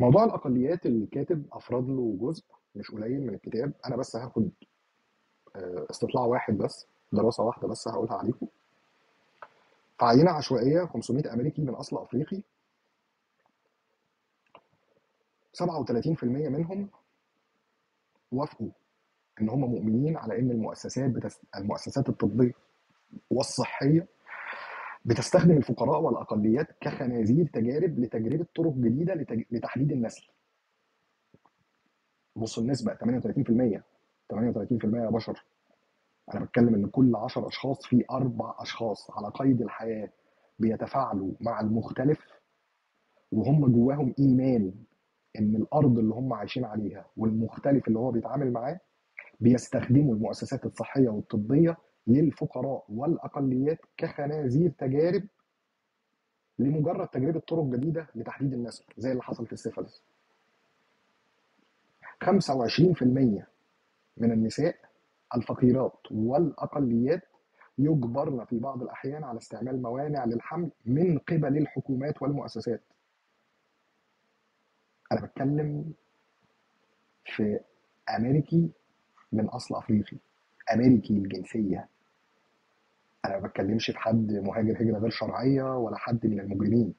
[0.01, 2.45] موضوع الأقليات الكاتب أفراد له جزء
[2.75, 4.51] مش قليل من الكتاب أنا بس هاخد
[5.57, 8.47] آه، استطلاع واحد بس دراسة واحدة بس هقولها عليكم.
[10.01, 12.43] عينة عشوائية 500 أمريكي من أصل أفريقي
[15.63, 16.89] 37% منهم
[18.33, 18.71] وافقوا
[19.41, 21.41] إن هم مؤمنين على إن المؤسسات بتس...
[21.57, 22.53] المؤسسات الطبية
[23.31, 24.07] والصحية
[25.05, 29.43] بتستخدم الفقراء والأقليات كخنازير تجارب لتجربة طرق جديدة لتج...
[29.51, 30.27] لتحديد النسل.
[32.37, 33.01] بصوا النسبة 38% 38%
[34.95, 35.45] يا بشر.
[36.35, 40.11] أنا بتكلم إن كل 10 أشخاص في أربع أشخاص على قيد الحياة
[40.59, 42.27] بيتفاعلوا مع المختلف
[43.33, 44.75] وهم جواهم إيمان
[45.39, 48.81] إن الأرض اللي هم عايشين عليها والمختلف اللي هو بيتعامل معاه
[49.41, 51.77] بيستخدموا المؤسسات الصحية والطبية
[52.07, 55.23] للفقراء والأقليات كخنازير تجارب
[56.59, 60.03] لمجرد تجربة طرق جديدة لتحديد النسل زي اللي حصل في السيفلس
[62.25, 63.03] 25%
[64.17, 64.77] من النساء
[65.37, 67.23] الفقيرات والأقليات
[67.79, 72.83] يجبرن في بعض الأحيان على استعمال موانع للحمل من قبل الحكومات والمؤسسات.
[75.13, 75.93] أنا بتكلم
[77.25, 77.61] في
[78.19, 78.71] أمريكي
[79.33, 80.17] من أصل أفريقي
[80.75, 81.89] أمريكي الجنسية.
[83.25, 86.95] أنا ما بتكلمش في حد مهاجر هجرة غير شرعية ولا حد من المجرمين.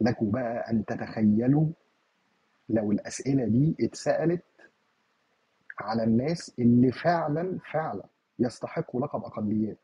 [0.00, 1.66] لكم بقى أن تتخيلوا
[2.68, 4.44] لو الأسئلة دي اتسألت
[5.80, 8.04] على الناس اللي فعلا فعلا
[8.38, 9.78] يستحقوا لقب أقليات.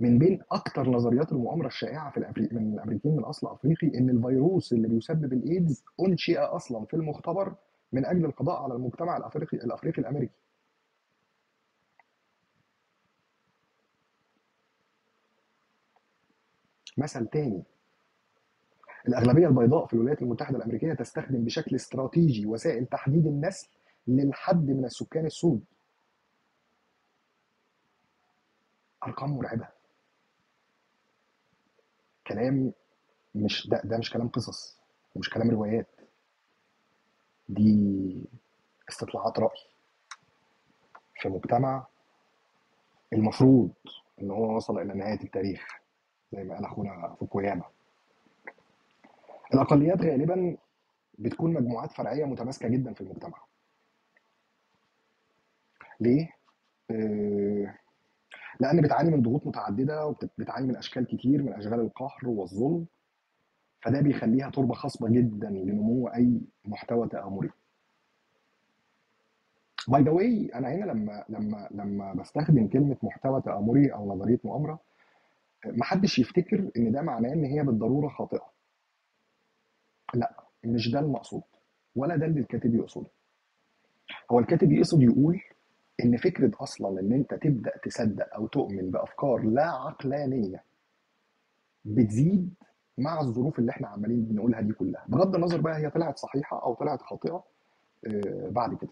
[0.00, 4.72] من بين أكتر نظريات المؤامرة الشائعة في الأفريق من الأمريكيين من أصل أفريقي إن الفيروس
[4.72, 7.54] اللي بيسبب الإيدز أنشئ أصلا في المختبر
[7.92, 10.34] من أجل القضاء على المجتمع الافريقي الأفريقي الأمريكي.
[16.96, 17.62] مثل تاني.
[19.08, 23.68] الأغلبية البيضاء في الولايات المتحدة الأمريكية تستخدم بشكل استراتيجي وسائل تحديد النسل
[24.08, 25.64] للحد من السكان السود.
[29.06, 29.68] أرقام مرعبة.
[32.26, 32.72] كلام
[33.34, 34.78] مش ده, ده مش كلام قصص
[35.14, 35.86] ومش كلام روايات.
[37.48, 38.24] دي
[38.88, 39.58] استطلاعات رأي
[41.20, 41.86] في مجتمع
[43.12, 43.70] المفروض
[44.22, 45.83] إن هو وصل إلى نهاية التاريخ.
[46.32, 47.64] زي ما قال أخونا فوكوياما.
[49.54, 50.56] الأقليات غالبا
[51.18, 53.38] بتكون مجموعات فرعية متماسكة جدا في المجتمع.
[56.00, 56.30] ليه؟
[56.90, 57.74] آه،
[58.60, 62.86] لأن بتعاني من ضغوط متعددة وبتعاني من أشكال كتير من أشكال القهر والظلم
[63.82, 67.50] فده بيخليها تربة خصبه جدا لنمو أي محتوى تآمري
[69.88, 74.80] by the way أنا هنا لما لما لما بستخدم كلمة محتوى تآمري أو نظرية مؤامرة
[75.66, 78.50] محدش يفتكر إن ده معناه إن هي بالضرورة خاطئة.
[80.14, 81.42] لا مش ده المقصود
[81.96, 83.06] ولا ده اللي الكاتب يقصده.
[84.30, 85.40] هو الكاتب يقصد يقول
[86.04, 90.64] إن فكرة أصلا إن أنت تبدأ تصدق أو تؤمن بأفكار لا عقلانية
[91.84, 92.54] بتزيد
[92.98, 95.04] مع الظروف اللي إحنا عمالين بنقولها دي كلها.
[95.08, 97.44] بغض النظر بقى هي طلعت صحيحة أو طلعت خاطئة
[98.06, 98.90] آه، بعد كده.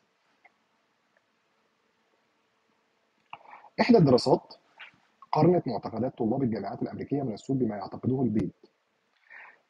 [3.81, 4.55] إحدى الدراسات
[5.33, 8.51] قارنت معتقدات طلاب الجامعات الأمريكية من السود بما يعتقدوه البيض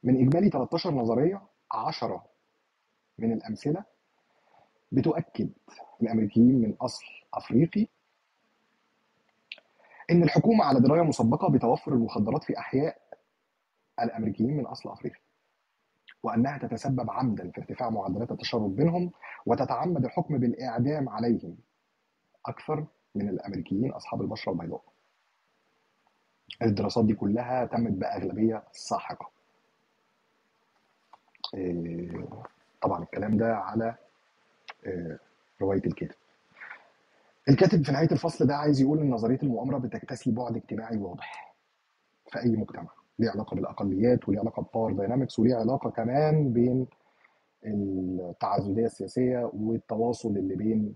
[0.02, 2.24] من إجمالي 13 نظرية 10
[3.18, 3.84] من الأمثلة
[4.92, 5.50] بتؤكد
[6.02, 7.86] الأمريكيين من أصل أفريقي
[10.10, 12.98] إن الحكومة على دراية مسبقة بتوفر المخدرات في أحياء
[14.00, 15.20] الأمريكيين من أصل أفريقي
[16.22, 19.12] وأنها تتسبب عمدا في ارتفاع معدلات التشرد بينهم
[19.46, 21.56] وتتعمد الحكم بالإعدام عليهم
[22.46, 24.91] أكثر من الأمريكيين أصحاب البشرة البيضاء.
[26.62, 29.30] الدراسات دي كلها تمت بأغلبية ساحقه.
[31.54, 32.24] إيه،
[32.82, 33.94] طبعا الكلام ده على
[34.86, 35.18] إيه،
[35.62, 36.14] رواية الكاتب.
[37.48, 41.54] الكاتب في نهاية الفصل ده عايز يقول إن نظرية المؤامرة بتكتسي بعد اجتماعي واضح
[42.30, 42.88] في أي مجتمع
[43.18, 46.86] ليه علاقة بالأقليات وليه علاقة ب power dynamics وليه علاقة كمان بين
[47.66, 50.94] التعدديه السياسية والتواصل اللي بين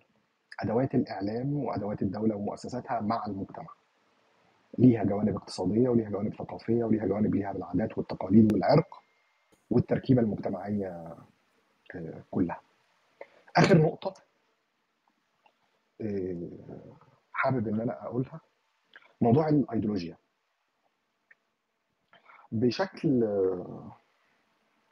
[0.61, 3.67] أدوات الإعلام وأدوات الدولة ومؤسساتها مع المجتمع
[4.79, 9.03] ليها جوانب اقتصادية وليها جوانب ثقافية وليها جوانب ليها بالعادات والتقاليد والعرق
[9.71, 11.17] والتركيبة المجتمعية
[11.95, 12.61] آه، كلها.
[13.57, 14.15] آخر نقطة
[16.01, 16.49] آه،
[17.33, 18.41] حابب إن أنا أقولها
[19.21, 20.17] موضوع الأيديولوجيا.
[22.53, 23.27] بشكل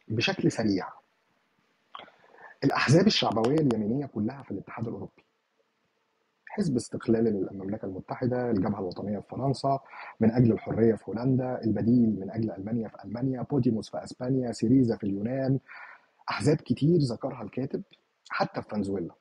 [0.09, 0.89] بشكل سريع
[2.65, 5.24] الأحزاب الشعبوية اليمينية كلها في الاتحاد الأوروبي
[6.55, 9.81] حزب استقلال المملكة المتحدة الجبهه الوطنية في فرنسا
[10.21, 14.97] من أجل الحرية في هولندا البديل من أجل ألمانيا في ألمانيا بوديموس في أسبانيا سيريزا
[14.97, 15.61] في اليونان.
[16.31, 17.83] أحزاب كتير ذكرها الكاتب
[18.31, 19.15] حتى في فنزويلا.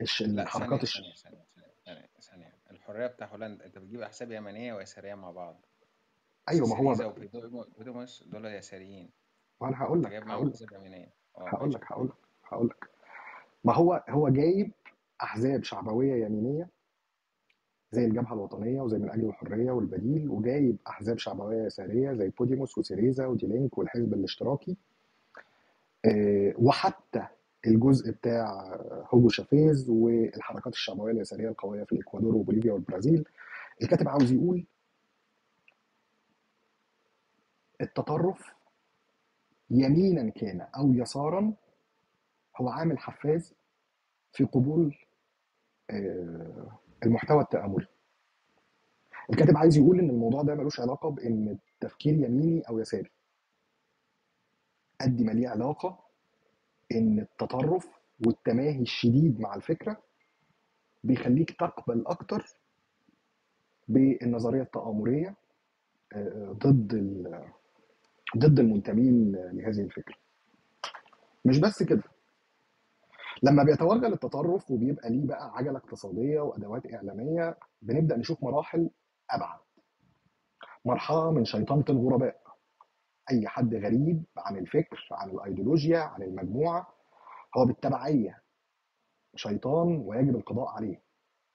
[0.00, 0.84] الحركات.
[0.84, 1.44] ثانية ثانية
[1.84, 2.52] ثانية ثانية.
[2.70, 5.60] الحرية بتاع هولندا أنت بتجيب أحزاب يمنية ويسارية مع بعض.
[6.48, 7.14] بس أيوه ما هو
[7.78, 9.10] وبوديموس دول يساريين.
[9.60, 10.52] وأنا هقول لك معاهم
[11.36, 12.90] هقول لك هقول لك هقول لك.
[13.64, 14.72] ما هو هو جايب
[15.22, 16.68] أحزاب شعبوية يمينية
[17.92, 23.26] زي الجبهة الوطنية وزي من أجل الحرية والبديل وجايب أحزاب شعبوية يسارية زي بوديموس وسيريزا
[23.26, 24.76] وديلينك والحزب الاشتراكي.
[26.04, 27.26] آه، وحتى
[27.66, 28.76] الجزء بتاع
[29.14, 33.24] هوجو شافيز والحركات الشعبوية اليسارية القوية في الاكوادور وبوليفيا والبرازيل.
[33.82, 34.64] الكاتب عاوز يقول
[37.80, 38.52] التطرف
[39.70, 41.52] يمينا كان أو يسارا
[42.56, 43.54] هو عامل حفاز
[44.32, 44.96] في قبول
[47.06, 47.86] المحتوى التآمري
[49.30, 53.10] الكاتب عايز يقول إن الموضوع ده ملوش علاقة بإن التفكير يميني أو يساري.
[55.00, 55.98] قد ما ليه علاقة
[56.92, 57.88] إن التطرف
[58.26, 60.02] والتماهي الشديد مع الفكرة
[61.04, 62.46] بيخليك تقبل أكتر
[63.88, 65.34] بالنظرية التآمريه
[66.12, 66.94] آه، ضد
[68.36, 70.14] ضد المنتمين لهذه الفكرة.
[71.44, 72.02] مش بس كده.
[73.42, 78.90] لما بيتوغل التطرف وبيبقى ليه بقى عجلة اقتصادية وأدوات إعلامية بنبدأ نشوف مراحل
[79.30, 79.58] أبعد.
[80.84, 82.42] مرحلة من شيطنة الغرباء.
[83.30, 86.94] أي حد غريب عن الفكر عن الأيديولوجيا عن المجموعة
[87.56, 88.42] هو بالتبعية.
[89.36, 91.02] شيطان ويجب القضاء عليه.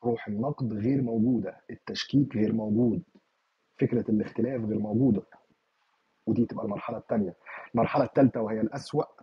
[0.04, 1.62] روح النقد غير موجودة.
[1.70, 3.04] التشكيك غير موجود.
[3.80, 5.22] فكرة الاختلاف غير موجودة.
[6.28, 7.36] ودي تبقى المرحلة الثانية
[7.76, 9.17] المرحلة الثالثه وهي الأسوأ.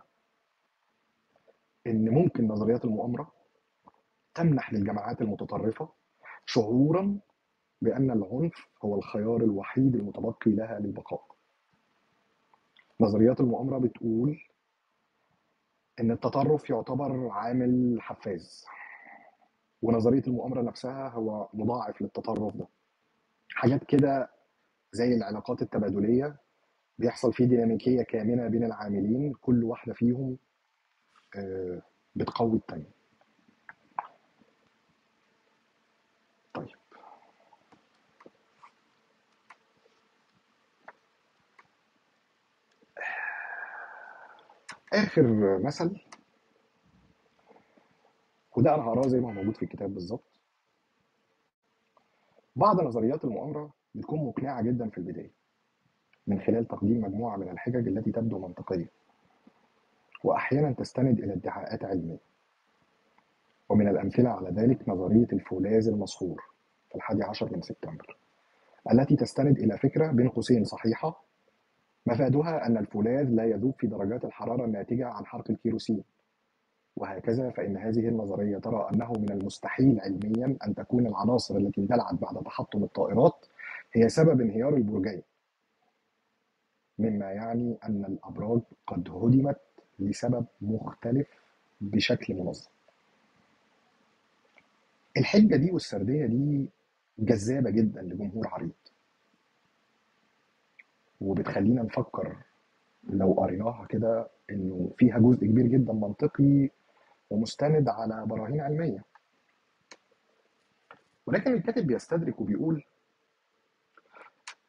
[1.87, 3.31] إن ممكن نظريات المؤامرة
[4.35, 5.89] تمنح للجماعات المتطرفة
[6.45, 7.19] شعورا
[7.81, 11.25] بأن العنف هو الخيار الوحيد المتبقي لها للبقاء.
[13.01, 14.39] نظريات المؤامرة بتقول
[15.99, 18.65] إن التطرف يعتبر عامل حفاز
[19.81, 22.67] ونظرية المؤامرة نفسها هو مضاعف للتطرف ده.
[23.49, 24.29] حاجات كده
[24.91, 26.35] زي العلاقات التبادلية
[26.97, 30.37] بيحصل فيه ديناميكية كامنة بين العاملين كل واحدة فيهم
[32.15, 32.91] بتقوي التانية
[36.53, 36.75] طيب.
[44.93, 45.99] آخر مثل.
[48.57, 50.41] وده أنا هقراه زي ما هو موجود في الكتاب بالظبط.
[52.55, 55.31] بعض نظريات المؤامرة بتكون مقنعة جدا في البداية
[56.27, 58.89] من خلال تقديم مجموعة من الحجج التي تبدو منطقية.
[60.25, 62.17] وأحيانا تستند إلى ادعاءات علمية.
[63.69, 66.43] ومن الأمثلة على ذلك نظرية الفولاذ المسحور
[66.89, 68.17] في الحادي عشر من سبتمبر
[68.91, 71.23] التي تستند إلى فكرة بين قوسين صحيحة
[72.05, 76.03] مفادها أن الفولاذ لا يذوب في درجات الحرارة الناتجة عن حرق الكيروسين.
[76.95, 82.43] وهكذا فإن هذه النظرية ترى أنه من المستحيل علميا أن تكون العناصر التي اندلعت بعد
[82.43, 83.45] تحطم الطائرات
[83.93, 85.21] هي سبب انهيار البرجين.
[86.99, 89.57] مما يعني أن الأبراج قد هدمت
[89.99, 91.27] لسبب مختلف
[91.81, 92.69] بشكل منظم.
[95.17, 96.69] الحجة دي والسردية دي
[97.19, 98.71] جذابة جدا لجمهور عريض.
[101.21, 102.37] وبتخلينا نفكر
[103.03, 106.69] لو قريناها كده إنه فيها جزء كبير جدا منطقي
[107.29, 109.03] ومستند على براهين علمية.
[111.25, 112.83] ولكن الكاتب بيستدرك وبيقول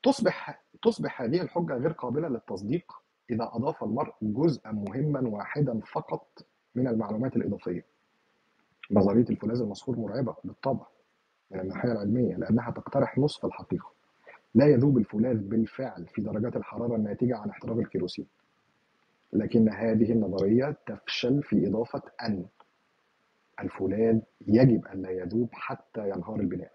[0.02, 2.92] تصبح تصبح هذه الحجة غير قابلة للتصديق
[3.30, 7.84] إذا أضاف المرء جزءا مهما واحدا فقط من المعلومات الإضافية
[8.90, 10.86] نظرية الفولاذ المسحور مرعبة بالطبع
[11.50, 13.92] من الناحية العلمية لأنها تقترح نصف الحقيقة
[14.54, 18.26] لا يذوب الفولاذ بالفعل في درجات الحرارة الناتجة عن احتراق الكيروسين
[19.32, 22.46] لكن هذه النظرية تفشل في إضافة أن
[23.60, 26.72] الفولاذ يجب أن لا يذوب حتى ينهار البناء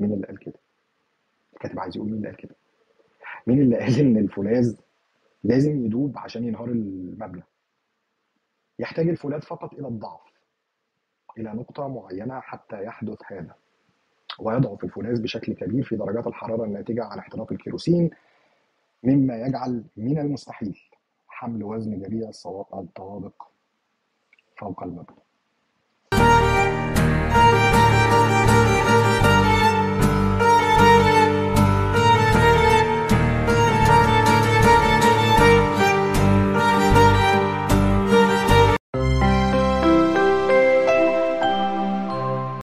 [0.00, 0.58] مين اللي قال كده؟
[1.54, 2.54] الكاتب عايز يقول مين اللي قال كده؟
[3.46, 4.76] مين اللي قال إن الفولاذ
[5.46, 7.42] لازم يذوب عشان ينهار المبنى؟
[8.78, 10.20] يحتاج الفولاذ فقط إلى الضعف
[11.38, 13.54] إلى نقطة معينة حتى يحدث هذا
[14.38, 18.10] ويضعف الفولاذ بشكل كبير في درجات الحرارة الناتجة عن احتراق الكيروسين
[19.02, 20.78] مما يجعل من المستحيل
[21.28, 22.30] حمل وزن جميع
[22.74, 23.42] الطوابق
[24.58, 25.25] فوق المبنى